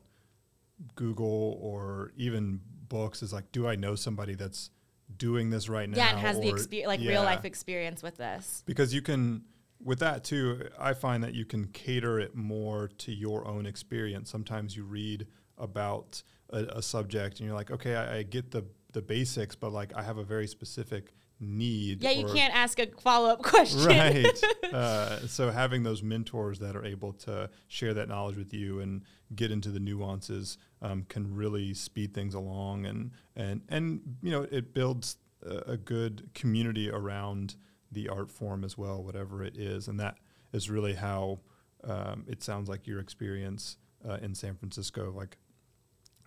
google 0.94 1.58
or 1.60 2.12
even 2.16 2.60
books 2.88 3.22
is 3.22 3.32
like 3.32 3.50
do 3.52 3.68
i 3.68 3.76
know 3.76 3.94
somebody 3.94 4.34
that's 4.34 4.70
doing 5.16 5.50
this 5.50 5.68
right 5.68 5.88
now. 5.88 5.96
Yeah, 5.96 6.10
and 6.10 6.18
has 6.18 6.40
the 6.40 6.48
experience, 6.48 6.88
like 6.88 7.00
yeah. 7.00 7.10
real 7.10 7.22
life 7.22 7.44
experience 7.44 8.02
with 8.02 8.16
this. 8.16 8.62
Because 8.66 8.94
you 8.94 9.02
can, 9.02 9.44
with 9.82 10.00
that 10.00 10.24
too, 10.24 10.68
I 10.78 10.94
find 10.94 11.22
that 11.24 11.34
you 11.34 11.44
can 11.44 11.66
cater 11.68 12.18
it 12.18 12.34
more 12.34 12.88
to 12.98 13.12
your 13.12 13.46
own 13.46 13.66
experience. 13.66 14.30
Sometimes 14.30 14.76
you 14.76 14.84
read 14.84 15.26
about 15.58 16.22
a, 16.50 16.64
a 16.64 16.82
subject 16.82 17.38
and 17.38 17.46
you're 17.46 17.56
like, 17.56 17.70
okay, 17.70 17.94
I, 17.94 18.18
I, 18.18 18.22
get 18.22 18.50
the 18.50 18.64
the 18.92 19.02
basics, 19.02 19.54
but 19.54 19.72
like 19.72 19.94
I 19.94 20.02
have 20.02 20.18
a 20.18 20.24
very 20.24 20.46
specific 20.46 21.14
need. 21.44 22.02
Yeah, 22.02 22.10
you 22.10 22.26
can't 22.26 22.54
ask 22.54 22.78
a 22.78 22.86
follow 23.00 23.30
up 23.30 23.42
question. 23.42 23.84
Right. 23.84 24.44
uh, 24.72 25.26
so 25.26 25.50
having 25.50 25.82
those 25.82 26.02
mentors 26.02 26.58
that 26.58 26.76
are 26.76 26.84
able 26.84 27.12
to 27.12 27.50
share 27.68 27.94
that 27.94 28.08
knowledge 28.08 28.36
with 28.36 28.52
you 28.52 28.80
and 28.80 29.02
get 29.34 29.50
into 29.50 29.70
the 29.70 29.80
nuances 29.80 30.58
um, 30.82 31.04
can 31.08 31.34
really 31.34 31.74
speed 31.74 32.14
things 32.14 32.34
along, 32.34 32.86
and 32.86 33.10
and 33.36 33.62
and 33.68 34.00
you 34.22 34.30
know 34.30 34.46
it 34.50 34.74
builds 34.74 35.16
a, 35.44 35.72
a 35.72 35.76
good 35.76 36.30
community 36.34 36.90
around 36.90 37.56
the 37.92 38.08
art 38.08 38.30
form 38.30 38.64
as 38.64 38.76
well, 38.76 39.02
whatever 39.02 39.42
it 39.44 39.56
is, 39.56 39.88
and 39.88 40.00
that 40.00 40.16
is 40.52 40.68
really 40.70 40.94
how 40.94 41.40
um, 41.84 42.24
it 42.28 42.42
sounds 42.42 42.68
like 42.68 42.86
your 42.86 43.00
experience 43.00 43.76
uh, 44.08 44.18
in 44.22 44.34
San 44.34 44.54
Francisco, 44.56 45.12
like 45.14 45.38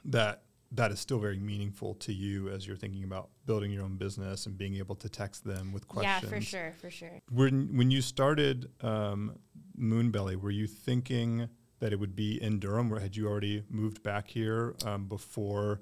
that 0.05 0.43
that 0.71 0.91
is 0.91 0.99
still 0.99 1.19
very 1.19 1.39
meaningful 1.39 1.93
to 1.95 2.13
you 2.13 2.49
as 2.49 2.67
you're 2.67 2.75
thinking 2.75 3.03
about 3.03 3.29
building 3.45 3.71
your 3.71 3.83
own 3.83 3.95
business 3.95 4.45
and 4.45 4.57
being 4.57 4.75
able 4.75 4.95
to 4.95 5.09
text 5.09 5.43
them 5.43 5.71
with 5.71 5.87
questions. 5.87 6.23
Yeah, 6.23 6.37
for 6.37 6.41
sure, 6.41 6.73
for 6.81 6.89
sure. 6.89 7.21
When 7.31 7.77
when 7.77 7.91
you 7.91 8.01
started 8.01 8.69
um, 8.81 9.37
Moonbelly, 9.79 10.35
were 10.35 10.51
you 10.51 10.67
thinking 10.67 11.49
that 11.79 11.93
it 11.93 11.99
would 11.99 12.15
be 12.15 12.41
in 12.41 12.59
Durham, 12.59 12.93
or 12.93 12.99
had 12.99 13.15
you 13.15 13.27
already 13.27 13.63
moved 13.69 14.03
back 14.03 14.27
here 14.27 14.75
um, 14.85 15.05
before 15.05 15.81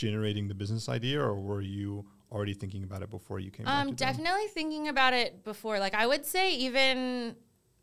generating 0.00 0.48
the 0.48 0.54
business 0.54 0.88
idea, 0.88 1.20
or 1.20 1.34
were 1.34 1.60
you 1.60 2.06
already 2.32 2.54
thinking 2.54 2.84
about 2.84 3.02
it 3.02 3.10
before 3.10 3.38
you 3.38 3.50
came? 3.50 3.66
Um, 3.68 3.94
definitely 3.94 4.46
thinking 4.54 4.88
about 4.88 5.12
it 5.12 5.44
before. 5.44 5.78
Like 5.78 5.94
I 5.94 6.06
would 6.06 6.24
say, 6.24 6.54
even 6.54 7.36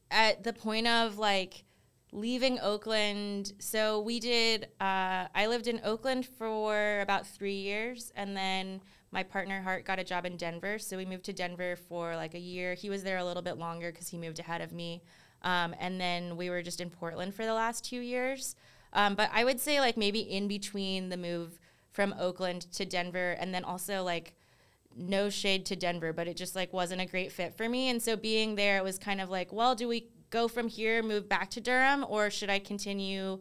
at 0.10 0.44
the 0.44 0.52
point 0.54 0.88
of 0.88 1.20
like 1.20 1.64
leaving 2.12 2.60
Oakland. 2.60 3.54
So 3.60 4.00
we 4.02 4.20
did. 4.20 4.66
Uh, 4.80 5.28
I 5.34 5.48
lived 5.48 5.68
in 5.68 5.82
Oakland 5.84 6.26
for 6.26 7.00
about 7.02 7.28
three 7.28 7.56
years, 7.58 8.12
and 8.16 8.36
then 8.36 8.82
my 9.12 9.24
partner 9.24 9.62
Hart 9.62 9.86
got 9.86 10.00
a 10.00 10.04
job 10.04 10.26
in 10.26 10.38
Denver. 10.38 10.80
So 10.80 10.98
we 10.98 11.06
moved 11.06 11.26
to 11.26 11.34
Denver 11.34 11.76
for 11.76 12.16
like 12.16 12.34
a 12.34 12.40
year. 12.40 12.74
He 12.74 12.90
was 12.90 13.04
there 13.04 13.18
a 13.18 13.26
little 13.26 13.44
bit 13.44 13.58
longer 13.58 13.92
because 13.92 14.10
he 14.10 14.18
moved 14.18 14.40
ahead 14.40 14.62
of 14.62 14.72
me. 14.72 15.02
Um, 15.44 15.76
and 15.80 16.00
then 16.00 16.36
we 16.36 16.50
were 16.50 16.62
just 16.62 16.82
in 16.82 16.90
Portland 16.90 17.34
for 17.34 17.46
the 17.46 17.54
last 17.54 17.86
two 17.86 18.00
years. 18.00 18.56
Um, 18.94 19.16
but 19.16 19.30
I 19.34 19.44
would 19.44 19.60
say 19.60 19.80
like 19.80 19.98
maybe 19.98 20.20
in 20.20 20.48
between 20.48 21.10
the 21.10 21.18
move 21.18 21.60
from 21.92 22.14
Oakland 22.20 22.72
to 22.74 22.86
Denver, 22.86 23.32
and 23.40 23.54
then 23.54 23.64
also 23.64 24.04
like 24.04 24.34
no 24.96 25.30
shade 25.30 25.66
to 25.68 25.76
Denver, 25.76 26.12
but 26.12 26.28
it 26.28 26.36
just 26.36 26.56
like 26.56 26.74
wasn't 26.74 27.02
a 27.02 27.06
great 27.06 27.32
fit 27.32 27.56
for 27.56 27.70
me. 27.70 27.90
And 27.90 28.02
so 28.02 28.16
being 28.16 28.56
there, 28.56 28.78
it 28.78 28.84
was 28.84 28.98
kind 28.98 29.22
of 29.22 29.30
like, 29.30 29.54
well, 29.54 29.76
do 29.76 29.88
we 29.88 30.08
go 30.30 30.48
from 30.48 30.68
here, 30.68 31.02
move 31.02 31.30
back 31.30 31.50
to 31.52 31.62
Durham, 31.62 32.06
or 32.08 32.30
should 32.30 32.50
I 32.50 32.60
continue 32.60 33.40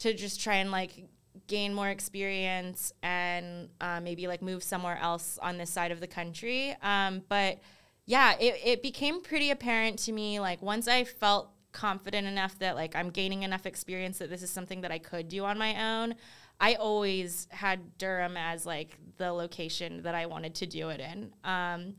to 0.00 0.14
just 0.14 0.40
try 0.40 0.56
and 0.56 0.70
like 0.70 1.08
gain 1.46 1.74
more 1.74 1.88
experience 1.88 2.92
and 3.02 3.68
uh, 3.80 4.00
maybe 4.00 4.26
like 4.26 4.42
move 4.42 4.62
somewhere 4.62 4.98
else 5.00 5.38
on 5.40 5.58
this 5.58 5.70
side 5.70 5.92
of 5.92 6.00
the 6.00 6.06
country? 6.06 6.76
Um, 6.82 7.22
but 7.28 7.58
yeah, 8.06 8.34
it, 8.40 8.60
it 8.64 8.82
became 8.82 9.22
pretty 9.22 9.50
apparent 9.50 9.98
to 10.00 10.12
me 10.12 10.40
like 10.40 10.60
once 10.62 10.88
I 10.88 11.04
felt 11.04 11.50
confident 11.72 12.26
enough 12.26 12.58
that 12.58 12.74
like 12.74 12.96
I'm 12.96 13.10
gaining 13.10 13.42
enough 13.42 13.66
experience 13.66 14.18
that 14.18 14.30
this 14.30 14.42
is 14.42 14.50
something 14.50 14.80
that 14.80 14.90
I 14.90 14.98
could 14.98 15.28
do 15.28 15.44
on 15.44 15.58
my 15.58 16.00
own. 16.00 16.14
I 16.58 16.74
always 16.74 17.48
had 17.50 17.96
Durham 17.96 18.36
as 18.36 18.66
like 18.66 18.98
the 19.16 19.32
location 19.32 20.02
that 20.02 20.14
I 20.14 20.26
wanted 20.26 20.54
to 20.56 20.66
do 20.66 20.90
it 20.90 21.00
in. 21.00 21.32
Um, 21.44 21.94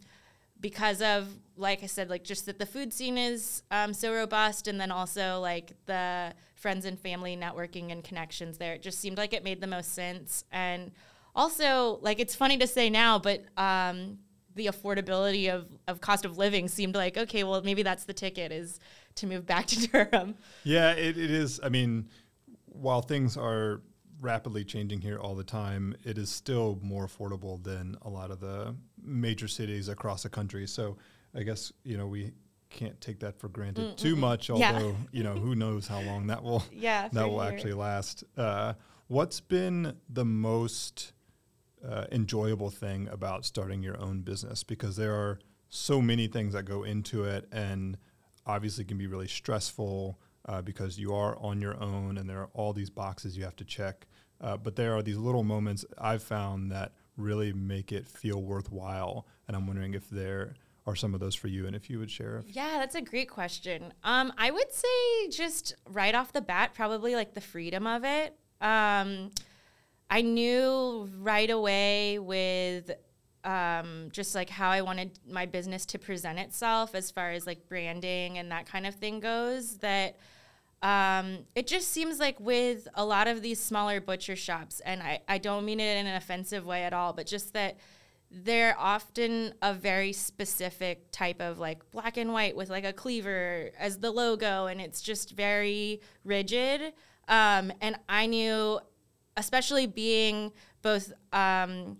because 0.59 1.01
of 1.01 1.27
like 1.61 1.83
I 1.83 1.85
said, 1.85 2.09
like 2.09 2.23
just 2.23 2.47
that 2.47 2.59
the 2.59 2.65
food 2.65 2.91
scene 2.91 3.17
is 3.17 3.63
um, 3.71 3.93
so 3.93 4.11
robust, 4.11 4.67
and 4.67 4.81
then 4.81 4.91
also 4.91 5.39
like 5.39 5.73
the 5.85 6.33
friends 6.55 6.85
and 6.85 6.99
family 6.99 7.37
networking 7.37 7.91
and 7.91 8.03
connections 8.03 8.57
there. 8.57 8.73
It 8.73 8.81
just 8.81 8.99
seemed 8.99 9.17
like 9.17 9.33
it 9.33 9.43
made 9.43 9.61
the 9.61 9.67
most 9.67 9.93
sense, 9.93 10.43
and 10.51 10.91
also 11.35 11.99
like 12.01 12.19
it's 12.19 12.35
funny 12.35 12.57
to 12.57 12.67
say 12.67 12.89
now, 12.89 13.19
but 13.19 13.43
um, 13.57 14.17
the 14.55 14.65
affordability 14.65 15.53
of 15.53 15.67
of 15.87 16.01
cost 16.01 16.25
of 16.25 16.37
living 16.37 16.67
seemed 16.67 16.95
like 16.95 17.17
okay, 17.17 17.43
well 17.43 17.61
maybe 17.61 17.83
that's 17.83 18.05
the 18.05 18.13
ticket 18.13 18.51
is 18.51 18.79
to 19.15 19.27
move 19.27 19.45
back 19.45 19.67
to 19.67 19.87
Durham. 19.87 20.35
Yeah, 20.63 20.91
it, 20.91 21.17
it 21.17 21.31
is. 21.31 21.59
I 21.63 21.69
mean, 21.69 22.09
while 22.65 23.01
things 23.01 23.37
are 23.37 23.81
rapidly 24.19 24.63
changing 24.63 25.01
here 25.01 25.17
all 25.17 25.35
the 25.35 25.43
time, 25.43 25.95
it 26.03 26.17
is 26.17 26.29
still 26.29 26.79
more 26.81 27.07
affordable 27.07 27.63
than 27.63 27.97
a 28.03 28.09
lot 28.09 28.31
of 28.31 28.39
the 28.39 28.75
major 29.01 29.47
cities 29.47 29.89
across 29.89 30.23
the 30.23 30.29
country. 30.29 30.67
So 30.67 30.97
I 31.35 31.43
guess 31.43 31.71
you 31.83 31.97
know 31.97 32.07
we 32.07 32.31
can't 32.69 32.99
take 33.01 33.19
that 33.19 33.39
for 33.39 33.49
granted 33.49 33.83
mm 33.83 33.97
too 33.97 34.15
much. 34.15 34.49
Although 34.49 34.63
yeah. 34.63 34.93
you 35.11 35.23
know 35.23 35.33
who 35.33 35.55
knows 35.55 35.87
how 35.87 36.01
long 36.01 36.27
that 36.27 36.41
will 36.43 36.63
yeah, 36.73 37.09
that 37.11 37.29
will 37.29 37.41
actually 37.41 37.73
last. 37.73 38.23
Uh, 38.37 38.73
what's 39.07 39.39
been 39.39 39.95
the 40.09 40.25
most 40.25 41.13
uh, 41.87 42.05
enjoyable 42.11 42.69
thing 42.69 43.07
about 43.09 43.45
starting 43.45 43.83
your 43.83 43.99
own 43.99 44.21
business? 44.21 44.63
Because 44.63 44.95
there 44.95 45.13
are 45.13 45.39
so 45.69 46.01
many 46.01 46.27
things 46.27 46.53
that 46.53 46.63
go 46.63 46.83
into 46.83 47.25
it, 47.25 47.47
and 47.51 47.97
obviously 48.45 48.83
can 48.83 48.97
be 48.97 49.07
really 49.07 49.27
stressful. 49.27 50.19
Uh, 50.43 50.59
because 50.59 50.97
you 50.97 51.13
are 51.13 51.37
on 51.37 51.61
your 51.61 51.79
own 51.79 52.17
and 52.17 52.27
there 52.27 52.39
are 52.39 52.49
all 52.55 52.73
these 52.73 52.89
boxes 52.89 53.37
you 53.37 53.43
have 53.43 53.55
to 53.55 53.63
check. 53.63 54.07
Uh, 54.41 54.57
but 54.57 54.75
there 54.75 54.95
are 54.95 55.03
these 55.03 55.15
little 55.15 55.43
moments 55.43 55.85
I've 55.99 56.23
found 56.23 56.71
that 56.71 56.93
really 57.15 57.53
make 57.53 57.91
it 57.91 58.07
feel 58.07 58.41
worthwhile. 58.41 59.27
And 59.47 59.55
I'm 59.55 59.67
wondering 59.67 59.93
if 59.93 60.09
there 60.09 60.55
are 60.87 60.95
some 60.95 61.13
of 61.13 61.19
those 61.19 61.35
for 61.35 61.47
you 61.47 61.67
and 61.67 61.75
if 61.75 61.89
you 61.89 61.99
would 61.99 62.09
share. 62.09 62.43
Yeah, 62.47 62.77
that's 62.79 62.95
a 62.95 63.01
great 63.01 63.29
question. 63.29 63.93
Um, 64.03 64.33
I 64.37 64.51
would 64.51 64.71
say 64.71 65.29
just 65.29 65.75
right 65.87 66.15
off 66.15 66.33
the 66.33 66.41
bat, 66.41 66.73
probably 66.73 67.15
like 67.15 67.33
the 67.33 67.41
freedom 67.41 67.85
of 67.85 68.03
it. 68.03 68.35
Um, 68.59 69.31
I 70.09 70.21
knew 70.21 71.09
right 71.19 71.49
away 71.49 72.19
with 72.19 72.91
um, 73.43 74.09
just 74.11 74.35
like 74.35 74.49
how 74.49 74.69
I 74.69 74.81
wanted 74.81 75.19
my 75.27 75.45
business 75.45 75.85
to 75.87 75.99
present 75.99 76.39
itself 76.39 76.93
as 76.95 77.11
far 77.11 77.31
as 77.31 77.47
like 77.47 77.67
branding 77.67 78.37
and 78.37 78.51
that 78.51 78.65
kind 78.65 78.85
of 78.85 78.95
thing 78.95 79.19
goes 79.19 79.77
that 79.77 80.17
um, 80.81 81.39
it 81.55 81.67
just 81.67 81.89
seems 81.89 82.19
like 82.19 82.39
with 82.39 82.87
a 82.95 83.05
lot 83.05 83.27
of 83.27 83.41
these 83.43 83.59
smaller 83.59 84.01
butcher 84.01 84.35
shops, 84.35 84.79
and 84.79 85.03
I, 85.03 85.21
I 85.27 85.37
don't 85.37 85.63
mean 85.63 85.79
it 85.79 85.97
in 85.97 86.07
an 86.07 86.15
offensive 86.15 86.65
way 86.65 86.83
at 86.83 86.93
all, 86.93 87.13
but 87.13 87.27
just 87.27 87.53
that 87.53 87.77
they're 88.31 88.77
often 88.79 89.53
a 89.61 89.73
very 89.73 90.13
specific 90.13 91.11
type 91.11 91.41
of 91.41 91.59
like 91.59 91.89
black 91.91 92.15
and 92.17 92.31
white 92.31 92.55
with 92.55 92.69
like 92.69 92.85
a 92.85 92.93
cleaver 92.93 93.71
as 93.77 93.99
the 93.99 94.09
logo, 94.09 94.67
and 94.67 94.79
it's 94.79 95.01
just 95.01 95.31
very 95.31 96.01
rigid. 96.23 96.93
Um, 97.27 97.73
and 97.81 97.97
I 98.07 98.25
knew, 98.27 98.79
especially 99.35 99.85
being 99.85 100.53
both 100.81 101.11
um, 101.33 101.97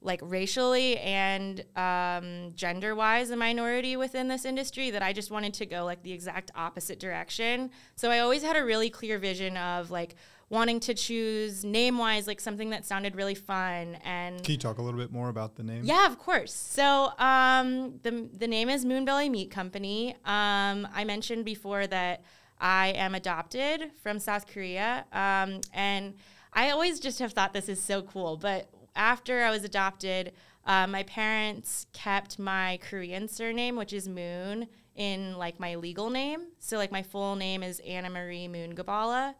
like 0.00 0.20
racially 0.22 0.98
and 0.98 1.64
um, 1.76 2.52
gender 2.54 2.94
wise 2.94 3.30
a 3.30 3.36
minority 3.36 3.96
within 3.96 4.28
this 4.28 4.44
industry 4.44 4.90
that 4.90 5.02
I 5.02 5.12
just 5.12 5.30
wanted 5.30 5.54
to 5.54 5.66
go 5.66 5.84
like 5.84 6.02
the 6.02 6.12
exact 6.12 6.50
opposite 6.54 7.00
direction. 7.00 7.70
So 7.96 8.10
I 8.10 8.20
always 8.20 8.42
had 8.42 8.56
a 8.56 8.64
really 8.64 8.90
clear 8.90 9.18
vision 9.18 9.56
of 9.56 9.90
like 9.90 10.16
wanting 10.50 10.80
to 10.80 10.94
choose 10.94 11.64
name 11.64 11.98
wise 11.98 12.26
like 12.26 12.40
something 12.40 12.70
that 12.70 12.86
sounded 12.86 13.14
really 13.14 13.34
fun 13.34 13.98
and 14.04 14.42
Can 14.42 14.52
you 14.52 14.58
talk 14.58 14.78
a 14.78 14.82
little 14.82 14.98
bit 14.98 15.12
more 15.12 15.28
about 15.28 15.56
the 15.56 15.62
name? 15.62 15.82
Yeah, 15.84 16.06
of 16.06 16.18
course. 16.18 16.54
So 16.54 17.12
um, 17.18 17.98
the 18.02 18.28
the 18.32 18.48
name 18.48 18.68
is 18.68 18.84
Moonbelly 18.84 19.30
Meat 19.30 19.50
Company. 19.50 20.14
Um, 20.24 20.88
I 20.94 21.04
mentioned 21.04 21.44
before 21.44 21.86
that 21.86 22.24
I 22.58 22.88
am 22.88 23.14
adopted 23.14 23.90
from 24.02 24.18
South 24.18 24.46
Korea 24.46 25.04
um, 25.12 25.60
and 25.72 26.14
I 26.52 26.70
always 26.70 26.98
just 26.98 27.18
have 27.18 27.32
thought 27.32 27.52
this 27.52 27.68
is 27.68 27.80
so 27.80 28.02
cool, 28.02 28.36
but 28.36 28.68
after 28.96 29.44
I 29.44 29.50
was 29.50 29.64
adopted, 29.64 30.32
uh, 30.66 30.86
my 30.86 31.04
parents 31.04 31.86
kept 31.92 32.38
my 32.38 32.78
Korean 32.82 33.28
surname, 33.28 33.76
which 33.76 33.92
is 33.92 34.08
Moon, 34.08 34.66
in 34.96 35.38
like 35.38 35.60
my 35.60 35.76
legal 35.76 36.10
name. 36.10 36.48
So 36.58 36.76
like 36.76 36.90
my 36.90 37.02
full 37.02 37.36
name 37.36 37.62
is 37.62 37.80
Anna 37.80 38.10
Marie 38.10 38.48
Moon 38.48 38.74
Gibala. 38.74 39.36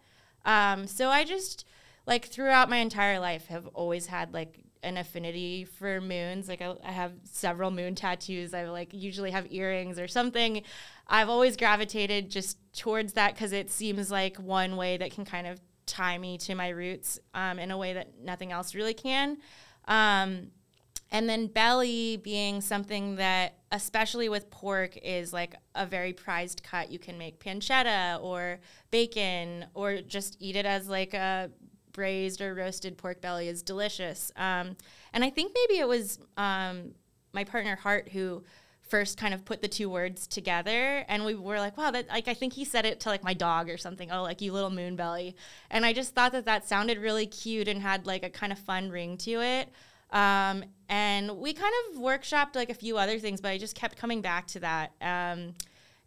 Um, 0.49 0.87
so 0.87 1.11
I 1.11 1.25
just 1.25 1.67
like 2.07 2.25
throughout 2.25 2.71
my 2.71 2.79
entire 2.79 3.21
life 3.21 3.49
have 3.49 3.67
always 3.75 4.07
had 4.07 4.33
like 4.33 4.65
an 4.83 4.97
affinity 4.97 5.65
for 5.65 6.01
moons. 6.01 6.49
Like 6.49 6.63
I, 6.63 6.75
I, 6.83 6.91
have 6.91 7.13
several 7.25 7.71
moon 7.71 7.95
tattoos. 7.95 8.55
I 8.55 8.65
like 8.65 8.95
usually 8.95 9.31
have 9.31 9.53
earrings 9.53 9.99
or 9.99 10.09
something. 10.09 10.63
I've 11.07 11.29
always 11.29 11.59
gravitated 11.59 12.31
just 12.31 12.57
towards 12.73 13.13
that 13.13 13.35
because 13.35 13.53
it 13.53 13.71
seems 13.71 14.11
like 14.11 14.39
one 14.39 14.79
way 14.79 14.97
that 14.97 15.11
can 15.11 15.27
kind 15.27 15.47
of 15.47 15.61
tie 15.85 16.17
me 16.17 16.39
to 16.39 16.55
my 16.55 16.71
roots 16.71 17.19
um, 17.35 17.59
in 17.59 17.71
a 17.71 17.77
way 17.77 17.93
that 17.93 18.19
nothing 18.19 18.51
else 18.51 18.75
really 18.75 18.95
can. 18.95 19.37
Um, 19.87 20.51
and 21.11 21.29
then 21.29 21.47
belly 21.47 22.19
being 22.19 22.61
something 22.61 23.17
that, 23.17 23.55
especially 23.73 24.29
with 24.29 24.51
pork, 24.51 24.97
is 25.03 25.33
like 25.33 25.55
a 25.75 25.87
very 25.87 26.13
prized 26.13 26.63
cut. 26.63 26.91
You 26.91 26.99
can 26.99 27.17
make 27.17 27.43
pancetta 27.43 28.23
or 28.23 28.61
bacon 28.91 29.67
or 29.75 30.03
just 30.03 30.37
eat 30.41 30.57
it 30.57 30.67
as 30.67 30.89
like 30.89 31.15
a 31.15 31.51
braised 31.93 32.41
or 32.41 32.55
roasted 32.55 32.99
pork 32.99 33.21
belly 33.21 33.49
is 33.49 33.63
delicious. 33.63 34.31
Um, 34.37 34.77
and 35.13 35.25
I 35.25 35.31
think 35.31 35.53
maybe 35.55 35.81
it 35.81 35.89
was 35.89 36.19
um, 36.37 36.93
my 37.33 37.45
partner 37.45 37.77
Hart 37.77 38.11
who 38.11 38.45
first 38.83 39.19
kind 39.19 39.35
of 39.35 39.45
put 39.45 39.61
the 39.61 39.69
two 39.69 39.89
words 39.91 40.27
together 40.27 41.05
and 41.09 41.25
we 41.25 41.35
were 41.35 41.59
like 41.59 41.77
wow 41.77 41.91
that 41.91 42.09
like 42.09 42.27
i 42.27 42.33
think 42.33 42.55
he 42.55 42.65
said 42.65 42.87
it 42.87 43.01
to 43.01 43.11
like 43.11 43.23
my 43.23 43.35
dog 43.35 43.69
or 43.69 43.77
something 43.77 44.11
oh 44.11 44.23
like 44.23 44.41
you 44.41 44.51
little 44.51 44.71
moon 44.71 44.97
belly 44.97 45.37
and 45.71 45.85
i 45.85 45.93
just 45.93 46.15
thought 46.15 46.33
that 46.33 46.47
that 46.47 46.67
sounded 46.67 46.97
really 46.97 47.27
cute 47.27 47.69
and 47.69 47.83
had 47.83 48.07
like 48.07 48.23
a 48.23 48.31
kind 48.31 48.51
of 48.51 48.59
fun 48.59 48.89
ring 48.89 49.19
to 49.19 49.43
it 49.43 49.69
um, 50.11 50.65
and 50.89 51.31
we 51.39 51.53
kind 51.53 51.73
of 51.91 52.01
workshopped 52.01 52.55
like 52.55 52.71
a 52.71 52.75
few 52.75 52.97
other 52.97 53.19
things 53.19 53.41
but 53.41 53.51
i 53.51 53.59
just 53.59 53.75
kept 53.75 53.97
coming 53.97 54.21
back 54.21 54.47
to 54.47 54.61
that 54.61 54.93
um, 55.01 55.55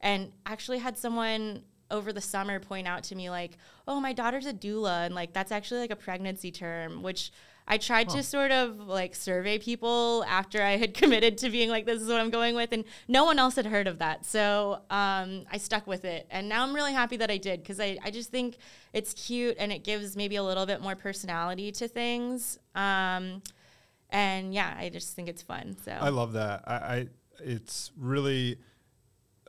and 0.02 0.32
actually 0.46 0.80
had 0.80 0.98
someone 0.98 1.62
over 1.90 2.14
the 2.14 2.22
summer 2.22 2.60
point 2.60 2.88
out 2.88 3.04
to 3.04 3.16
me 3.16 3.30
like 3.30 3.58
oh 3.88 4.00
my 4.00 4.14
daughter's 4.14 4.46
a 4.46 4.54
doula 4.54 5.06
and 5.06 5.14
like 5.14 5.34
that's 5.34 5.52
actually 5.52 5.80
like 5.80 5.92
a 5.92 5.96
pregnancy 5.96 6.52
term 6.52 7.04
which 7.04 7.32
I 7.68 7.78
tried 7.78 8.10
huh. 8.10 8.18
to 8.18 8.24
sort 8.24 8.52
of 8.52 8.88
like 8.88 9.16
survey 9.16 9.58
people 9.58 10.26
after 10.28 10.62
I 10.62 10.78
had 10.78 10.94
committed 11.02 11.38
to 11.40 11.50
being 11.50 11.70
like, 11.70 11.86
this 11.86 12.02
is 12.02 12.08
what 12.08 12.20
I'm 12.20 12.30
going 12.30 12.56
with. 12.56 12.72
And 12.72 12.84
no 13.08 13.24
one 13.24 13.40
else 13.40 13.56
had 13.56 13.66
heard 13.66 13.88
of 13.88 14.00
that. 14.00 14.26
So 14.26 14.82
um, 14.90 15.46
I 15.52 15.58
stuck 15.58 15.88
with 15.88 16.06
it. 16.06 16.28
And 16.30 16.50
now 16.50 16.64
I'm 16.64 16.74
really 16.74 16.94
happy 16.94 17.18
that 17.18 17.32
I 17.32 17.38
did 17.38 17.62
because 17.62 17.80
I, 17.80 17.98
I 18.04 18.12
just 18.12 18.30
think 18.30 18.58
it's 18.94 19.14
cute 19.14 19.56
and 19.60 19.72
it 19.72 19.84
gives 19.84 20.16
maybe 20.16 20.36
a 20.36 20.44
little 20.44 20.66
bit 20.66 20.82
more 20.82 20.96
personality 20.96 21.72
to 21.74 21.88
things. 21.88 22.60
Um, 22.76 23.42
and 24.12 24.54
yeah, 24.54 24.76
I 24.78 24.90
just 24.90 25.16
think 25.16 25.30
it's 25.30 25.42
fun. 25.42 25.76
So 25.84 25.92
I 25.92 26.10
love 26.10 26.34
that. 26.34 26.64
I, 26.68 26.74
I 26.74 27.08
it's 27.44 27.92
really, 27.98 28.58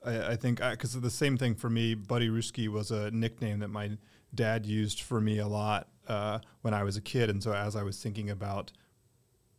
I, 0.05 0.33
I 0.33 0.37
think, 0.37 0.61
because 0.61 0.99
the 1.01 1.11
same 1.11 1.37
thing 1.37 1.55
for 1.55 1.69
me, 1.69 1.95
Buddy 1.95 2.29
Ruski 2.29 2.69
was 2.69 2.91
a 2.91 3.11
nickname 3.11 3.59
that 3.61 3.69
my 3.69 3.91
dad 4.35 4.65
used 4.65 5.03
for 5.03 5.21
me 5.21 5.39
a 5.39 5.49
lot 5.49 5.89
uh, 6.09 6.39
when 6.63 6.75
I 6.75 6.85
was 6.85 6.97
a 6.97 7.01
kid, 7.01 7.31
and 7.31 7.43
so 7.43 7.53
as 7.53 7.77
I 7.77 7.83
was 7.83 8.03
thinking 8.03 8.31
about 8.31 8.73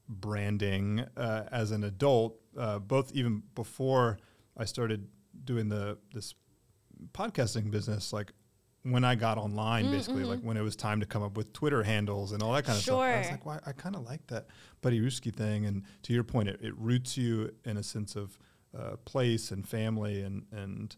branding 0.10 1.06
uh, 1.16 1.44
as 1.52 1.72
an 1.72 1.84
adult, 1.84 2.40
uh, 2.58 2.80
both 2.80 3.12
even 3.14 3.44
before 3.56 4.20
I 4.58 4.66
started 4.66 5.08
doing 5.44 5.70
the 5.70 5.98
this 6.14 6.36
podcasting 7.14 7.72
business, 7.72 8.14
like 8.14 8.32
when 8.84 9.04
I 9.04 9.16
got 9.16 9.38
online, 9.38 9.86
mm, 9.86 9.92
basically, 9.92 10.22
mm-hmm. 10.22 10.32
like 10.32 10.40
when 10.42 10.58
it 10.58 10.62
was 10.62 10.76
time 10.76 11.00
to 11.00 11.06
come 11.06 11.24
up 11.24 11.38
with 11.38 11.54
Twitter 11.54 11.84
handles 11.84 12.34
and 12.34 12.44
all 12.44 12.54
that 12.54 12.66
kind 12.66 12.78
of 12.78 12.84
sure. 12.84 13.06
stuff. 13.06 13.16
I 13.16 13.20
was 13.20 13.32
like, 13.32 13.46
well, 13.46 13.60
I 13.66 13.72
kind 13.72 13.96
of 13.96 14.04
like 14.04 14.28
that 14.28 14.48
Buddy 14.82 15.00
Ruski 15.00 15.34
thing. 15.34 15.66
And 15.66 15.84
to 16.04 16.14
your 16.14 16.24
point, 16.24 16.50
it, 16.50 16.60
it 16.62 16.78
roots 16.78 17.18
you 17.18 17.54
in 17.64 17.78
a 17.78 17.84
sense 17.84 18.16
of 18.16 18.38
uh, 18.78 18.96
place 19.06 19.52
and 19.52 19.68
family 19.68 20.22
and 20.22 20.46
and 20.52 20.96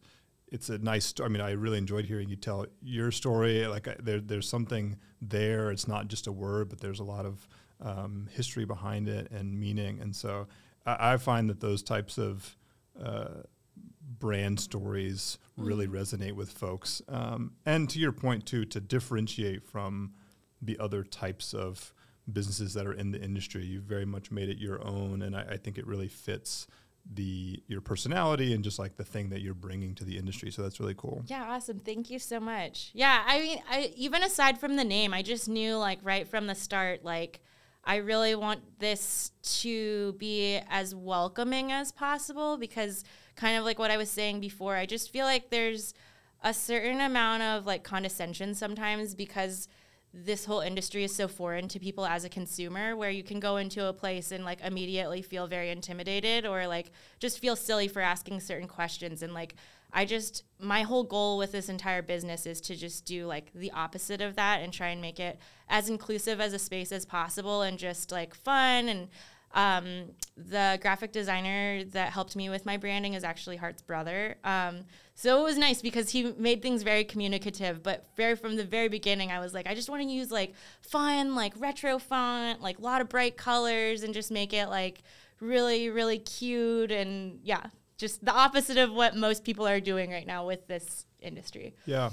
it's 0.51 0.69
a 0.69 0.77
nice. 0.77 1.05
Sto- 1.05 1.25
I 1.25 1.27
mean, 1.27 1.41
I 1.41 1.51
really 1.51 1.77
enjoyed 1.77 2.05
hearing 2.05 2.29
you 2.29 2.35
tell 2.35 2.65
your 2.81 3.11
story. 3.11 3.65
Like 3.67 3.87
I, 3.87 3.95
there, 3.99 4.19
there's 4.19 4.47
something 4.47 4.97
there. 5.21 5.71
It's 5.71 5.87
not 5.87 6.07
just 6.07 6.27
a 6.27 6.31
word, 6.31 6.69
but 6.69 6.79
there's 6.79 6.99
a 6.99 7.03
lot 7.03 7.25
of 7.25 7.47
um, 7.81 8.29
history 8.31 8.63
behind 8.63 9.09
it 9.09 9.29
and 9.31 9.59
meaning. 9.59 9.99
And 9.99 10.15
so 10.15 10.47
I, 10.85 11.13
I 11.13 11.17
find 11.17 11.49
that 11.49 11.59
those 11.59 11.83
types 11.83 12.17
of 12.17 12.55
uh, 13.03 13.41
brand 14.07 14.59
stories 14.59 15.37
really 15.57 15.87
mm. 15.87 15.91
resonate 15.91 16.33
with 16.33 16.51
folks. 16.51 17.01
Um, 17.07 17.53
and 17.65 17.89
to 17.89 17.99
your 17.99 18.11
point 18.11 18.45
too, 18.45 18.65
to 18.65 18.79
differentiate 18.79 19.63
from 19.63 20.13
the 20.61 20.77
other 20.79 21.03
types 21.03 21.53
of 21.53 21.93
businesses 22.31 22.73
that 22.73 22.87
are 22.87 22.93
in 22.93 23.11
the 23.11 23.21
industry, 23.21 23.65
you've 23.65 23.83
very 23.83 24.05
much 24.05 24.31
made 24.31 24.49
it 24.49 24.57
your 24.57 24.85
own, 24.85 25.21
and 25.21 25.35
I, 25.35 25.41
I 25.51 25.57
think 25.57 25.77
it 25.77 25.85
really 25.85 26.07
fits 26.07 26.67
the 27.13 27.61
your 27.67 27.81
personality 27.81 28.51
and 28.55 28.63
just 28.63 28.79
like 28.79 28.97
the 28.97 29.03
thing 29.03 29.29
that 29.29 29.41
you're 29.41 29.53
bringing 29.53 29.93
to 29.93 30.03
the 30.03 30.17
industry. 30.17 30.49
So 30.49 30.63
that's 30.63 30.79
really 30.79 30.95
cool. 30.97 31.23
Yeah, 31.27 31.43
awesome. 31.47 31.79
Thank 31.79 32.09
you 32.09 32.17
so 32.17 32.39
much. 32.39 32.89
Yeah, 32.93 33.23
I 33.27 33.39
mean, 33.39 33.59
I 33.69 33.91
even 33.95 34.23
aside 34.23 34.59
from 34.59 34.75
the 34.75 34.83
name, 34.83 35.13
I 35.13 35.21
just 35.21 35.47
knew 35.47 35.77
like 35.77 35.99
right 36.01 36.27
from 36.27 36.47
the 36.47 36.55
start 36.55 37.03
like 37.03 37.41
I 37.85 37.97
really 37.97 38.33
want 38.33 38.61
this 38.79 39.31
to 39.61 40.13
be 40.13 40.59
as 40.69 40.95
welcoming 40.95 41.71
as 41.71 41.91
possible 41.91 42.57
because, 42.57 43.03
kind 43.35 43.57
of 43.57 43.65
like 43.65 43.79
what 43.79 43.91
I 43.91 43.97
was 43.97 44.09
saying 44.09 44.39
before, 44.39 44.75
I 44.75 44.85
just 44.85 45.11
feel 45.11 45.25
like 45.25 45.49
there's 45.49 45.93
a 46.43 46.53
certain 46.53 47.01
amount 47.01 47.43
of 47.43 47.65
like 47.65 47.83
condescension 47.83 48.53
sometimes 48.53 49.15
because 49.15 49.67
this 50.13 50.45
whole 50.45 50.61
industry 50.61 51.03
is 51.03 51.13
so 51.13 51.27
foreign 51.27 51.67
to 51.67 51.79
people 51.79 52.05
as 52.05 52.23
a 52.23 52.29
consumer 52.29 52.95
where 52.95 53.09
you 53.09 53.23
can 53.23 53.39
go 53.39 53.57
into 53.57 53.85
a 53.85 53.91
place 53.91 54.31
and 54.31 54.45
like 54.45 54.61
immediately 54.61 55.21
feel 55.21 55.45
very 55.45 55.69
intimidated 55.69 56.45
or 56.45 56.67
like 56.67 56.91
just 57.19 57.39
feel 57.39 57.55
silly 57.55 57.89
for 57.89 58.01
asking 58.01 58.39
certain 58.39 58.67
questions. 58.67 59.21
And 59.21 59.33
like 59.33 59.55
I 59.91 60.05
just 60.05 60.43
my 60.57 60.83
whole 60.83 61.03
goal 61.03 61.37
with 61.37 61.51
this 61.51 61.67
entire 61.67 62.01
business 62.01 62.45
is 62.45 62.61
to 62.61 62.75
just 62.75 63.05
do 63.05 63.25
like 63.25 63.51
the 63.53 63.71
opposite 63.71 64.21
of 64.21 64.35
that 64.35 64.61
and 64.61 64.71
try 64.71 64.87
and 64.87 65.01
make 65.01 65.19
it 65.19 65.37
as 65.67 65.89
inclusive 65.89 66.39
as 66.39 66.53
a 66.53 66.59
space 66.59 66.93
as 66.93 67.05
possible 67.05 67.61
and 67.61 67.77
just 67.77 68.11
like 68.11 68.33
fun 68.33 68.87
and 68.87 69.09
um, 69.55 70.11
the 70.35 70.77
graphic 70.81 71.13
designer 71.13 71.85
that 71.85 72.11
helped 72.11 72.35
me 72.35 72.49
with 72.49 72.65
my 72.65 72.75
branding 72.75 73.13
is 73.13 73.23
actually 73.23 73.55
Hart's 73.55 73.81
brother. 73.81 74.35
Um, 74.43 74.81
so 75.15 75.39
it 75.39 75.43
was 75.43 75.57
nice 75.57 75.81
because 75.81 76.09
he 76.09 76.33
made 76.37 76.61
things 76.61 76.83
very 76.83 77.05
communicative. 77.05 77.81
But 77.81 78.05
very 78.17 78.35
from 78.35 78.57
the 78.57 78.65
very 78.65 78.89
beginning, 78.89 79.31
I 79.31 79.39
was 79.39 79.53
like, 79.53 79.65
I 79.65 79.73
just 79.73 79.89
want 79.89 80.03
to 80.03 80.09
use 80.09 80.29
like 80.29 80.53
fun, 80.81 81.35
like 81.35 81.53
retro 81.57 81.97
font, 81.97 82.61
like 82.61 82.79
a 82.79 82.81
lot 82.81 82.99
of 82.99 83.07
bright 83.07 83.37
colors, 83.37 84.03
and 84.03 84.13
just 84.13 84.29
make 84.29 84.51
it 84.51 84.67
like 84.67 85.03
really, 85.39 85.89
really 85.89 86.19
cute. 86.19 86.91
And 86.91 87.39
yeah, 87.41 87.67
just 87.97 88.25
the 88.25 88.33
opposite 88.33 88.77
of 88.77 88.91
what 88.91 89.15
most 89.15 89.45
people 89.45 89.65
are 89.65 89.79
doing 89.79 90.11
right 90.11 90.27
now 90.27 90.45
with 90.45 90.67
this 90.67 91.05
industry. 91.21 91.75
Yeah. 91.85 92.09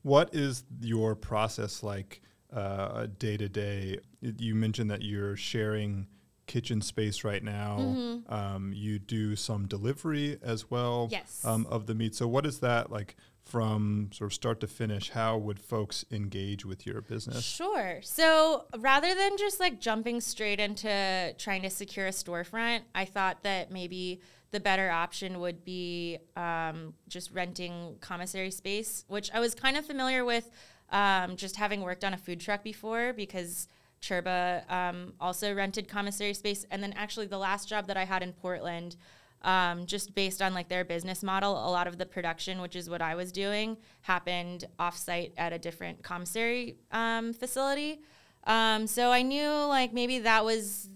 What 0.00 0.34
is 0.34 0.64
your 0.80 1.14
process 1.14 1.82
like 1.82 2.22
uh, 2.50 3.08
day 3.18 3.36
to 3.36 3.50
day? 3.50 3.98
You 4.22 4.54
mentioned 4.54 4.90
that 4.90 5.02
you're 5.02 5.36
sharing 5.36 6.06
kitchen 6.46 6.80
space 6.80 7.24
right 7.24 7.42
now. 7.42 7.78
Mm-hmm. 7.80 8.32
Um, 8.32 8.72
you 8.74 8.98
do 8.98 9.36
some 9.36 9.66
delivery 9.66 10.38
as 10.42 10.70
well 10.70 11.08
yes. 11.10 11.44
um, 11.44 11.66
of 11.70 11.86
the 11.86 11.94
meat. 11.94 12.14
So, 12.14 12.26
what 12.26 12.46
is 12.46 12.60
that 12.60 12.90
like 12.90 13.16
from 13.44 14.10
sort 14.12 14.30
of 14.30 14.34
start 14.34 14.60
to 14.60 14.66
finish? 14.66 15.10
How 15.10 15.36
would 15.36 15.60
folks 15.60 16.04
engage 16.10 16.64
with 16.64 16.86
your 16.86 17.00
business? 17.00 17.44
Sure. 17.44 18.00
So, 18.02 18.64
rather 18.78 19.14
than 19.14 19.36
just 19.36 19.60
like 19.60 19.80
jumping 19.80 20.20
straight 20.20 20.60
into 20.60 21.34
trying 21.38 21.62
to 21.62 21.70
secure 21.70 22.06
a 22.06 22.10
storefront, 22.10 22.82
I 22.94 23.04
thought 23.04 23.42
that 23.42 23.70
maybe 23.70 24.20
the 24.52 24.60
better 24.60 24.90
option 24.90 25.40
would 25.40 25.64
be 25.64 26.18
um, 26.36 26.94
just 27.08 27.30
renting 27.32 27.96
commissary 28.00 28.50
space, 28.50 29.04
which 29.08 29.30
I 29.34 29.40
was 29.40 29.54
kind 29.54 29.76
of 29.76 29.84
familiar 29.84 30.24
with 30.24 30.50
um, 30.90 31.36
just 31.36 31.56
having 31.56 31.82
worked 31.82 32.04
on 32.04 32.14
a 32.14 32.16
food 32.16 32.40
truck 32.40 32.62
before 32.62 33.12
because 33.12 33.68
Chirba 34.00 34.62
um, 34.72 35.14
also 35.20 35.54
rented 35.54 35.88
commissary 35.88 36.34
space. 36.34 36.64
And 36.70 36.82
then 36.82 36.92
actually 36.96 37.26
the 37.26 37.38
last 37.38 37.68
job 37.68 37.86
that 37.86 37.96
I 37.96 38.04
had 38.04 38.22
in 38.22 38.32
Portland, 38.32 38.96
um, 39.42 39.86
just 39.86 40.14
based 40.14 40.42
on 40.42 40.54
like 40.54 40.68
their 40.68 40.84
business 40.84 41.22
model, 41.22 41.52
a 41.52 41.70
lot 41.70 41.86
of 41.86 41.98
the 41.98 42.06
production, 42.06 42.60
which 42.60 42.76
is 42.76 42.88
what 42.90 43.02
I 43.02 43.14
was 43.14 43.32
doing, 43.32 43.76
happened 44.02 44.64
offsite 44.78 45.32
at 45.36 45.52
a 45.52 45.58
different 45.58 46.02
commissary 46.02 46.76
um, 46.92 47.32
facility. 47.32 48.00
Um, 48.44 48.86
so 48.86 49.10
I 49.10 49.22
knew 49.22 49.50
like 49.66 49.92
maybe 49.92 50.20
that 50.20 50.44
was 50.44 50.88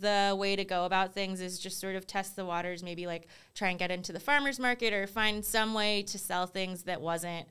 the 0.00 0.34
way 0.38 0.56
to 0.56 0.64
go 0.64 0.84
about 0.84 1.12
things 1.14 1.40
is 1.40 1.58
just 1.58 1.80
sort 1.80 1.94
of 1.94 2.06
test 2.06 2.36
the 2.36 2.44
waters, 2.44 2.82
maybe 2.82 3.06
like 3.06 3.28
try 3.54 3.68
and 3.68 3.78
get 3.78 3.90
into 3.90 4.12
the 4.12 4.20
farmer's 4.20 4.58
market 4.58 4.92
or 4.92 5.06
find 5.06 5.44
some 5.44 5.74
way 5.74 6.02
to 6.02 6.18
sell 6.18 6.46
things 6.46 6.84
that 6.84 7.00
wasn't 7.00 7.46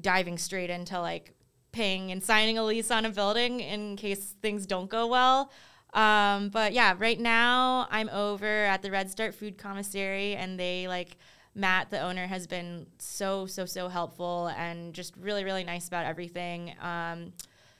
diving 0.00 0.38
straight 0.38 0.70
into 0.70 1.00
like 1.00 1.34
paying 1.72 2.10
and 2.10 2.22
signing 2.22 2.58
a 2.58 2.64
lease 2.64 2.90
on 2.90 3.04
a 3.04 3.10
building 3.10 3.60
in 3.60 3.96
case 3.96 4.34
things 4.42 4.66
don't 4.66 4.90
go 4.90 5.06
well. 5.06 5.50
Um, 5.94 6.50
but 6.50 6.72
yeah, 6.72 6.94
right 6.98 7.18
now 7.18 7.86
I'm 7.90 8.08
over 8.10 8.64
at 8.64 8.82
the 8.82 8.90
Red 8.90 9.10
Start 9.10 9.34
Food 9.34 9.56
Commissary, 9.58 10.34
and 10.36 10.58
they 10.58 10.86
like 10.86 11.16
Matt, 11.54 11.90
the 11.90 12.00
owner, 12.00 12.26
has 12.26 12.46
been 12.46 12.86
so 12.98 13.46
so 13.46 13.64
so 13.64 13.88
helpful 13.88 14.48
and 14.56 14.92
just 14.92 15.16
really 15.16 15.44
really 15.44 15.64
nice 15.64 15.88
about 15.88 16.04
everything. 16.04 16.74
Um, 16.80 17.32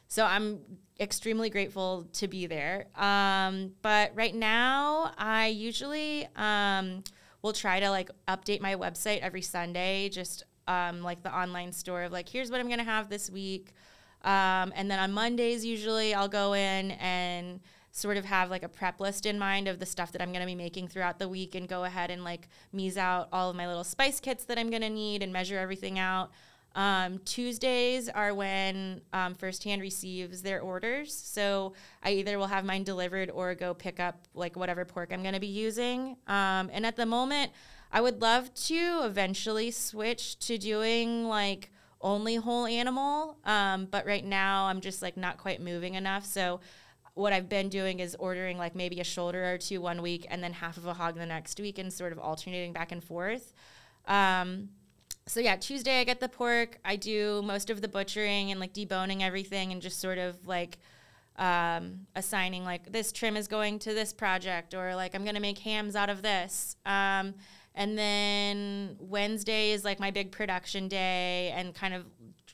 so 0.08 0.24
I'm 0.24 0.60
extremely 0.98 1.50
grateful 1.50 2.08
to 2.14 2.28
be 2.28 2.46
there. 2.46 2.86
Um, 2.96 3.72
but 3.82 4.12
right 4.14 4.34
now, 4.34 5.12
I 5.18 5.48
usually 5.48 6.26
um, 6.34 7.04
will 7.42 7.52
try 7.52 7.78
to 7.78 7.90
like 7.90 8.10
update 8.26 8.60
my 8.60 8.74
website 8.74 9.20
every 9.20 9.42
Sunday, 9.42 10.08
just 10.08 10.44
um, 10.68 11.02
like 11.02 11.22
the 11.24 11.36
online 11.36 11.72
store 11.72 12.04
of 12.04 12.12
like, 12.12 12.28
here's 12.28 12.50
what 12.50 12.60
I'm 12.60 12.68
gonna 12.68 12.84
have 12.84 13.08
this 13.08 13.28
week. 13.28 13.74
Um, 14.22 14.72
and 14.74 14.90
then 14.90 14.98
on 14.98 15.12
Mondays, 15.12 15.64
usually 15.64 16.14
I'll 16.14 16.28
go 16.28 16.52
in 16.52 16.92
and 16.92 17.60
sort 17.92 18.16
of 18.16 18.24
have 18.24 18.50
like 18.50 18.62
a 18.62 18.68
prep 18.68 19.00
list 19.00 19.26
in 19.26 19.38
mind 19.38 19.68
of 19.68 19.78
the 19.78 19.86
stuff 19.86 20.12
that 20.12 20.22
I'm 20.22 20.30
going 20.30 20.40
to 20.40 20.46
be 20.46 20.54
making 20.54 20.88
throughout 20.88 21.18
the 21.18 21.28
week 21.28 21.54
and 21.54 21.68
go 21.68 21.84
ahead 21.84 22.10
and 22.10 22.22
like 22.22 22.48
muse 22.72 22.96
out 22.96 23.28
all 23.32 23.50
of 23.50 23.56
my 23.56 23.66
little 23.66 23.84
spice 23.84 24.20
kits 24.20 24.44
that 24.44 24.58
I'm 24.58 24.70
going 24.70 24.82
to 24.82 24.90
need 24.90 25.22
and 25.22 25.32
measure 25.32 25.58
everything 25.58 25.98
out. 25.98 26.30
Um, 26.74 27.18
Tuesdays 27.24 28.08
are 28.08 28.34
when 28.34 29.00
um, 29.12 29.34
Firsthand 29.34 29.82
receives 29.82 30.42
their 30.42 30.60
orders. 30.60 31.12
So 31.12 31.72
I 32.02 32.12
either 32.12 32.38
will 32.38 32.46
have 32.46 32.64
mine 32.64 32.84
delivered 32.84 33.30
or 33.30 33.54
go 33.54 33.74
pick 33.74 33.98
up 33.98 34.28
like 34.34 34.54
whatever 34.54 34.84
pork 34.84 35.10
I'm 35.12 35.22
going 35.22 35.34
to 35.34 35.40
be 35.40 35.46
using. 35.46 36.16
Um, 36.28 36.70
and 36.72 36.86
at 36.86 36.94
the 36.94 37.06
moment, 37.06 37.52
I 37.90 38.00
would 38.00 38.20
love 38.20 38.52
to 38.66 39.00
eventually 39.04 39.70
switch 39.70 40.38
to 40.40 40.58
doing 40.58 41.26
like 41.26 41.70
only 42.00 42.36
whole 42.36 42.66
animal. 42.66 43.38
Um, 43.44 43.86
but 43.90 44.06
right 44.06 44.24
now, 44.24 44.66
I'm 44.66 44.80
just 44.80 45.02
like 45.02 45.16
not 45.16 45.38
quite 45.38 45.60
moving 45.60 45.94
enough. 45.94 46.24
So 46.24 46.60
what 47.14 47.32
I've 47.32 47.48
been 47.48 47.68
doing 47.68 47.98
is 47.98 48.14
ordering 48.18 48.58
like 48.58 48.74
maybe 48.74 49.00
a 49.00 49.04
shoulder 49.04 49.52
or 49.52 49.58
two 49.58 49.80
one 49.80 50.02
week 50.02 50.26
and 50.30 50.42
then 50.42 50.52
half 50.52 50.76
of 50.76 50.86
a 50.86 50.94
hog 50.94 51.16
the 51.16 51.26
next 51.26 51.58
week 51.58 51.78
and 51.78 51.92
sort 51.92 52.12
of 52.12 52.18
alternating 52.18 52.72
back 52.72 52.92
and 52.92 53.02
forth. 53.02 53.52
Um, 54.06 54.68
so 55.26 55.40
yeah, 55.40 55.56
Tuesday 55.56 56.00
I 56.00 56.04
get 56.04 56.20
the 56.20 56.28
pork. 56.28 56.78
I 56.84 56.96
do 56.96 57.42
most 57.42 57.70
of 57.70 57.80
the 57.80 57.88
butchering 57.88 58.50
and 58.50 58.60
like 58.60 58.72
deboning 58.72 59.22
everything 59.22 59.72
and 59.72 59.82
just 59.82 60.00
sort 60.00 60.18
of 60.18 60.46
like 60.46 60.78
um, 61.36 62.06
assigning 62.14 62.64
like 62.64 62.92
this 62.92 63.12
trim 63.12 63.36
is 63.36 63.48
going 63.48 63.78
to 63.80 63.94
this 63.94 64.12
project 64.12 64.74
or 64.74 64.94
like 64.94 65.14
I'm 65.14 65.24
gonna 65.24 65.40
make 65.40 65.58
hams 65.58 65.96
out 65.96 66.10
of 66.10 66.22
this. 66.22 66.76
Um, 66.86 67.34
and 67.78 67.96
then 67.96 68.96
Wednesday 68.98 69.70
is 69.70 69.84
like 69.84 70.00
my 70.00 70.10
big 70.10 70.32
production 70.32 70.88
day 70.88 71.54
and 71.54 71.72
kind 71.72 71.94
of 71.94 72.04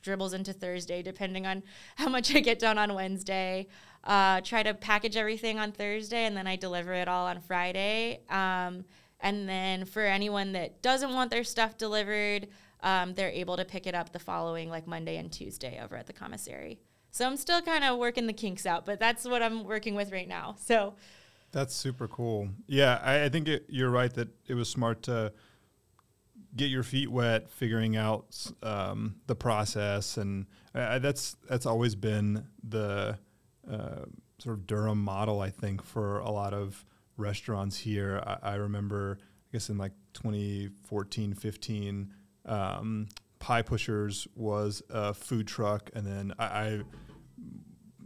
dribbles 0.03 0.33
into 0.33 0.53
Thursday 0.53 1.01
depending 1.01 1.47
on 1.47 1.63
how 1.95 2.07
much 2.09 2.33
I 2.33 2.39
get 2.39 2.59
done 2.59 2.77
on 2.77 2.93
Wednesday. 2.93 3.67
Uh, 4.03 4.39
try 4.41 4.61
to 4.61 4.75
package 4.75 5.17
everything 5.17 5.57
on 5.57 5.71
Thursday 5.71 6.25
and 6.25 6.37
then 6.37 6.45
I 6.45 6.55
deliver 6.55 6.93
it 6.93 7.07
all 7.07 7.25
on 7.25 7.41
Friday. 7.41 8.19
Um, 8.29 8.85
and 9.19 9.49
then 9.49 9.85
for 9.85 10.03
anyone 10.03 10.51
that 10.51 10.83
doesn't 10.83 11.11
want 11.11 11.31
their 11.31 11.43
stuff 11.43 11.75
delivered, 11.75 12.47
um, 12.83 13.15
they're 13.15 13.31
able 13.31 13.57
to 13.57 13.65
pick 13.65 13.87
it 13.87 13.95
up 13.95 14.11
the 14.11 14.19
following 14.19 14.69
like 14.69 14.85
Monday 14.85 15.17
and 15.17 15.31
Tuesday 15.31 15.81
over 15.83 15.97
at 15.97 16.05
the 16.05 16.13
commissary. 16.13 16.77
So 17.09 17.25
I'm 17.25 17.37
still 17.37 17.63
kind 17.63 17.83
of 17.83 17.97
working 17.97 18.27
the 18.27 18.33
kinks 18.33 18.67
out, 18.67 18.85
but 18.85 18.99
that's 18.99 19.25
what 19.25 19.41
I'm 19.41 19.63
working 19.63 19.95
with 19.95 20.11
right 20.11 20.27
now. 20.27 20.55
So 20.59 20.93
that's 21.55 21.73
super 21.73 22.09
cool. 22.09 22.49
Yeah, 22.67 22.99
I, 23.01 23.23
I 23.23 23.29
think 23.29 23.47
it, 23.47 23.65
you're 23.69 23.89
right 23.89 24.13
that 24.15 24.27
it 24.45 24.55
was 24.55 24.67
smart 24.67 25.03
to 25.03 25.31
get 26.53 26.65
your 26.65 26.83
feet 26.83 27.09
wet, 27.09 27.49
figuring 27.49 27.95
out 27.95 28.35
um, 28.61 29.15
the 29.27 29.35
process, 29.35 30.17
and 30.17 30.47
that's 30.73 31.37
that's 31.47 31.65
always 31.65 31.95
been 31.95 32.45
the 32.61 33.17
uh, 33.71 34.03
sort 34.37 34.57
of 34.57 34.67
Durham 34.67 35.01
model. 35.01 35.39
I 35.39 35.49
think 35.49 35.81
for 35.81 36.19
a 36.19 36.29
lot 36.29 36.53
of 36.53 36.83
restaurants 37.15 37.77
here, 37.77 38.21
I, 38.27 38.51
I 38.51 38.55
remember, 38.55 39.17
I 39.21 39.47
guess 39.53 39.69
in 39.69 39.77
like 39.77 39.93
2014, 40.13 41.33
15. 41.35 42.13
Um, 42.47 43.07
Pie 43.39 43.61
Pushers 43.61 44.27
was 44.35 44.83
a 44.89 45.13
food 45.13 45.47
truck, 45.47 45.89
and 45.95 46.05
then 46.05 46.33
I, 46.37 46.45
I 46.45 46.81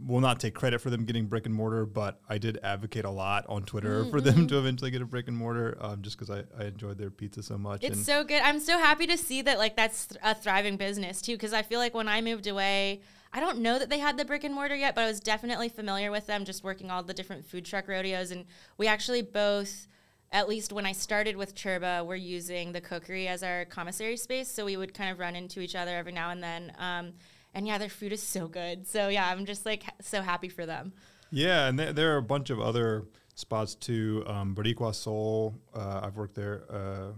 will 0.06 0.20
not 0.20 0.40
take 0.40 0.54
credit 0.54 0.80
for 0.80 0.90
them 0.90 1.04
getting 1.04 1.26
brick 1.26 1.46
and 1.46 1.54
mortar, 1.54 1.84
but 1.86 2.20
I 2.28 2.38
did 2.38 2.58
advocate 2.62 3.04
a 3.04 3.10
lot 3.10 3.44
on 3.48 3.64
Twitter 3.64 4.02
mm-hmm. 4.02 4.10
for 4.10 4.20
them 4.20 4.46
to 4.48 4.58
eventually 4.58 4.90
get 4.90 5.02
a 5.02 5.06
brick 5.06 5.28
and 5.28 5.36
mortar, 5.36 5.76
um, 5.80 6.02
just 6.02 6.18
because 6.18 6.30
I, 6.30 6.44
I 6.58 6.66
enjoyed 6.66 6.98
their 6.98 7.10
pizza 7.10 7.42
so 7.42 7.58
much. 7.58 7.84
It's 7.84 8.04
so 8.04 8.24
good. 8.24 8.42
I'm 8.42 8.60
so 8.60 8.78
happy 8.78 9.06
to 9.06 9.16
see 9.16 9.42
that 9.42 9.58
like 9.58 9.76
that's 9.76 10.08
a 10.22 10.34
thriving 10.34 10.76
business 10.76 11.20
too, 11.20 11.32
because 11.32 11.52
I 11.52 11.62
feel 11.62 11.78
like 11.78 11.94
when 11.94 12.08
I 12.08 12.20
moved 12.20 12.46
away, 12.46 13.02
I 13.32 13.40
don't 13.40 13.58
know 13.58 13.78
that 13.78 13.90
they 13.90 13.98
had 13.98 14.16
the 14.16 14.24
brick 14.24 14.44
and 14.44 14.54
mortar 14.54 14.74
yet, 14.74 14.94
but 14.94 15.04
I 15.04 15.06
was 15.06 15.20
definitely 15.20 15.68
familiar 15.68 16.10
with 16.10 16.26
them, 16.26 16.44
just 16.44 16.64
working 16.64 16.90
all 16.90 17.02
the 17.02 17.14
different 17.14 17.46
food 17.46 17.64
truck 17.64 17.86
rodeos, 17.86 18.30
and 18.30 18.46
we 18.78 18.86
actually 18.86 19.22
both. 19.22 19.86
At 20.32 20.48
least 20.48 20.72
when 20.72 20.86
I 20.86 20.92
started 20.92 21.36
with 21.36 21.56
Chirba, 21.56 22.06
we're 22.06 22.14
using 22.14 22.70
the 22.70 22.80
cookery 22.80 23.26
as 23.26 23.42
our 23.42 23.64
commissary 23.64 24.16
space, 24.16 24.48
so 24.48 24.64
we 24.64 24.76
would 24.76 24.94
kind 24.94 25.10
of 25.10 25.18
run 25.18 25.34
into 25.34 25.58
each 25.58 25.74
other 25.74 25.96
every 25.96 26.12
now 26.12 26.30
and 26.30 26.40
then. 26.40 26.72
Um, 26.78 27.14
and 27.54 27.66
yeah, 27.66 27.78
their 27.78 27.88
food 27.88 28.12
is 28.12 28.22
so 28.22 28.48
good. 28.48 28.86
So 28.86 29.08
yeah, 29.08 29.28
I'm 29.28 29.46
just 29.46 29.66
like 29.66 29.84
so 30.00 30.22
happy 30.22 30.48
for 30.48 30.66
them. 30.66 30.92
Yeah, 31.30 31.68
and 31.68 31.78
th- 31.78 31.94
there 31.94 32.14
are 32.14 32.18
a 32.18 32.22
bunch 32.22 32.50
of 32.50 32.60
other 32.60 33.04
spots 33.34 33.74
too. 33.74 34.24
Um, 34.26 34.54
Boricua 34.54 34.94
Soul, 34.94 35.54
uh, 35.74 36.00
I've 36.02 36.16
worked 36.16 36.34
there 36.34 36.64
uh, 36.70 37.12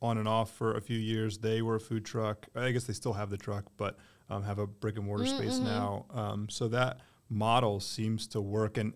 on 0.00 0.18
and 0.18 0.28
off 0.28 0.50
for 0.52 0.76
a 0.76 0.80
few 0.80 0.98
years. 0.98 1.38
They 1.38 1.62
were 1.62 1.76
a 1.76 1.80
food 1.80 2.04
truck. 2.04 2.46
I 2.54 2.70
guess 2.70 2.84
they 2.84 2.92
still 2.92 3.12
have 3.12 3.30
the 3.30 3.36
truck, 3.36 3.64
but 3.76 3.98
um, 4.30 4.42
have 4.42 4.58
a 4.58 4.66
brick 4.66 4.96
and 4.96 5.06
mortar 5.06 5.24
mm-hmm. 5.24 5.36
space 5.36 5.58
now. 5.58 6.06
Um, 6.10 6.48
so 6.48 6.68
that 6.68 7.00
model 7.28 7.80
seems 7.80 8.26
to 8.28 8.40
work. 8.40 8.76
And 8.76 8.94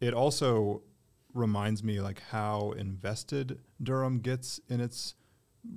it 0.00 0.14
also 0.14 0.82
reminds 1.32 1.84
me 1.84 2.00
like 2.00 2.20
how 2.30 2.72
invested 2.72 3.58
Durham 3.82 4.18
gets 4.20 4.60
in 4.68 4.80
its 4.80 5.14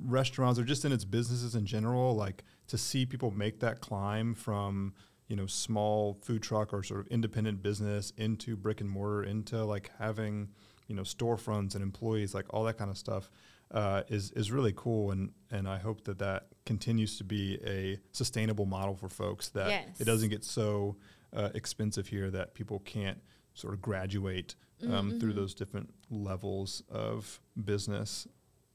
restaurants 0.05 0.59
or 0.59 0.63
just 0.63 0.85
in 0.85 0.91
its 0.91 1.05
businesses 1.05 1.55
in 1.55 1.65
general. 1.65 2.15
Like 2.15 2.43
to 2.67 2.77
see 2.77 3.05
people 3.05 3.31
make 3.31 3.59
that 3.59 3.79
climb 3.81 4.33
from 4.33 4.93
you 5.27 5.35
know 5.35 5.45
small 5.45 6.17
food 6.21 6.41
truck 6.41 6.73
or 6.73 6.83
sort 6.83 6.99
of 7.01 7.07
independent 7.07 7.61
business 7.63 8.11
into 8.17 8.55
brick 8.55 8.81
and 8.81 8.89
mortar 8.89 9.23
into 9.23 9.63
like 9.63 9.89
having 9.99 10.49
you 10.87 10.95
know 10.95 11.01
storefronts 11.03 11.75
and 11.75 11.81
employees 11.83 12.33
like 12.33 12.45
all 12.53 12.63
that 12.63 12.77
kind 12.77 12.91
of 12.91 12.97
stuff 12.97 13.29
uh, 13.71 14.03
is 14.09 14.31
is 14.31 14.51
really 14.51 14.73
cool 14.75 15.11
and 15.11 15.31
and 15.49 15.67
I 15.67 15.77
hope 15.79 16.03
that 16.05 16.19
that 16.19 16.47
continues 16.65 17.17
to 17.17 17.23
be 17.23 17.57
a 17.65 17.97
sustainable 18.11 18.65
model 18.65 18.95
for 18.95 19.09
folks 19.09 19.49
that 19.49 19.69
Yes. 19.69 19.99
it 20.01 20.05
doesn't 20.05 20.29
get 20.29 20.43
so 20.43 20.97
uh, 21.35 21.49
expensive 21.55 22.07
here 22.07 22.29
that 22.31 22.53
people 22.53 22.79
can't 22.79 23.19
sort 23.55 23.73
of 23.73 23.81
graduate 23.81 24.55
um, 24.91 25.17
through 25.19 25.33
those 25.33 25.53
different 25.55 25.93
levels 26.11 26.83
of 26.89 27.39
business. 27.63 28.27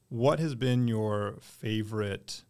What 0.09 0.39
has 0.39 0.55
been 0.55 0.87
your 0.87 1.37
favorite 1.39 2.43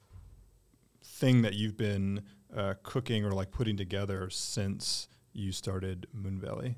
thing 1.20 1.42
that 1.42 1.54
you've 1.54 1.78
been 1.78 2.24
uh, 2.56 2.76
cooking 2.82 3.26
or 3.26 3.32
like 3.32 3.52
putting 3.52 3.78
together 3.78 4.30
since 4.30 5.08
you 5.34 5.52
started 5.52 6.08
Moonbelly? 6.16 6.76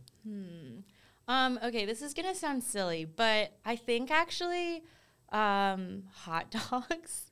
Um, 1.28 1.60
okay, 1.64 1.86
this 1.86 2.02
is 2.02 2.14
gonna 2.14 2.36
sound 2.36 2.64
silly, 2.64 3.06
but 3.06 3.58
I 3.64 3.76
think 3.76 4.12
actually 4.12 4.84
um, 5.32 6.04
hot 6.14 6.52
dogs. 6.72 7.32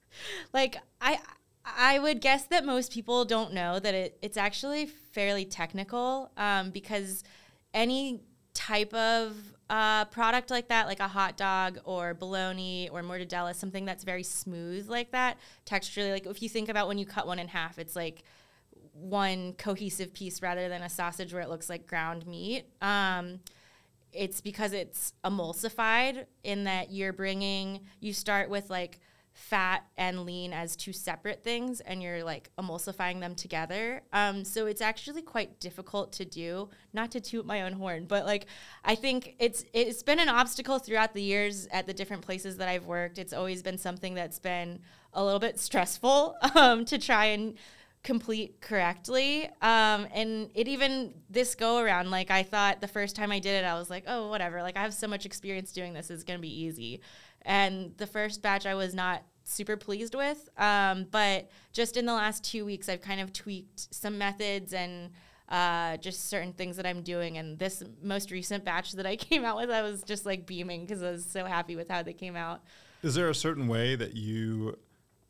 like 0.53 0.77
I 1.01 1.19
I 1.65 1.99
would 1.99 2.21
guess 2.21 2.45
that 2.45 2.65
most 2.65 2.91
people 2.91 3.25
don't 3.25 3.53
know 3.53 3.79
that 3.79 3.93
it, 3.93 4.17
it's 4.21 4.37
actually 4.37 4.85
fairly 4.85 5.45
technical 5.45 6.31
um, 6.37 6.71
because 6.71 7.23
any 7.73 8.21
type 8.53 8.93
of 8.93 9.35
uh, 9.69 10.05
product 10.05 10.49
like 10.49 10.67
that, 10.69 10.87
like 10.87 10.99
a 10.99 11.07
hot 11.07 11.37
dog 11.37 11.79
or 11.83 12.13
bologna 12.13 12.89
or 12.89 13.01
mortadella, 13.01 13.53
something 13.53 13.85
that's 13.85 14.03
very 14.03 14.23
smooth 14.23 14.89
like 14.89 15.11
that, 15.11 15.37
texturally, 15.65 16.11
like 16.11 16.25
if 16.25 16.41
you 16.41 16.49
think 16.49 16.69
about 16.69 16.87
when 16.87 16.97
you 16.97 17.05
cut 17.05 17.27
one 17.27 17.39
in 17.39 17.47
half, 17.47 17.77
it's 17.77 17.95
like 17.95 18.23
one 18.93 19.53
cohesive 19.53 20.13
piece 20.13 20.41
rather 20.41 20.67
than 20.69 20.81
a 20.81 20.89
sausage 20.89 21.33
where 21.33 21.41
it 21.41 21.49
looks 21.49 21.69
like 21.69 21.85
ground 21.87 22.25
meat. 22.25 22.65
Um, 22.81 23.39
it's 24.11 24.41
because 24.41 24.73
it's 24.73 25.13
emulsified 25.23 26.25
in 26.43 26.63
that 26.63 26.91
you're 26.91 27.13
bringing, 27.13 27.81
you 27.99 28.11
start 28.11 28.49
with 28.49 28.69
like 28.69 28.99
fat 29.39 29.85
and 29.97 30.25
lean 30.25 30.51
as 30.51 30.75
two 30.75 30.91
separate 30.91 31.41
things 31.41 31.79
and 31.79 32.03
you're 32.03 32.25
like 32.25 32.51
emulsifying 32.59 33.21
them 33.21 33.33
together. 33.33 34.01
Um, 34.11 34.43
so 34.43 34.65
it's 34.65 34.81
actually 34.81 35.21
quite 35.21 35.61
difficult 35.61 36.11
to 36.13 36.25
do, 36.25 36.67
not 36.91 37.09
to 37.11 37.21
toot 37.21 37.45
my 37.45 37.61
own 37.61 37.71
horn, 37.71 38.05
but 38.05 38.25
like 38.25 38.47
I 38.83 38.95
think 38.95 39.35
it's 39.39 39.63
it's 39.73 40.03
been 40.03 40.19
an 40.19 40.27
obstacle 40.27 40.77
throughout 40.77 41.13
the 41.13 41.21
years 41.21 41.67
at 41.71 41.87
the 41.87 41.93
different 41.93 42.21
places 42.21 42.57
that 42.57 42.67
I've 42.67 42.85
worked. 42.85 43.17
It's 43.17 43.31
always 43.31 43.63
been 43.63 43.77
something 43.77 44.13
that's 44.13 44.39
been 44.39 44.79
a 45.13 45.23
little 45.23 45.39
bit 45.39 45.57
stressful 45.57 46.35
um, 46.55 46.83
to 46.85 46.97
try 46.97 47.25
and 47.27 47.57
complete 48.03 48.59
correctly. 48.61 49.45
Um, 49.61 50.07
and 50.13 50.49
it 50.53 50.67
even 50.67 51.13
this 51.29 51.55
go 51.55 51.79
around, 51.79 52.11
like 52.11 52.29
I 52.29 52.43
thought 52.43 52.81
the 52.81 52.87
first 52.87 53.15
time 53.15 53.31
I 53.31 53.39
did 53.39 53.63
it, 53.63 53.65
I 53.65 53.75
was 53.79 53.89
like, 53.89 54.03
oh, 54.05 54.27
whatever. 54.27 54.61
Like 54.61 54.77
I 54.77 54.81
have 54.81 54.93
so 54.93 55.07
much 55.07 55.25
experience 55.25 55.71
doing 55.71 55.93
this, 55.93 56.09
it's 56.09 56.23
gonna 56.23 56.39
be 56.39 56.63
easy. 56.63 57.01
And 57.43 57.95
the 57.97 58.07
first 58.07 58.41
batch 58.41 58.65
I 58.65 58.75
was 58.75 58.93
not 58.93 59.23
super 59.43 59.77
pleased 59.77 60.15
with. 60.15 60.47
Um, 60.57 61.07
but 61.09 61.49
just 61.73 61.97
in 61.97 62.05
the 62.05 62.13
last 62.13 62.43
two 62.43 62.65
weeks, 62.65 62.87
I've 62.87 63.01
kind 63.01 63.19
of 63.19 63.33
tweaked 63.33 63.93
some 63.93 64.17
methods 64.17 64.73
and 64.73 65.11
uh, 65.49 65.97
just 65.97 66.29
certain 66.29 66.53
things 66.53 66.77
that 66.77 66.85
I'm 66.85 67.01
doing. 67.01 67.37
And 67.37 67.57
this 67.57 67.83
most 68.01 68.31
recent 68.31 68.63
batch 68.63 68.93
that 68.93 69.05
I 69.05 69.15
came 69.17 69.43
out 69.43 69.57
with, 69.57 69.69
I 69.69 69.81
was 69.81 70.03
just 70.03 70.25
like 70.25 70.45
beaming 70.45 70.81
because 70.81 71.03
I 71.03 71.11
was 71.11 71.25
so 71.25 71.45
happy 71.45 71.75
with 71.75 71.89
how 71.89 72.03
they 72.03 72.13
came 72.13 72.35
out. 72.35 72.61
Is 73.01 73.15
there 73.15 73.29
a 73.29 73.35
certain 73.35 73.67
way 73.67 73.95
that 73.95 74.15
you, 74.15 74.77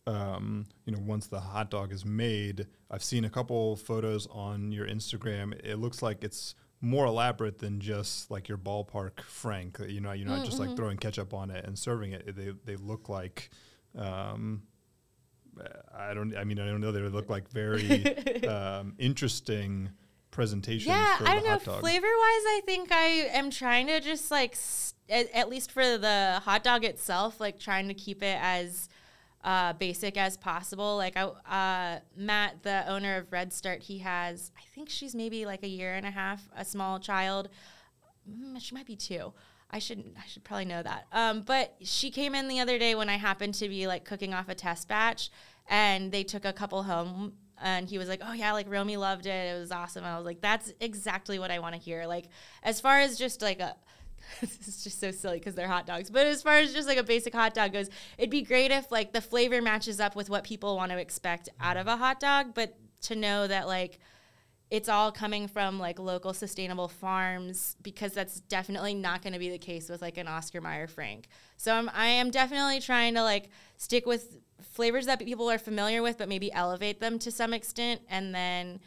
um, 0.07 0.65
you 0.85 0.93
know, 0.93 0.99
once 1.05 1.27
the 1.27 1.39
hot 1.39 1.69
dog 1.69 1.91
is 1.91 2.03
made, 2.03 2.67
I've 2.89 3.03
seen 3.03 3.25
a 3.25 3.29
couple 3.29 3.75
photos 3.75 4.27
on 4.31 4.71
your 4.71 4.87
Instagram. 4.87 5.53
It 5.63 5.77
looks 5.77 6.01
like 6.01 6.23
it's 6.23 6.55
more 6.81 7.05
elaborate 7.05 7.59
than 7.59 7.79
just 7.79 8.31
like 8.31 8.47
your 8.47 8.57
ballpark 8.57 9.21
Frank. 9.21 9.79
You 9.87 10.01
know, 10.01 10.11
you're 10.13 10.27
not 10.27 10.45
just 10.45 10.59
like 10.59 10.75
throwing 10.75 10.97
ketchup 10.97 11.33
on 11.33 11.51
it 11.51 11.65
and 11.65 11.77
serving 11.77 12.13
it. 12.13 12.35
They 12.35 12.51
they 12.65 12.75
look 12.75 13.09
like. 13.09 13.49
Um, 13.97 14.63
I 15.97 16.13
don't. 16.13 16.35
I 16.37 16.43
mean, 16.43 16.59
I 16.59 16.65
don't 16.67 16.79
know. 16.81 16.91
They 16.91 17.01
look 17.01 17.29
like 17.29 17.49
very 17.49 18.43
um, 18.47 18.93
interesting 18.97 19.89
presentations. 20.31 20.87
Yeah, 20.87 21.17
I 21.21 21.35
don't 21.35 21.45
know. 21.45 21.57
Flavor 21.59 22.05
wise, 22.05 22.45
I 22.45 22.61
think 22.65 22.91
I 22.91 23.05
am 23.33 23.49
trying 23.49 23.87
to 23.87 23.99
just 23.99 24.31
like, 24.31 24.51
s- 24.53 24.93
at, 25.09 25.29
at 25.33 25.49
least 25.49 25.71
for 25.71 25.97
the 25.97 26.39
hot 26.45 26.63
dog 26.63 26.85
itself, 26.85 27.39
like 27.39 27.59
trying 27.59 27.87
to 27.87 27.93
keep 27.93 28.21
it 28.23 28.37
as 28.41 28.88
uh, 29.43 29.73
basic 29.73 30.17
as 30.17 30.37
possible. 30.37 30.97
Like, 30.97 31.15
I, 31.15 31.23
uh, 31.23 31.99
Matt, 32.15 32.63
the 32.63 32.87
owner 32.87 33.17
of 33.17 33.31
Red 33.31 33.53
Start, 33.53 33.83
he 33.83 33.99
has, 33.99 34.51
I 34.57 34.61
think 34.75 34.89
she's 34.89 35.15
maybe 35.15 35.45
like 35.45 35.63
a 35.63 35.67
year 35.67 35.93
and 35.95 36.05
a 36.05 36.11
half, 36.11 36.49
a 36.55 36.65
small 36.65 36.99
child. 36.99 37.49
Mm, 38.29 38.61
she 38.61 38.75
might 38.75 38.85
be 38.85 38.95
two. 38.95 39.33
I 39.71 39.79
should 39.79 40.15
I 40.17 40.25
should 40.27 40.43
probably 40.43 40.65
know 40.65 40.81
that. 40.81 41.05
Um, 41.11 41.41
but 41.41 41.75
she 41.81 42.09
came 42.09 42.33
in 42.33 42.47
the 42.47 42.59
other 42.59 42.79
day 42.79 42.95
when 42.95 43.07
I 43.07 43.17
happened 43.17 43.53
to 43.55 43.69
be 43.69 43.85
like 43.87 44.03
cooking 44.03 44.33
off 44.33 44.49
a 44.49 44.55
test 44.55 44.87
batch, 44.87 45.29
and 45.67 46.11
they 46.11 46.23
took 46.23 46.45
a 46.45 46.53
couple 46.53 46.83
home. 46.83 47.33
And 47.61 47.87
he 47.87 47.97
was 47.97 48.07
like, 48.07 48.21
"Oh 48.23 48.33
yeah, 48.33 48.53
like 48.53 48.69
Romy 48.69 48.97
loved 48.97 49.25
it. 49.25 49.55
It 49.55 49.59
was 49.59 49.71
awesome." 49.71 50.03
I 50.05 50.17
was 50.17 50.25
like, 50.25 50.41
"That's 50.41 50.73
exactly 50.79 51.37
what 51.37 51.51
I 51.51 51.59
want 51.59 51.75
to 51.75 51.81
hear." 51.81 52.07
Like 52.07 52.29
as 52.63 52.81
far 52.81 52.99
as 52.99 53.17
just 53.17 53.41
like 53.41 53.59
a 53.59 53.75
this 54.41 54.67
is 54.67 54.83
just 54.83 54.99
so 54.99 55.11
silly 55.11 55.39
because 55.39 55.55
they're 55.55 55.67
hot 55.67 55.85
dogs. 55.85 56.09
But 56.09 56.27
as 56.27 56.41
far 56.41 56.57
as 56.57 56.73
just 56.73 56.87
like 56.87 56.97
a 56.97 57.03
basic 57.03 57.33
hot 57.33 57.53
dog 57.53 57.73
goes, 57.73 57.89
it'd 58.17 58.29
be 58.29 58.41
great 58.41 58.71
if 58.71 58.91
like 58.91 59.13
the 59.13 59.21
flavor 59.21 59.61
matches 59.61 59.99
up 59.99 60.15
with 60.15 60.29
what 60.29 60.43
people 60.43 60.75
want 60.75 60.91
to 60.91 60.97
expect 60.97 61.49
out 61.59 61.77
of 61.77 61.87
a 61.87 61.97
hot 61.97 62.19
dog. 62.19 62.53
But 62.53 62.75
to 63.01 63.15
know 63.15 63.47
that 63.47 63.67
like 63.67 63.99
it's 64.69 64.87
all 64.87 65.11
coming 65.11 65.47
from 65.47 65.79
like 65.79 65.97
local 65.97 66.33
sustainable 66.33 66.87
farms 66.87 67.75
because 67.81 68.13
that's 68.13 68.39
definitely 68.41 68.93
not 68.93 69.23
going 69.23 69.33
to 69.33 69.39
be 69.39 69.49
the 69.49 69.57
case 69.57 69.89
with 69.89 70.01
like 70.01 70.17
an 70.17 70.27
Oscar 70.27 70.61
Mayer 70.61 70.87
Frank. 70.87 71.27
So 71.57 71.73
I'm, 71.73 71.89
I 71.93 72.07
am 72.07 72.29
definitely 72.29 72.79
trying 72.79 73.15
to 73.15 73.23
like 73.23 73.49
stick 73.77 74.05
with 74.05 74.37
flavors 74.61 75.07
that 75.07 75.19
people 75.19 75.49
are 75.49 75.57
familiar 75.57 76.03
with, 76.03 76.19
but 76.19 76.29
maybe 76.29 76.51
elevate 76.51 76.99
them 76.99 77.17
to 77.19 77.31
some 77.31 77.53
extent. 77.53 78.01
And 78.09 78.33
then, 78.35 78.79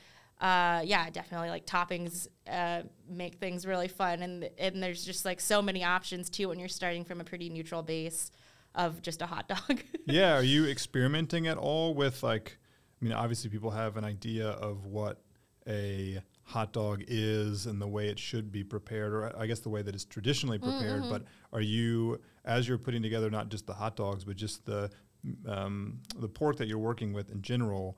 uh, 0.42 0.82
yeah, 0.84 1.08
definitely 1.08 1.50
like 1.50 1.64
toppings 1.66 2.26
uh, 2.50 2.82
make 3.08 3.36
things 3.36 3.64
really 3.64 3.86
fun. 3.86 4.22
And, 4.22 4.50
and 4.58 4.82
there's 4.82 5.04
just 5.04 5.24
like 5.24 5.40
so 5.40 5.62
many 5.62 5.84
options 5.84 6.28
too 6.28 6.48
when 6.48 6.58
you're 6.58 6.68
starting 6.68 7.04
from 7.04 7.20
a 7.20 7.24
pretty 7.24 7.48
neutral 7.48 7.82
base 7.82 8.32
of 8.74 9.00
just 9.02 9.22
a 9.22 9.26
hot 9.26 9.46
dog. 9.48 9.80
yeah, 10.06 10.34
are 10.36 10.42
you 10.42 10.66
experimenting 10.66 11.46
at 11.46 11.56
all 11.56 11.94
with 11.94 12.22
like? 12.24 12.58
I 13.00 13.04
mean, 13.04 13.14
obviously, 13.14 13.50
people 13.50 13.70
have 13.70 13.96
an 13.96 14.04
idea 14.04 14.48
of 14.48 14.84
what 14.86 15.22
a 15.68 16.20
hot 16.44 16.72
dog 16.72 17.04
is 17.06 17.66
and 17.66 17.80
the 17.80 17.86
way 17.86 18.08
it 18.08 18.18
should 18.18 18.50
be 18.50 18.64
prepared, 18.64 19.12
or 19.12 19.32
I 19.38 19.46
guess 19.46 19.60
the 19.60 19.70
way 19.70 19.82
that 19.82 19.94
it's 19.94 20.04
traditionally 20.04 20.58
prepared. 20.58 21.04
But 21.08 21.24
are 21.52 21.60
you, 21.60 22.20
as 22.44 22.66
you're 22.66 22.78
putting 22.78 23.02
together 23.02 23.30
not 23.30 23.48
just 23.48 23.66
the 23.66 23.74
hot 23.74 23.96
dogs, 23.96 24.24
but 24.24 24.36
just 24.36 24.64
the 24.66 24.90
um, 25.46 26.00
the 26.16 26.28
pork 26.28 26.56
that 26.56 26.66
you're 26.66 26.78
working 26.78 27.12
with 27.12 27.30
in 27.30 27.42
general? 27.42 27.96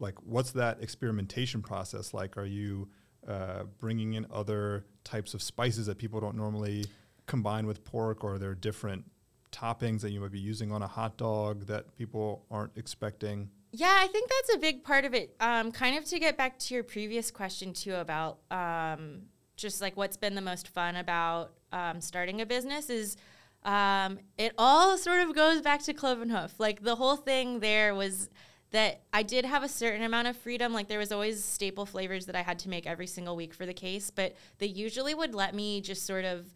Like, 0.00 0.14
what's 0.24 0.52
that 0.52 0.82
experimentation 0.82 1.62
process 1.62 2.12
like? 2.12 2.36
Are 2.36 2.46
you 2.46 2.88
uh, 3.28 3.64
bringing 3.78 4.14
in 4.14 4.26
other 4.32 4.86
types 5.04 5.34
of 5.34 5.42
spices 5.42 5.86
that 5.86 5.98
people 5.98 6.20
don't 6.20 6.36
normally 6.36 6.86
combine 7.26 7.66
with 7.66 7.84
pork, 7.84 8.24
or 8.24 8.34
are 8.34 8.38
there 8.38 8.54
different 8.54 9.04
toppings 9.52 10.00
that 10.00 10.10
you 10.10 10.20
might 10.20 10.32
be 10.32 10.40
using 10.40 10.72
on 10.72 10.82
a 10.82 10.86
hot 10.86 11.16
dog 11.16 11.66
that 11.66 11.96
people 11.96 12.44
aren't 12.50 12.76
expecting? 12.76 13.50
Yeah, 13.72 13.94
I 13.94 14.08
think 14.08 14.28
that's 14.28 14.56
a 14.56 14.58
big 14.58 14.82
part 14.82 15.04
of 15.04 15.14
it. 15.14 15.36
Um, 15.38 15.70
kind 15.70 15.96
of 15.96 16.04
to 16.06 16.18
get 16.18 16.36
back 16.36 16.58
to 16.60 16.74
your 16.74 16.82
previous 16.82 17.30
question 17.30 17.72
too 17.72 17.94
about 17.94 18.38
um, 18.50 19.22
just 19.56 19.80
like 19.80 19.96
what's 19.96 20.16
been 20.16 20.34
the 20.34 20.40
most 20.40 20.68
fun 20.68 20.96
about 20.96 21.52
um, 21.72 22.00
starting 22.00 22.40
a 22.40 22.46
business 22.46 22.90
is 22.90 23.16
um, 23.64 24.18
it 24.38 24.54
all 24.58 24.96
sort 24.98 25.20
of 25.20 25.34
goes 25.34 25.60
back 25.60 25.82
to 25.84 25.92
Clove 25.92 26.18
& 26.28 26.30
Hoof. 26.30 26.58
Like 26.58 26.82
the 26.82 26.96
whole 26.96 27.16
thing 27.16 27.60
there 27.60 27.94
was 27.94 28.28
that 28.72 29.02
I 29.12 29.22
did 29.22 29.44
have 29.44 29.62
a 29.62 29.68
certain 29.68 30.02
amount 30.02 30.28
of 30.28 30.36
freedom. 30.36 30.72
Like 30.72 30.88
there 30.88 30.98
was 30.98 31.12
always 31.12 31.42
staple 31.42 31.86
flavors 31.86 32.26
that 32.26 32.36
I 32.36 32.42
had 32.42 32.58
to 32.60 32.68
make 32.68 32.86
every 32.86 33.06
single 33.06 33.36
week 33.36 33.52
for 33.52 33.66
the 33.66 33.74
case, 33.74 34.10
but 34.10 34.36
they 34.58 34.66
usually 34.66 35.14
would 35.14 35.34
let 35.34 35.54
me 35.54 35.80
just 35.80 36.06
sort 36.06 36.24
of 36.24 36.46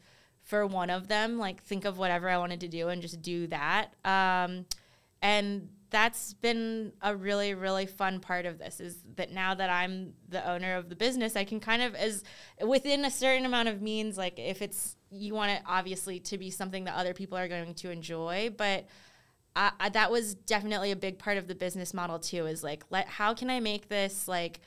for 0.42 0.66
one 0.66 0.90
of 0.90 1.08
them, 1.08 1.38
like 1.38 1.62
think 1.62 1.84
of 1.84 1.98
whatever 1.98 2.28
I 2.28 2.38
wanted 2.38 2.60
to 2.60 2.68
do 2.68 2.88
and 2.88 3.00
just 3.00 3.22
do 3.22 3.46
that. 3.48 3.94
Um, 4.04 4.66
and 5.22 5.68
that's 5.94 6.34
been 6.34 6.92
a 7.02 7.14
really 7.14 7.54
really 7.54 7.86
fun 7.86 8.18
part 8.18 8.46
of 8.46 8.58
this 8.58 8.80
is 8.80 8.96
that 9.14 9.30
now 9.30 9.54
that 9.54 9.70
i'm 9.70 10.12
the 10.28 10.44
owner 10.50 10.74
of 10.74 10.88
the 10.88 10.96
business 10.96 11.36
i 11.36 11.44
can 11.44 11.60
kind 11.60 11.80
of 11.80 11.94
as 11.94 12.24
within 12.66 13.04
a 13.04 13.10
certain 13.10 13.46
amount 13.46 13.68
of 13.68 13.80
means 13.80 14.18
like 14.18 14.36
if 14.36 14.60
it's 14.60 14.96
you 15.12 15.34
want 15.34 15.52
it 15.52 15.62
obviously 15.68 16.18
to 16.18 16.36
be 16.36 16.50
something 16.50 16.82
that 16.82 16.96
other 16.96 17.14
people 17.14 17.38
are 17.38 17.46
going 17.46 17.72
to 17.74 17.92
enjoy 17.92 18.52
but 18.56 18.86
I, 19.56 19.72
I, 19.78 19.88
that 19.90 20.10
was 20.10 20.34
definitely 20.34 20.90
a 20.90 20.96
big 20.96 21.18
part 21.18 21.36
of 21.36 21.46
the 21.46 21.54
business 21.54 21.94
model 21.94 22.18
too 22.18 22.46
is 22.46 22.64
like 22.64 22.84
let 22.90 23.06
how 23.06 23.34
can 23.34 23.50
i 23.50 23.60
make 23.60 23.88
this 23.88 24.26
like 24.26 24.60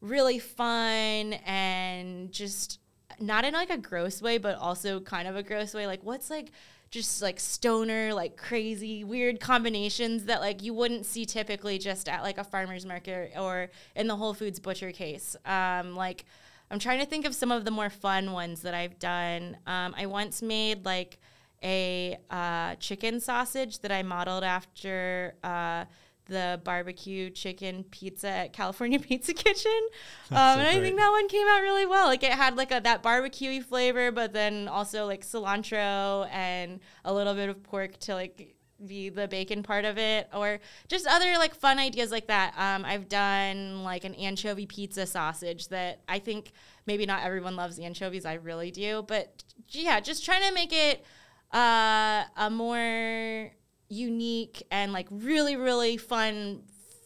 really 0.00 0.38
fun 0.38 1.34
and 1.44 2.32
just 2.32 2.78
not 3.20 3.44
in 3.44 3.54
like 3.54 3.70
a 3.70 3.78
gross 3.78 4.20
way, 4.20 4.38
but 4.38 4.58
also 4.58 5.00
kind 5.00 5.28
of 5.28 5.36
a 5.36 5.42
gross 5.42 5.74
way. 5.74 5.86
Like, 5.86 6.02
what's 6.02 6.30
like 6.30 6.50
just 6.90 7.22
like 7.22 7.40
stoner, 7.40 8.12
like 8.12 8.36
crazy, 8.36 9.04
weird 9.04 9.40
combinations 9.40 10.24
that 10.24 10.40
like 10.40 10.62
you 10.62 10.74
wouldn't 10.74 11.06
see 11.06 11.24
typically 11.24 11.78
just 11.78 12.08
at 12.08 12.22
like 12.22 12.38
a 12.38 12.44
farmer's 12.44 12.84
market 12.84 13.32
or 13.38 13.70
in 13.96 14.08
the 14.08 14.16
Whole 14.16 14.34
Foods 14.34 14.60
butcher 14.60 14.92
case. 14.92 15.36
Um, 15.46 15.94
like, 15.94 16.24
I'm 16.70 16.78
trying 16.78 17.00
to 17.00 17.06
think 17.06 17.24
of 17.24 17.34
some 17.34 17.52
of 17.52 17.64
the 17.64 17.70
more 17.70 17.90
fun 17.90 18.32
ones 18.32 18.62
that 18.62 18.74
I've 18.74 18.98
done. 18.98 19.56
Um, 19.66 19.94
I 19.96 20.06
once 20.06 20.42
made 20.42 20.84
like 20.84 21.18
a 21.62 22.18
uh, 22.30 22.74
chicken 22.76 23.20
sausage 23.20 23.80
that 23.80 23.92
I 23.92 24.02
modeled 24.02 24.44
after. 24.44 25.34
Uh, 25.42 25.84
the 26.26 26.60
barbecue 26.64 27.30
chicken 27.30 27.84
pizza 27.90 28.28
at 28.28 28.52
California 28.52 28.98
Pizza 29.00 29.34
Kitchen. 29.34 29.72
Um, 30.30 30.54
so 30.54 30.60
and 30.60 30.68
I 30.68 30.80
think 30.80 30.96
that 30.96 31.10
one 31.10 31.28
came 31.28 31.46
out 31.46 31.60
really 31.60 31.84
well. 31.84 32.06
Like 32.06 32.22
it 32.22 32.32
had 32.32 32.56
like 32.56 32.72
a, 32.72 32.80
that 32.80 33.02
barbecuey 33.02 33.62
flavor, 33.62 34.10
but 34.10 34.32
then 34.32 34.66
also 34.66 35.04
like 35.04 35.26
cilantro 35.26 36.26
and 36.30 36.80
a 37.04 37.12
little 37.12 37.34
bit 37.34 37.50
of 37.50 37.62
pork 37.62 37.98
to 38.00 38.14
like 38.14 38.56
be 38.86 39.10
the 39.10 39.28
bacon 39.28 39.62
part 39.62 39.84
of 39.84 39.98
it 39.98 40.28
or 40.34 40.58
just 40.88 41.06
other 41.06 41.36
like 41.38 41.54
fun 41.54 41.78
ideas 41.78 42.10
like 42.10 42.28
that. 42.28 42.54
Um, 42.56 42.86
I've 42.86 43.10
done 43.10 43.84
like 43.84 44.04
an 44.04 44.14
anchovy 44.14 44.64
pizza 44.64 45.06
sausage 45.06 45.68
that 45.68 46.00
I 46.08 46.18
think 46.18 46.52
maybe 46.86 47.04
not 47.04 47.22
everyone 47.24 47.56
loves 47.56 47.78
anchovies. 47.78 48.24
I 48.24 48.34
really 48.34 48.70
do. 48.70 49.04
But 49.06 49.44
yeah, 49.68 50.00
just 50.00 50.24
trying 50.24 50.48
to 50.48 50.54
make 50.54 50.72
it 50.72 51.04
uh, 51.52 52.24
a 52.36 52.50
more 52.50 53.50
unique 53.88 54.62
and 54.70 54.92
like 54.92 55.06
really 55.10 55.56
really 55.56 55.96
fun 55.98 56.62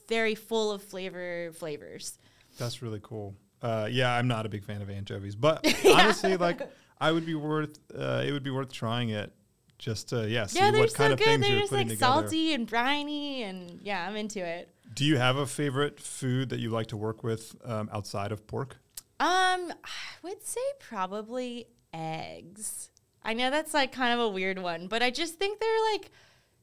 very 0.08 0.36
full 0.36 0.70
of 0.70 0.82
flavor 0.82 1.50
flavors 1.52 2.18
that's 2.58 2.80
really 2.80 3.00
cool 3.02 3.34
uh, 3.62 3.88
yeah 3.90 4.14
i'm 4.14 4.28
not 4.28 4.46
a 4.46 4.48
big 4.48 4.64
fan 4.64 4.80
of 4.80 4.88
anchovies 4.88 5.34
but 5.34 5.60
yeah. 5.84 5.92
honestly 5.92 6.36
like 6.36 6.60
i 7.00 7.10
would 7.10 7.26
be 7.26 7.34
worth 7.34 7.78
uh, 7.98 8.22
it 8.24 8.30
would 8.30 8.44
be 8.44 8.50
worth 8.50 8.72
trying 8.72 9.08
it 9.10 9.32
just 9.78 10.10
to 10.10 10.28
yeah 10.28 10.46
see 10.46 10.58
yeah, 10.60 10.70
what 10.70 10.90
so 10.90 10.96
kind 10.96 11.12
of 11.12 11.18
good. 11.18 11.24
things 11.24 11.40
they're 11.42 11.50
you're 11.50 11.60
just 11.60 11.70
putting 11.70 11.88
like 11.88 11.98
together. 11.98 12.20
salty 12.22 12.54
and 12.54 12.66
briny 12.68 13.42
and 13.42 13.80
yeah 13.82 14.06
i'm 14.06 14.14
into 14.14 14.44
it 14.44 14.70
do 14.94 15.04
you 15.04 15.18
have 15.18 15.36
a 15.36 15.46
favorite 15.46 15.98
food 16.00 16.50
that 16.50 16.60
you 16.60 16.70
like 16.70 16.86
to 16.86 16.96
work 16.96 17.24
with 17.24 17.56
um, 17.64 17.90
outside 17.92 18.30
of 18.30 18.46
pork 18.46 18.76
um 19.18 19.72
i 19.84 20.14
would 20.22 20.42
say 20.42 20.60
probably 20.78 21.66
eggs 21.92 22.90
i 23.26 23.34
know 23.34 23.50
that's 23.50 23.74
like 23.74 23.92
kind 23.92 24.14
of 24.14 24.20
a 24.20 24.28
weird 24.28 24.58
one 24.58 24.86
but 24.86 25.02
i 25.02 25.10
just 25.10 25.34
think 25.34 25.60
they're 25.60 25.92
like 25.92 26.10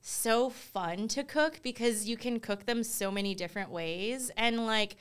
so 0.05 0.49
fun 0.49 1.07
to 1.07 1.23
cook 1.23 1.61
because 1.63 2.09
you 2.09 2.17
can 2.17 2.37
cook 2.37 2.65
them 2.65 2.83
so 2.83 3.09
many 3.09 3.33
different 3.33 3.71
ways. 3.71 4.29
And 4.35 4.65
like 4.65 4.97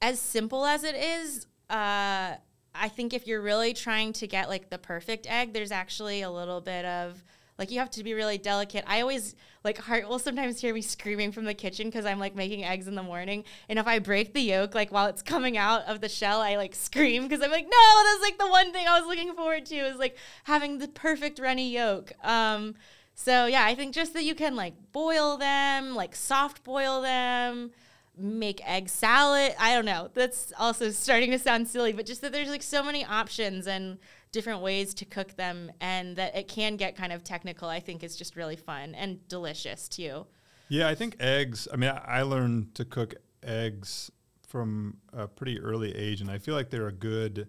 as 0.00 0.20
simple 0.20 0.64
as 0.64 0.84
it 0.84 0.94
is 0.94 1.46
uh 1.68 2.36
I 2.76 2.88
think 2.88 3.12
if 3.12 3.26
you're 3.26 3.42
really 3.42 3.72
trying 3.74 4.12
to 4.14 4.26
get 4.26 4.48
like 4.48 4.70
the 4.70 4.78
perfect 4.78 5.26
egg, 5.28 5.52
there's 5.52 5.72
actually 5.72 6.22
a 6.22 6.30
little 6.30 6.60
bit 6.60 6.84
of 6.84 7.24
like 7.58 7.70
you 7.70 7.78
have 7.78 7.90
to 7.90 8.04
be 8.04 8.14
really 8.14 8.38
delicate. 8.38 8.84
I 8.86 9.00
always 9.00 9.34
like 9.62 9.78
Hart 9.78 10.08
will 10.08 10.18
sometimes 10.18 10.60
hear 10.60 10.74
me 10.74 10.82
screaming 10.82 11.32
from 11.32 11.44
the 11.44 11.54
kitchen 11.54 11.88
because 11.88 12.04
I'm 12.04 12.18
like 12.18 12.34
making 12.34 12.64
eggs 12.64 12.88
in 12.88 12.94
the 12.94 13.02
morning, 13.02 13.44
and 13.68 13.78
if 13.78 13.86
I 13.86 13.98
break 13.98 14.34
the 14.34 14.40
yolk 14.40 14.74
like 14.74 14.92
while 14.92 15.06
it's 15.06 15.22
coming 15.22 15.56
out 15.56 15.82
of 15.82 16.00
the 16.00 16.08
shell, 16.08 16.40
I 16.40 16.56
like 16.56 16.74
scream 16.74 17.24
because 17.24 17.42
I'm 17.42 17.50
like, 17.50 17.66
no, 17.66 18.02
that's 18.04 18.22
like 18.22 18.38
the 18.38 18.48
one 18.48 18.72
thing 18.72 18.86
I 18.86 18.98
was 18.98 19.08
looking 19.08 19.32
forward 19.34 19.66
to 19.66 19.76
is 19.76 19.96
like 19.96 20.16
having 20.44 20.78
the 20.78 20.88
perfect 20.88 21.38
runny 21.38 21.70
yolk. 21.70 22.12
Um, 22.24 22.74
so 23.14 23.46
yeah, 23.46 23.64
I 23.64 23.74
think 23.74 23.94
just 23.94 24.12
that 24.14 24.24
you 24.24 24.34
can 24.34 24.56
like 24.56 24.74
boil 24.92 25.36
them, 25.36 25.94
like 25.94 26.16
soft 26.16 26.64
boil 26.64 27.00
them, 27.00 27.70
make 28.16 28.60
egg 28.68 28.88
salad. 28.88 29.54
I 29.58 29.74
don't 29.74 29.84
know. 29.84 30.10
That's 30.14 30.52
also 30.58 30.90
starting 30.90 31.30
to 31.30 31.38
sound 31.38 31.68
silly, 31.68 31.92
but 31.92 32.06
just 32.06 32.20
that 32.22 32.32
there's 32.32 32.48
like 32.48 32.62
so 32.62 32.82
many 32.82 33.04
options 33.04 33.66
and 33.66 33.98
different 34.34 34.60
ways 34.60 34.92
to 34.94 35.06
cook 35.06 35.36
them 35.36 35.72
and 35.80 36.16
that 36.16 36.36
it 36.36 36.48
can 36.48 36.76
get 36.76 36.94
kind 36.96 37.12
of 37.12 37.24
technical, 37.24 37.68
I 37.68 37.80
think 37.80 38.02
is 38.04 38.16
just 38.16 38.36
really 38.36 38.56
fun 38.56 38.94
and 38.94 39.26
delicious 39.28 39.88
too. 39.88 40.26
Yeah, 40.68 40.88
I 40.88 40.94
think 40.94 41.16
eggs, 41.20 41.66
I 41.72 41.76
mean, 41.76 41.92
I 42.04 42.22
learned 42.22 42.74
to 42.74 42.84
cook 42.84 43.14
eggs 43.42 44.10
from 44.46 44.98
a 45.12 45.26
pretty 45.26 45.60
early 45.60 45.94
age 45.94 46.20
and 46.20 46.30
I 46.30 46.38
feel 46.38 46.54
like 46.54 46.68
they're 46.68 46.88
a 46.88 46.92
good 46.92 47.48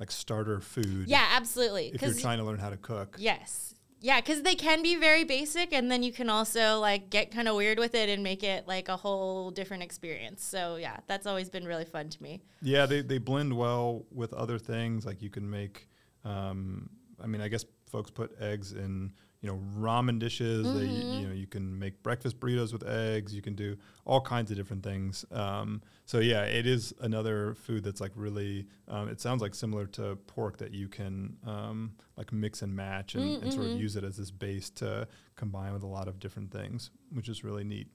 like 0.00 0.10
starter 0.10 0.60
food. 0.60 1.06
Yeah, 1.06 1.28
absolutely. 1.32 1.92
If 1.94 2.02
you're 2.02 2.14
trying 2.14 2.38
to 2.38 2.44
learn 2.44 2.58
how 2.58 2.70
to 2.70 2.76
cook. 2.76 3.16
Yes. 3.18 3.74
Yeah, 4.00 4.20
because 4.20 4.42
they 4.42 4.56
can 4.56 4.82
be 4.82 4.96
very 4.96 5.22
basic, 5.22 5.72
and 5.72 5.88
then 5.88 6.02
you 6.02 6.10
can 6.10 6.28
also 6.28 6.80
like 6.80 7.08
get 7.08 7.30
kind 7.30 7.46
of 7.46 7.54
weird 7.54 7.78
with 7.78 7.94
it 7.94 8.08
and 8.08 8.20
make 8.20 8.42
it 8.42 8.66
like 8.66 8.88
a 8.88 8.96
whole 8.96 9.52
different 9.52 9.84
experience. 9.84 10.42
So 10.44 10.74
yeah, 10.74 10.96
that's 11.06 11.24
always 11.24 11.48
been 11.48 11.64
really 11.64 11.84
fun 11.84 12.08
to 12.08 12.20
me. 12.20 12.42
Yeah, 12.60 12.84
they 12.86 13.02
they 13.02 13.18
blend 13.18 13.56
well 13.56 14.04
with 14.10 14.34
other 14.34 14.58
things. 14.58 15.06
Like 15.06 15.22
you 15.22 15.30
can 15.30 15.48
make, 15.48 15.86
um, 16.24 16.90
I 17.22 17.26
mean, 17.26 17.40
I 17.40 17.48
guess 17.48 17.64
folks 17.90 18.10
put 18.10 18.34
eggs 18.40 18.72
in 18.72 19.12
you 19.42 19.48
know 19.48 19.60
ramen 19.76 20.18
dishes. 20.18 20.66
Mm-hmm. 20.66 20.78
They, 20.78 20.86
you 20.86 21.28
know 21.28 21.34
you 21.34 21.46
can 21.46 21.78
make 21.78 22.02
breakfast 22.02 22.38
burritos 22.40 22.72
with 22.72 22.86
eggs. 22.86 23.34
You 23.34 23.42
can 23.42 23.54
do 23.54 23.76
all 24.04 24.20
kinds 24.20 24.50
of 24.50 24.56
different 24.56 24.82
things. 24.82 25.24
Um, 25.32 25.82
so 26.06 26.20
yeah, 26.20 26.44
it 26.44 26.66
is 26.66 26.94
another 27.00 27.54
food 27.54 27.84
that's 27.84 28.00
like 28.00 28.12
really. 28.14 28.66
Um, 28.88 29.08
it 29.08 29.20
sounds 29.20 29.42
like 29.42 29.54
similar 29.54 29.86
to 29.88 30.16
pork 30.26 30.58
that 30.58 30.72
you 30.72 30.88
can 30.88 31.36
um, 31.46 31.92
like 32.16 32.32
mix 32.32 32.62
and 32.62 32.74
match 32.74 33.14
and, 33.14 33.24
mm-hmm. 33.24 33.42
and, 33.42 33.52
sort 33.52 33.66
of 33.66 33.72
use 33.72 33.96
it 33.96 34.04
as 34.04 34.16
this 34.16 34.30
base 34.30 34.70
to 34.70 35.08
combine 35.36 35.72
with 35.72 35.82
a 35.82 35.88
lot 35.88 36.08
of 36.08 36.20
different 36.20 36.52
things, 36.52 36.90
which 37.12 37.28
is 37.28 37.42
really 37.42 37.64
neat. 37.64 37.88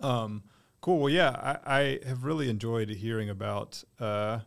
Um, 0.00 0.44
cool. 0.80 0.98
Well, 0.98 1.10
yeah, 1.10 1.30
I, 1.64 1.80
I, 1.80 1.98
have 2.06 2.24
really 2.24 2.48
enjoyed 2.48 2.88
hearing 2.88 3.28
about 3.28 3.82
uh, 3.98 4.40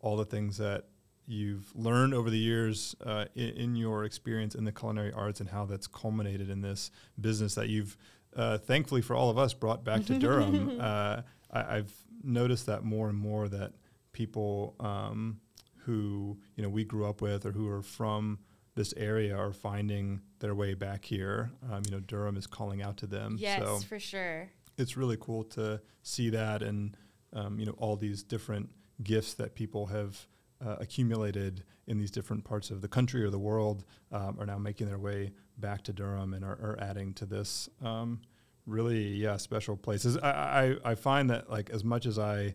all 0.00 0.16
the 0.16 0.24
things 0.24 0.58
that 0.58 0.86
you've 1.28 1.70
learned 1.74 2.14
over 2.14 2.30
the 2.30 2.38
years 2.38 2.96
uh, 3.04 3.26
in, 3.34 3.50
in, 3.50 3.76
your 3.76 4.04
experience 4.04 4.54
in 4.54 4.64
the 4.64 4.72
culinary 4.72 5.12
arts 5.12 5.40
and 5.40 5.50
how 5.50 5.66
that's 5.66 5.86
culminated 5.86 6.48
in 6.48 6.62
this 6.62 6.90
business 7.20 7.54
that 7.54 7.68
you've 7.68 7.96
uh, 8.34 8.56
thankfully 8.56 9.02
for 9.02 9.14
all 9.14 9.30
of 9.30 9.38
us 9.38 9.52
brought 9.52 9.84
back 9.84 10.04
to 10.06 10.18
Durham. 10.18 10.80
Uh, 10.80 11.22
I, 11.52 11.76
have 11.76 11.92
noticed 12.22 12.66
that 12.66 12.82
more 12.82 13.08
and 13.08 13.18
more 13.18 13.48
that 13.48 13.72
people 14.12 14.74
um, 14.80 15.40
who 15.84 16.38
you 16.56 16.62
know 16.62 16.68
we 16.68 16.84
grew 16.84 17.06
up 17.06 17.20
with 17.20 17.44
or 17.44 17.52
who 17.52 17.68
are 17.68 17.82
from 17.82 18.38
this 18.74 18.94
area 18.96 19.36
are 19.36 19.52
finding 19.52 20.20
their 20.38 20.54
way 20.54 20.74
back 20.74 21.04
here. 21.04 21.50
Um, 21.70 21.82
you 21.84 21.90
know, 21.90 22.00
Durham 22.00 22.36
is 22.36 22.46
calling 22.46 22.80
out 22.80 22.96
to 22.98 23.06
them. 23.06 23.36
Yes, 23.38 23.62
so 23.62 23.78
for 23.80 23.98
sure. 23.98 24.50
It's 24.76 24.96
really 24.96 25.16
cool 25.18 25.44
to 25.44 25.80
see 26.02 26.30
that 26.30 26.62
and 26.62 26.96
um, 27.32 27.58
you 27.58 27.66
know 27.66 27.74
all 27.78 27.96
these 27.96 28.22
different 28.22 28.70
gifts 29.02 29.34
that 29.34 29.54
people 29.54 29.86
have 29.86 30.26
uh, 30.64 30.76
accumulated 30.80 31.64
in 31.86 31.98
these 31.98 32.10
different 32.10 32.44
parts 32.44 32.70
of 32.70 32.80
the 32.80 32.88
country 32.88 33.24
or 33.24 33.30
the 33.30 33.38
world 33.38 33.84
um, 34.12 34.36
are 34.38 34.46
now 34.46 34.58
making 34.58 34.86
their 34.86 34.98
way 34.98 35.32
back 35.58 35.82
to 35.82 35.92
Durham 35.92 36.34
and 36.34 36.44
are, 36.44 36.58
are 36.60 36.78
adding 36.80 37.14
to 37.14 37.26
this 37.26 37.68
um, 37.82 38.20
really 38.66 39.14
yeah 39.14 39.36
special 39.36 39.76
places. 39.76 40.16
I, 40.18 40.76
I, 40.84 40.90
I 40.90 40.94
find 40.94 41.30
that 41.30 41.50
like 41.50 41.70
as 41.70 41.84
much 41.84 42.06
as 42.06 42.18
I 42.18 42.54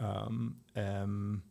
um, 0.00 0.56
am 0.74 1.42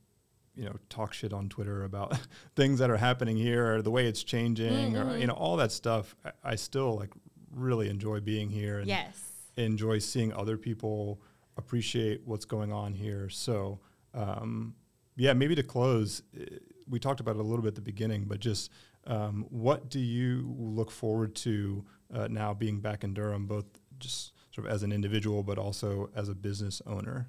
you 0.56 0.66
know 0.66 0.76
talk 0.90 1.14
shit 1.14 1.34
on 1.34 1.50
Twitter 1.50 1.84
about 1.84 2.18
things 2.56 2.80
that 2.80 2.90
are 2.90 2.98
happening 2.98 3.38
here 3.38 3.76
or 3.76 3.82
the 3.82 3.92
way 3.92 4.08
it's 4.08 4.24
changing 4.24 4.94
mm-hmm. 4.94 5.10
or 5.10 5.18
you 5.18 5.28
know 5.28 5.34
all 5.34 5.58
that 5.58 5.72
stuff, 5.72 6.16
I, 6.26 6.32
I, 6.44 6.56
still 6.56 6.98
like 6.98 7.12
really 7.54 7.90
enjoy 7.90 8.20
being 8.20 8.50
here 8.50 8.80
and 8.80 8.88
yes. 8.88 9.18
enjoy 9.58 10.00
seeing 10.00 10.34
other 10.34 10.58
people 10.58 11.22
appreciate 11.58 12.22
what's 12.26 12.46
going 12.46 12.72
on 12.72 12.94
here. 12.94 13.30
So 13.30 13.80
um, 14.14 14.76
yeah, 15.22 15.34
maybe 15.34 15.54
to 15.54 15.62
close, 15.62 16.24
eh, 16.36 16.46
we 16.90 17.00
talked 17.00 17.20
about 17.20 17.36
it 17.36 17.40
a 17.40 17.44
little 17.44 17.62
bit 17.62 17.70
at 17.70 17.76
the 17.76 17.82
beginning, 17.82 18.26
but 18.26 18.40
just 18.40 18.72
um, 19.06 19.46
what 19.50 19.88
do 19.88 20.00
you 20.00 20.56
look 20.58 20.90
forward 20.90 21.36
to 21.36 21.86
uh, 22.12 22.28
now 22.28 22.56
being 22.56 22.80
back 22.80 23.04
in 23.04 23.14
Durham, 23.14 23.46
both 23.46 23.66
just 24.00 24.34
sort 24.52 24.66
of 24.66 24.74
as 24.74 24.82
an 24.82 24.92
individual, 24.92 25.44
but 25.44 25.60
also 25.60 26.10
as 26.16 26.28
a 26.28 26.34
business 26.34 26.82
owner? 26.88 27.28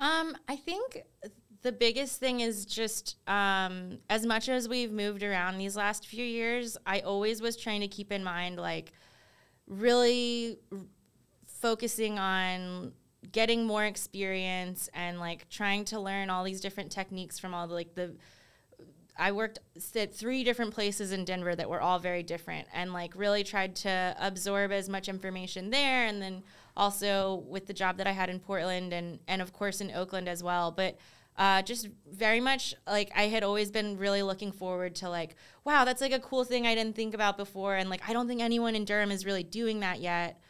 Um, 0.00 0.36
I 0.48 0.56
think 0.56 1.02
the 1.62 1.72
biggest 1.72 2.20
thing 2.20 2.40
is 2.40 2.66
just 2.66 3.16
um, 3.26 4.00
as 4.10 4.26
much 4.26 4.50
as 4.50 4.68
we've 4.68 4.92
moved 4.92 5.22
around 5.22 5.56
these 5.56 5.76
last 5.76 6.06
few 6.06 6.24
years, 6.24 6.76
I 6.84 7.00
always 7.00 7.40
was 7.40 7.56
trying 7.56 7.80
to 7.80 7.88
keep 7.88 8.12
in 8.12 8.22
mind 8.22 8.58
like 8.58 8.92
really 9.66 10.58
r- 10.70 10.78
focusing 11.46 12.18
on 12.18 12.92
getting 13.32 13.66
more 13.66 13.84
experience 13.84 14.88
and 14.94 15.20
like 15.20 15.48
trying 15.48 15.84
to 15.86 16.00
learn 16.00 16.30
all 16.30 16.44
these 16.44 16.60
different 16.60 16.90
techniques 16.90 17.38
from 17.38 17.54
all 17.54 17.68
the 17.68 17.74
like 17.74 17.94
the 17.94 18.14
I 19.18 19.32
worked 19.32 19.58
at 19.94 20.14
three 20.14 20.44
different 20.44 20.72
places 20.72 21.12
in 21.12 21.26
Denver 21.26 21.54
that 21.54 21.68
were 21.68 21.80
all 21.80 21.98
very 21.98 22.22
different 22.22 22.66
and 22.72 22.94
like 22.94 23.12
really 23.14 23.44
tried 23.44 23.76
to 23.76 24.16
absorb 24.18 24.72
as 24.72 24.88
much 24.88 25.08
information 25.08 25.68
there 25.68 26.06
and 26.06 26.22
then 26.22 26.42
also 26.74 27.44
with 27.46 27.66
the 27.66 27.74
job 27.74 27.98
that 27.98 28.06
I 28.06 28.12
had 28.12 28.30
in 28.30 28.40
Portland 28.40 28.94
and 28.94 29.18
and 29.28 29.42
of 29.42 29.52
course 29.52 29.80
in 29.80 29.90
Oakland 29.90 30.28
as 30.28 30.42
well. 30.42 30.70
But 30.70 30.96
uh, 31.36 31.62
just 31.62 31.88
very 32.10 32.40
much 32.40 32.74
like 32.86 33.10
I 33.14 33.24
had 33.24 33.42
always 33.42 33.70
been 33.70 33.98
really 33.98 34.22
looking 34.22 34.52
forward 34.52 34.94
to 34.96 35.08
like 35.08 35.36
wow 35.64 35.84
that's 35.84 36.00
like 36.00 36.12
a 36.12 36.18
cool 36.18 36.44
thing 36.44 36.66
I 36.66 36.74
didn't 36.74 36.96
think 36.96 37.14
about 37.14 37.36
before 37.36 37.76
and 37.76 37.90
like 37.90 38.08
I 38.08 38.12
don't 38.12 38.26
think 38.26 38.40
anyone 38.40 38.74
in 38.74 38.84
Durham 38.84 39.10
is 39.10 39.24
really 39.26 39.42
doing 39.42 39.80
that 39.80 40.00
yet 40.00 40.40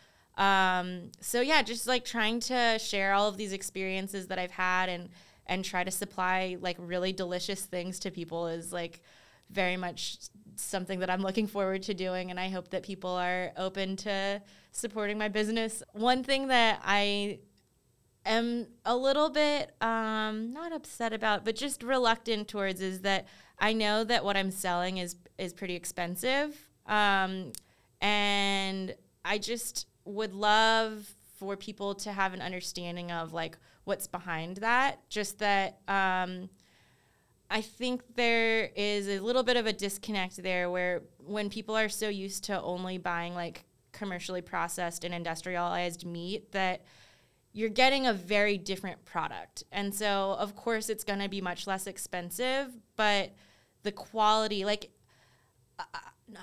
um, 0.40 1.12
so 1.20 1.42
yeah, 1.42 1.60
just 1.62 1.86
like 1.86 2.04
trying 2.04 2.40
to 2.40 2.78
share 2.78 3.12
all 3.12 3.28
of 3.28 3.36
these 3.36 3.52
experiences 3.52 4.28
that 4.28 4.38
I've 4.38 4.50
had 4.50 4.88
and 4.88 5.10
and 5.46 5.64
try 5.64 5.84
to 5.84 5.90
supply 5.90 6.56
like 6.60 6.76
really 6.78 7.12
delicious 7.12 7.62
things 7.62 7.98
to 7.98 8.10
people 8.10 8.46
is 8.46 8.72
like 8.72 9.02
very 9.50 9.76
much 9.76 10.16
something 10.56 11.00
that 11.00 11.10
I'm 11.10 11.20
looking 11.20 11.46
forward 11.46 11.82
to 11.84 11.94
doing. 11.94 12.30
And 12.30 12.40
I 12.40 12.48
hope 12.48 12.70
that 12.70 12.82
people 12.84 13.10
are 13.10 13.52
open 13.56 13.96
to 13.96 14.40
supporting 14.72 15.18
my 15.18 15.28
business. 15.28 15.82
One 15.92 16.22
thing 16.22 16.48
that 16.48 16.80
I 16.84 17.40
am 18.24 18.66
a 18.86 18.96
little 18.96 19.28
bit 19.28 19.74
um, 19.82 20.52
not 20.52 20.72
upset 20.72 21.12
about, 21.12 21.44
but 21.44 21.54
just 21.54 21.82
reluctant 21.82 22.48
towards 22.48 22.80
is 22.80 23.00
that 23.00 23.26
I 23.58 23.74
know 23.74 24.04
that 24.04 24.24
what 24.24 24.38
I'm 24.38 24.50
selling 24.50 24.96
is 24.96 25.16
is 25.36 25.52
pretty 25.52 25.74
expensive, 25.74 26.68
um, 26.86 27.52
and 28.00 28.94
I 29.24 29.36
just 29.38 29.86
would 30.10 30.34
love 30.34 31.08
for 31.38 31.56
people 31.56 31.94
to 31.94 32.12
have 32.12 32.34
an 32.34 32.42
understanding 32.42 33.10
of 33.10 33.32
like 33.32 33.56
what's 33.84 34.06
behind 34.06 34.58
that. 34.58 35.08
Just 35.08 35.38
that 35.38 35.78
um, 35.88 36.50
I 37.50 37.62
think 37.62 38.02
there 38.14 38.70
is 38.76 39.08
a 39.08 39.20
little 39.20 39.42
bit 39.42 39.56
of 39.56 39.66
a 39.66 39.72
disconnect 39.72 40.42
there 40.42 40.70
where 40.70 41.02
when 41.18 41.50
people 41.50 41.76
are 41.76 41.88
so 41.88 42.08
used 42.08 42.44
to 42.44 42.60
only 42.60 42.98
buying 42.98 43.34
like 43.34 43.64
commercially 43.92 44.40
processed 44.40 45.04
and 45.04 45.14
industrialized 45.14 46.06
meat 46.06 46.52
that 46.52 46.84
you're 47.52 47.68
getting 47.68 48.06
a 48.06 48.12
very 48.12 48.56
different 48.56 49.04
product. 49.04 49.64
And 49.72 49.92
so, 49.92 50.36
of 50.38 50.54
course, 50.54 50.88
it's 50.88 51.02
going 51.02 51.18
to 51.18 51.28
be 51.28 51.40
much 51.40 51.66
less 51.66 51.86
expensive, 51.86 52.68
but 52.96 53.34
the 53.82 53.90
quality, 53.90 54.64
like, 54.64 54.90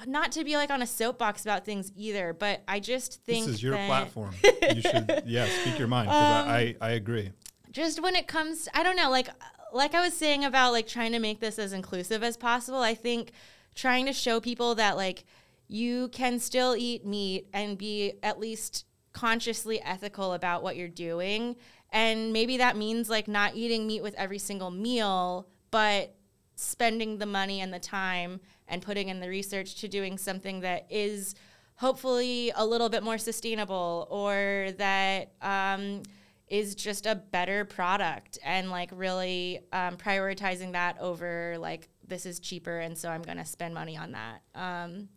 not 0.05 0.31
to 0.33 0.43
be 0.43 0.55
like 0.55 0.69
on 0.69 0.81
a 0.81 0.87
soapbox 0.87 1.43
about 1.43 1.65
things 1.65 1.91
either, 1.95 2.33
but 2.33 2.63
I 2.67 2.79
just 2.79 3.23
think 3.23 3.45
this 3.45 3.55
is 3.55 3.63
your 3.63 3.73
platform. 3.73 4.33
you 4.43 4.81
should, 4.81 5.23
yeah, 5.25 5.47
speak 5.61 5.79
your 5.79 5.87
mind 5.87 6.07
because 6.07 6.43
um, 6.43 6.49
I, 6.49 6.75
I 6.81 6.91
agree. 6.91 7.31
Just 7.71 8.01
when 8.01 8.15
it 8.15 8.27
comes, 8.27 8.65
to, 8.65 8.77
I 8.77 8.83
don't 8.83 8.95
know, 8.95 9.09
like, 9.09 9.29
like 9.73 9.93
I 9.93 10.01
was 10.01 10.13
saying 10.13 10.43
about 10.43 10.71
like 10.71 10.87
trying 10.87 11.11
to 11.11 11.19
make 11.19 11.39
this 11.39 11.59
as 11.59 11.73
inclusive 11.73 12.23
as 12.23 12.37
possible. 12.37 12.79
I 12.79 12.95
think 12.95 13.31
trying 13.75 14.05
to 14.05 14.13
show 14.13 14.39
people 14.39 14.75
that 14.75 14.97
like 14.97 15.25
you 15.67 16.07
can 16.09 16.39
still 16.39 16.75
eat 16.77 17.05
meat 17.05 17.47
and 17.53 17.77
be 17.77 18.13
at 18.23 18.39
least 18.39 18.85
consciously 19.13 19.81
ethical 19.81 20.33
about 20.33 20.63
what 20.63 20.75
you're 20.77 20.87
doing. 20.87 21.55
And 21.91 22.33
maybe 22.33 22.57
that 22.57 22.77
means 22.77 23.09
like 23.09 23.27
not 23.27 23.55
eating 23.55 23.87
meat 23.87 24.01
with 24.01 24.15
every 24.15 24.39
single 24.39 24.71
meal, 24.71 25.47
but 25.71 26.15
spending 26.57 27.17
the 27.17 27.25
money 27.25 27.61
and 27.61 27.73
the 27.73 27.79
time 27.79 28.41
and 28.67 28.81
putting 28.81 29.07
in 29.07 29.19
the 29.19 29.29
research 29.29 29.75
to 29.75 29.87
doing 29.87 30.17
something 30.17 30.59
that 30.59 30.85
is 30.89 31.35
hopefully 31.75 32.51
a 32.55 32.65
little 32.65 32.89
bit 32.89 33.03
more 33.03 33.17
sustainable 33.17 34.07
or 34.09 34.71
that 34.77 35.31
um, 35.41 36.03
is 36.49 36.75
just 36.75 37.05
a 37.05 37.15
better 37.15 37.63
product 37.63 38.39
and 38.43 38.69
like 38.69 38.89
really 38.91 39.59
um, 39.71 39.95
prioritizing 39.95 40.73
that 40.73 40.99
over 40.99 41.55
like 41.59 41.87
this 42.07 42.25
is 42.25 42.39
cheaper 42.39 42.79
and 42.79 42.97
so 42.97 43.09
I'm 43.09 43.21
going 43.21 43.37
to 43.37 43.45
spend 43.45 43.73
money 43.73 43.95
on 43.95 44.11
that 44.13 44.41
um, 44.55 45.07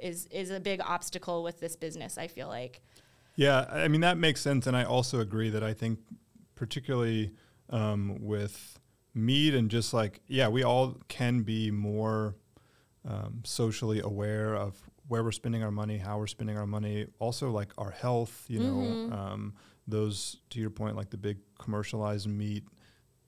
is 0.00 0.26
is 0.26 0.50
a 0.50 0.60
big 0.60 0.80
obstacle 0.80 1.42
with 1.42 1.60
this 1.60 1.76
business. 1.76 2.18
I 2.18 2.26
feel 2.26 2.48
like. 2.48 2.82
Yeah, 3.34 3.66
I 3.70 3.88
mean 3.88 4.00
that 4.00 4.16
makes 4.16 4.40
sense, 4.40 4.66
and 4.66 4.76
I 4.76 4.84
also 4.84 5.20
agree 5.20 5.50
that 5.50 5.62
I 5.62 5.74
think, 5.74 5.98
particularly 6.54 7.32
um, 7.68 8.18
with 8.20 8.78
meat 9.16 9.54
and 9.54 9.70
just 9.70 9.94
like 9.94 10.20
yeah, 10.28 10.48
we 10.48 10.62
all 10.62 10.96
can 11.08 11.42
be 11.42 11.70
more 11.70 12.36
um, 13.08 13.42
socially 13.44 14.00
aware 14.00 14.54
of 14.54 14.76
where 15.08 15.22
we're 15.22 15.32
spending 15.32 15.62
our 15.62 15.70
money, 15.70 15.98
how 15.98 16.18
we're 16.18 16.26
spending 16.26 16.58
our 16.58 16.66
money, 16.66 17.06
also 17.18 17.50
like 17.50 17.72
our 17.78 17.90
health. 17.90 18.44
You 18.48 18.60
mm-hmm. 18.60 19.10
know, 19.10 19.16
um, 19.16 19.54
those 19.86 20.38
to 20.50 20.60
your 20.60 20.70
point, 20.70 20.96
like 20.96 21.10
the 21.10 21.16
big 21.16 21.38
commercialized 21.58 22.28
meat, 22.28 22.64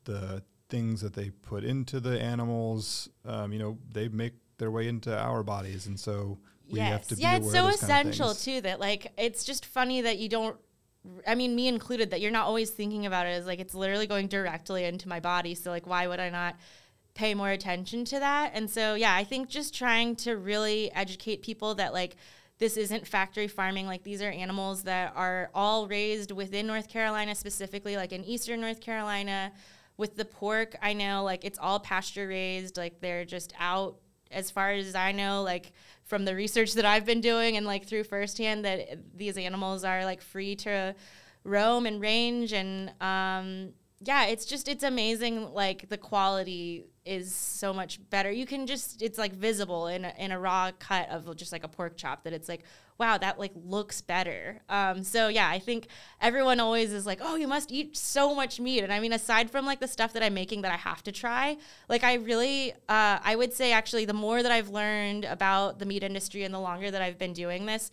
the 0.05 0.43
things 0.69 1.01
that 1.01 1.15
they 1.15 1.31
put 1.31 1.65
into 1.65 2.01
the 2.01 2.21
animals. 2.21 3.09
Um, 3.25 3.53
you 3.53 3.59
know, 3.59 3.79
they 3.93 4.09
make 4.09 4.35
their 4.59 4.71
way 4.71 4.89
into 4.89 5.17
our 5.17 5.43
bodies, 5.43 5.87
and 5.87 5.99
so 5.99 6.39
we 6.69 6.79
yes. 6.79 6.91
have 6.91 7.07
to 7.09 7.15
yeah, 7.23 7.37
it's 7.37 7.51
so 7.53 7.69
essential 7.69 8.35
too 8.35 8.61
that 8.61 8.81
like 8.81 9.13
it's 9.17 9.45
just 9.45 9.65
funny 9.65 10.03
that 10.03 10.19
you 10.19 10.29
don't 10.29 10.57
I 11.27 11.35
mean, 11.35 11.55
me 11.55 11.69
included, 11.69 12.11
that 12.11 12.21
you're 12.21 12.31
not 12.31 12.47
always 12.47 12.71
thinking 12.71 13.07
about 13.07 13.27
it 13.27 13.31
as 13.31 13.47
like 13.47 13.61
it's 13.61 13.75
literally 13.75 14.07
going 14.07 14.29
directly 14.29 14.85
into 14.85 15.09
my 15.09 15.21
body. 15.21 15.55
So, 15.55 15.71
like, 15.71 15.87
why 15.87 16.07
would 16.07 16.21
I 16.21 16.31
not 16.31 16.57
pay 17.15 17.35
more 17.35 17.51
attention 17.51 18.05
to 18.07 18.19
that? 18.21 18.53
And 18.55 18.71
so, 18.71 18.95
yeah, 18.95 19.15
I 19.15 19.25
think 19.25 19.49
just 19.49 19.75
trying 19.75 20.17
to 20.17 20.37
really 20.37 20.93
educate 20.93 21.43
people 21.43 21.75
that, 21.77 21.93
like, 21.93 22.17
this 22.59 22.77
isn't 22.77 23.07
factory 23.07 23.49
farming. 23.49 23.87
Like, 23.87 24.03
these 24.03 24.21
are 24.23 24.31
animals 24.31 24.83
that 24.85 25.13
are 25.15 25.51
all 25.55 25.87
raised 25.87 26.33
within 26.33 26.67
North 26.67 26.89
Carolina, 26.89 27.35
specifically, 27.35 27.97
like 27.97 28.13
in 28.13 28.25
Eastern 28.25 28.61
North 28.61 28.81
Carolina. 28.81 29.53
With 29.97 30.17
the 30.17 30.25
pork, 30.25 30.77
I 30.81 30.93
know, 30.93 31.25
like, 31.25 31.45
it's 31.45 31.59
all 31.59 31.81
pasture 31.81 32.29
raised. 32.29 32.77
Like, 32.77 33.01
they're 33.01 33.25
just 33.25 33.53
out, 33.59 33.97
as 34.31 34.51
far 34.51 34.73
as 34.73 34.95
I 34.95 35.13
know, 35.13 35.43
like, 35.43 35.73
from 36.09 36.25
the 36.25 36.35
research 36.35 36.73
that 36.73 36.87
I've 36.87 37.05
been 37.05 37.21
doing 37.21 37.59
and 37.59 37.67
like 37.67 37.85
through 37.85 38.05
Firsthand 38.05 38.65
that 38.65 38.99
these 39.15 39.37
animals 39.37 39.85
are 39.85 40.07
like 40.07 40.23
free 40.23 40.57
to 40.57 40.95
roam 41.45 41.85
and 41.85 42.01
range 42.01 42.55
and 42.55 42.91
um, 43.01 43.75
yeah, 44.01 44.27
it's 44.27 44.45
just 44.45 44.69
it's 44.69 44.85
amazing. 44.85 45.53
Like 45.53 45.89
the 45.89 45.99
quality 45.99 46.87
is 47.05 47.35
so 47.35 47.73
much 47.73 47.99
better. 48.11 48.31
You 48.31 48.47
can 48.47 48.67
just 48.67 49.03
it's 49.03 49.19
like 49.19 49.33
visible 49.33 49.89
in 49.89 50.05
a, 50.05 50.13
in 50.19 50.31
a 50.31 50.39
raw 50.39 50.71
cut 50.79 51.09
of 51.11 51.35
just 51.37 51.51
like 51.51 51.65
a 51.65 51.69
pork 51.69 51.97
chop 51.97 52.23
that 52.23 52.33
it's 52.33 52.49
like 52.49 52.63
wow 52.99 53.19
that 53.19 53.41
like 53.41 53.51
looks 53.57 54.01
better. 54.01 54.61
Um, 54.69 55.03
so 55.03 55.27
yeah, 55.27 55.49
I 55.49 55.59
think 55.59 55.89
everyone 56.21 56.61
always 56.61 56.93
is 56.93 57.07
like 57.07 57.19
oh 57.21 57.35
you 57.35 57.49
must 57.49 57.73
eat 57.73 57.97
so 57.97 58.37
much 58.37 58.61
meat. 58.61 58.85
And 58.85 58.93
I 58.93 59.01
mean 59.01 59.13
aside 59.13 59.51
from 59.51 59.67
like 59.67 59.81
the 59.81 59.89
stuff 59.89 60.13
that 60.13 60.23
I'm 60.23 60.35
making 60.35 60.63
that 60.63 60.73
I 60.73 60.77
have 60.77 61.03
to 61.05 61.13
try, 61.13 61.57
like 61.89 62.05
I 62.05 62.15
really 62.15 62.73
uh, 62.89 63.19
I 63.21 63.35
would 63.35 63.53
say 63.53 63.73
actually 63.73 64.05
the 64.05 64.15
more 64.15 64.45
that 64.45 64.53
I've 64.53 64.69
learned 64.69 65.25
about 65.25 65.81
the 65.81 65.87
meat 65.87 66.05
industry 66.05 66.45
and 66.45 66.55
the 66.55 66.61
longer 66.61 66.93
that 66.93 67.03
I've 67.03 67.19
been 67.19 67.33
doing 67.33 67.67
this, 67.67 67.91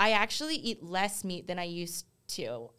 I 0.00 0.12
actually 0.12 0.56
eat 0.56 0.82
less 0.82 1.24
meat 1.24 1.46
than 1.46 1.58
I 1.58 1.64
used 1.64 2.06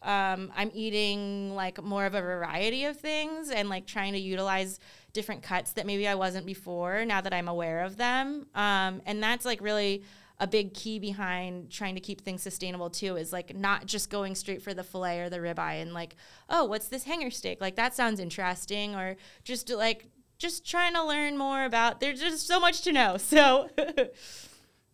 Um, 0.01 0.51
I'm 0.56 0.72
eating 0.74 1.56
like 1.56 1.82
more 1.84 2.06
of 2.06 2.16
a 2.16 2.22
variety 2.22 2.86
of 2.86 2.97
things 2.97 3.49
and 3.49 3.70
like 3.70 3.86
trying 3.86 4.14
to 4.14 4.20
utilize 4.20 4.80
different 5.14 5.43
cuts 5.43 5.74
that 5.74 5.86
maybe 5.86 6.08
I 6.08 6.16
wasn't 6.16 6.45
before 6.45 7.06
now 7.06 7.22
that 7.22 7.34
I'm 7.34 7.47
aware 7.47 7.84
of 7.84 7.97
them. 7.97 8.47
Um, 8.56 9.01
and 9.06 9.22
that's 9.22 9.45
like 9.45 9.62
really 9.62 10.04
a 10.39 10.47
big 10.47 10.74
key 10.74 10.99
behind 10.99 11.70
trying 11.70 11.95
to 11.95 12.01
keep 12.01 12.22
things 12.22 12.41
sustainable 12.41 12.89
too 12.89 13.16
is 13.16 13.32
like 13.32 13.56
not 13.56 13.86
just 13.86 14.10
going 14.10 14.36
straight 14.36 14.62
for 14.62 14.74
the 14.74 14.84
fillet 14.84 15.22
or 15.22 15.30
the 15.30 15.38
ribeye 15.38 15.82
and 15.82 15.93
like, 15.93 16.16
oh, 16.49 16.66
what's 16.66 16.88
this 16.88 17.04
hanger 17.04 17.30
steak? 17.30 17.62
Like 17.62 17.76
that 17.76 17.93
sounds 17.95 18.20
interesting. 18.20 18.95
Or 18.95 19.16
just 19.43 19.70
like, 19.70 20.08
just 20.39 20.68
trying 20.68 20.93
to 20.95 21.06
learn 21.06 21.38
more 21.38 21.64
about 21.64 21.99
there's 21.99 22.20
just 22.20 22.47
so 22.47 22.60
much 22.60 22.82
to 22.82 22.91
know. 22.91 23.18
So 23.34 23.70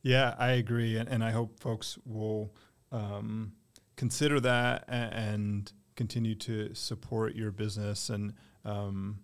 Yeah, 0.01 0.35
I 0.37 0.51
agree. 0.51 0.97
And, 0.97 1.09
and 1.09 1.23
I 1.23 1.31
hope 1.31 1.59
folks 1.59 1.97
will 2.05 2.53
um, 2.91 3.53
consider 3.99 4.39
that 4.39 4.85
and 4.87 5.73
continue 5.97 6.33
to 6.33 6.73
support 6.73 7.35
your 7.35 7.51
business 7.51 8.09
and 8.09 8.33
um, 8.63 9.19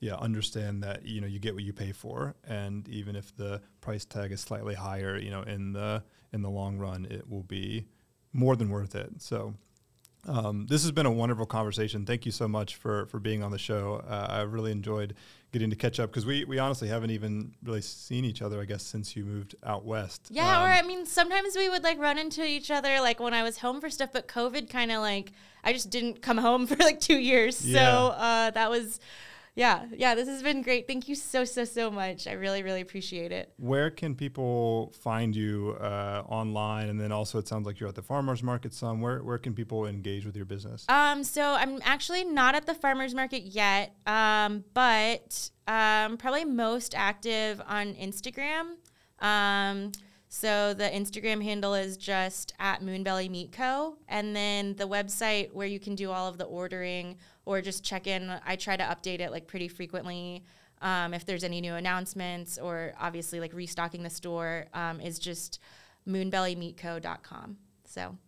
yeah 0.00 0.16
understand 0.16 0.82
that 0.82 1.06
you 1.06 1.20
know 1.20 1.28
you 1.28 1.38
get 1.38 1.54
what 1.54 1.62
you 1.62 1.72
pay 1.72 1.92
for 1.92 2.34
and 2.44 2.88
even 2.88 3.14
if 3.14 3.36
the 3.36 3.62
price 3.80 4.04
tag 4.04 4.32
is 4.32 4.40
slightly 4.40 4.74
higher 4.74 5.16
you 5.16 5.30
know 5.30 5.42
in 5.42 5.72
the 5.72 6.02
in 6.32 6.42
the 6.42 6.50
long 6.50 6.76
run 6.76 7.06
it 7.08 7.30
will 7.30 7.44
be 7.44 7.86
more 8.32 8.56
than 8.56 8.68
worth 8.68 8.96
it 8.96 9.10
so 9.18 9.54
um, 10.26 10.66
this 10.66 10.82
has 10.82 10.90
been 10.90 11.06
a 11.06 11.12
wonderful 11.12 11.46
conversation. 11.46 12.04
Thank 12.04 12.26
you 12.26 12.32
so 12.32 12.48
much 12.48 12.74
for 12.74 13.06
for 13.06 13.20
being 13.20 13.44
on 13.44 13.52
the 13.52 13.58
show. 13.58 14.02
Uh, 14.04 14.26
I 14.28 14.40
really 14.40 14.72
enjoyed 14.72 15.14
getting 15.56 15.70
to 15.70 15.76
catch 15.76 15.98
up 15.98 16.10
because 16.10 16.26
we 16.26 16.44
we 16.44 16.58
honestly 16.58 16.86
haven't 16.86 17.10
even 17.10 17.50
really 17.64 17.80
seen 17.80 18.26
each 18.26 18.42
other. 18.42 18.60
I 18.60 18.66
guess 18.66 18.82
since 18.82 19.16
you 19.16 19.24
moved 19.24 19.54
out 19.64 19.86
west. 19.86 20.28
Yeah, 20.30 20.58
um, 20.58 20.64
or 20.64 20.66
I 20.66 20.82
mean, 20.82 21.06
sometimes 21.06 21.56
we 21.56 21.70
would 21.70 21.82
like 21.82 21.98
run 21.98 22.18
into 22.18 22.44
each 22.44 22.70
other 22.70 23.00
like 23.00 23.20
when 23.20 23.32
I 23.32 23.42
was 23.42 23.56
home 23.58 23.80
for 23.80 23.88
stuff, 23.88 24.10
but 24.12 24.28
COVID 24.28 24.68
kind 24.68 24.92
of 24.92 25.00
like 25.00 25.32
I 25.64 25.72
just 25.72 25.88
didn't 25.88 26.20
come 26.20 26.36
home 26.36 26.66
for 26.66 26.76
like 26.76 27.00
two 27.00 27.18
years, 27.18 27.64
yeah. 27.64 27.78
so 27.78 28.08
uh, 28.08 28.50
that 28.50 28.70
was 28.70 29.00
yeah, 29.56 29.86
yeah, 29.96 30.14
this 30.14 30.28
has 30.28 30.42
been 30.42 30.60
great. 30.60 30.86
Thank 30.86 31.08
you 31.08 31.14
so, 31.14 31.46
so, 31.46 31.64
so 31.64 31.90
much. 31.90 32.26
I 32.26 32.32
really, 32.32 32.62
really 32.62 32.82
appreciate 32.82 33.32
it. 33.32 33.54
Where 33.56 33.90
can 33.90 34.14
people 34.14 34.92
find 35.00 35.34
you 35.34 35.78
uh, 35.80 36.24
online? 36.28 36.90
And 36.90 37.00
then 37.00 37.10
also, 37.10 37.38
it 37.38 37.48
sounds 37.48 37.66
like 37.66 37.80
you're 37.80 37.88
at 37.88 37.94
the 37.94 38.02
farmers 38.02 38.42
market 38.42 38.74
some. 38.74 39.00
Where, 39.00 39.22
where 39.22 39.38
can 39.38 39.54
people 39.54 39.86
engage 39.86 40.26
with 40.26 40.36
your 40.36 40.44
business? 40.44 40.84
Um, 40.90 41.24
so 41.24 41.42
I'm 41.42 41.80
actually 41.84 42.22
not 42.24 42.54
at 42.54 42.66
the 42.66 42.74
farmers 42.74 43.14
market 43.14 43.44
yet, 43.44 43.96
um, 44.06 44.62
but 44.74 45.50
um, 45.66 46.18
probably 46.18 46.44
most 46.44 46.94
active 46.94 47.62
on 47.66 47.94
Instagram. 47.94 48.74
Um, 49.20 49.92
so 50.28 50.74
the 50.74 50.84
Instagram 50.84 51.42
handle 51.42 51.72
is 51.72 51.96
just 51.96 52.52
at 52.58 52.82
Moonbelly 52.82 53.30
Meat 53.30 53.52
Co. 53.52 53.96
And 54.06 54.36
then 54.36 54.76
the 54.76 54.86
website 54.86 55.54
where 55.54 55.66
you 55.66 55.80
can 55.80 55.94
do 55.94 56.10
all 56.10 56.28
of 56.28 56.36
the 56.36 56.44
ordering 56.44 57.16
or 57.46 57.62
just 57.62 57.82
check 57.82 58.06
in. 58.06 58.30
I 58.44 58.56
try 58.56 58.76
to 58.76 58.84
update 58.84 59.20
it 59.20 59.30
like 59.30 59.46
pretty 59.46 59.68
frequently. 59.68 60.44
Um, 60.82 61.14
if 61.14 61.24
there's 61.24 61.42
any 61.42 61.62
new 61.62 61.74
announcements 61.74 62.58
or 62.58 62.92
obviously 63.00 63.40
like 63.40 63.54
restocking 63.54 64.02
the 64.02 64.10
store 64.10 64.66
um, 64.74 65.00
is 65.00 65.18
just 65.18 65.58
moonbellymeatco.com. 66.06 67.56
So 67.86 68.18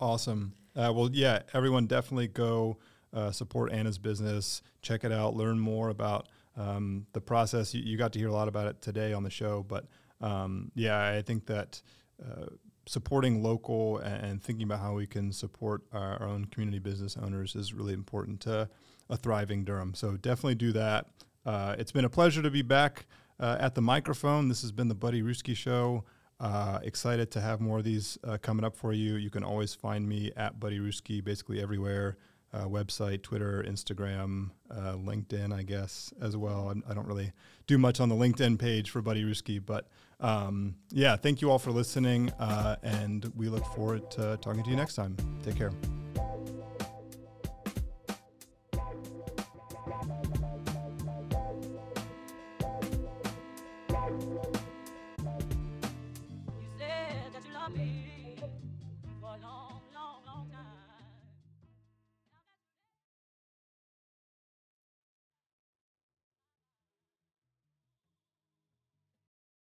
awesome. 0.00 0.54
Uh, 0.74 0.92
well, 0.92 1.10
yeah, 1.12 1.42
everyone 1.54 1.86
definitely 1.86 2.26
go 2.26 2.78
uh, 3.12 3.30
support 3.30 3.72
Anna's 3.72 3.98
business. 3.98 4.62
Check 4.80 5.04
it 5.04 5.12
out. 5.12 5.36
Learn 5.36 5.60
more 5.60 5.90
about 5.90 6.28
um, 6.56 7.06
the 7.12 7.20
process. 7.20 7.74
You, 7.74 7.82
you, 7.82 7.96
got 7.96 8.12
to 8.14 8.18
hear 8.18 8.28
a 8.28 8.32
lot 8.32 8.48
about 8.48 8.66
it 8.66 8.82
today 8.82 9.12
on 9.12 9.22
the 9.22 9.30
show, 9.30 9.64
but 9.68 9.86
um, 10.20 10.70
yeah, 10.74 11.08
I 11.08 11.22
think 11.22 11.46
that 11.46 11.80
uh, 12.22 12.46
supporting 12.86 13.42
local 13.42 13.98
and, 13.98 14.42
thinking 14.42 14.64
about 14.64 14.80
how 14.80 14.94
we 14.94 15.06
can 15.06 15.32
support 15.32 15.82
our, 15.92 16.18
our, 16.20 16.28
own 16.28 16.46
community 16.46 16.78
business 16.78 17.16
owners 17.16 17.54
is 17.54 17.72
really 17.72 17.92
important 17.92 18.40
to 18.40 18.68
a 19.08 19.16
thriving 19.16 19.64
Durham. 19.64 19.94
So 19.94 20.16
definitely 20.16 20.56
do 20.56 20.72
that. 20.72 21.06
Uh, 21.46 21.76
it's 21.78 21.92
been 21.92 22.04
a 22.04 22.10
pleasure 22.10 22.42
to 22.42 22.50
be 22.50 22.62
back 22.62 23.06
uh, 23.38 23.56
at 23.60 23.74
the 23.74 23.82
microphone. 23.82 24.48
This 24.48 24.62
has 24.62 24.72
been 24.72 24.88
the 24.88 24.94
Buddy 24.94 25.22
Ruski 25.22 25.56
Show. 25.56 26.04
Uh, 26.40 26.80
excited 26.82 27.30
to 27.30 27.40
have 27.40 27.60
more 27.60 27.78
of 27.78 27.84
these 27.84 28.18
uh, 28.24 28.36
coming 28.42 28.64
up 28.64 28.76
for 28.76 28.92
you. 28.92 29.14
You 29.14 29.30
can 29.30 29.44
always 29.44 29.74
find 29.74 30.08
me 30.08 30.32
at 30.36 30.58
Buddy 30.58 30.80
Ruski 30.80 31.22
basically 31.22 31.62
everywhere 31.62 32.16
uh, 32.52 32.66
website, 32.66 33.22
Twitter, 33.22 33.64
Instagram, 33.66 34.50
uh, 34.70 34.94
LinkedIn, 34.94 35.54
I 35.54 35.62
guess, 35.62 36.12
as 36.20 36.36
well. 36.36 36.68
I'm, 36.70 36.82
I 36.86 36.90
do 36.90 36.96
not 36.96 37.06
really 37.06 37.32
do 37.66 37.78
much 37.78 38.00
on 38.00 38.08
the 38.08 38.14
LinkedIn 38.14 38.58
page 38.58 38.90
for 38.90 39.00
Buddy 39.02 39.24
Ruski, 39.24 39.64
but 39.64 39.88
um, 40.22 40.74
yeah, 40.90 41.16
thank 41.16 41.42
you 41.42 41.50
all 41.50 41.58
for 41.58 41.70
listening. 41.70 42.30
Uh, 42.38 42.76
and 42.82 43.30
we 43.36 43.48
look 43.48 43.64
forward 43.74 44.10
to 44.12 44.38
talking 44.40 44.62
to 44.62 44.70
you 44.70 44.76
next 44.76 44.94
time. 44.94 45.16
Take 45.44 45.56
care. 45.56 45.72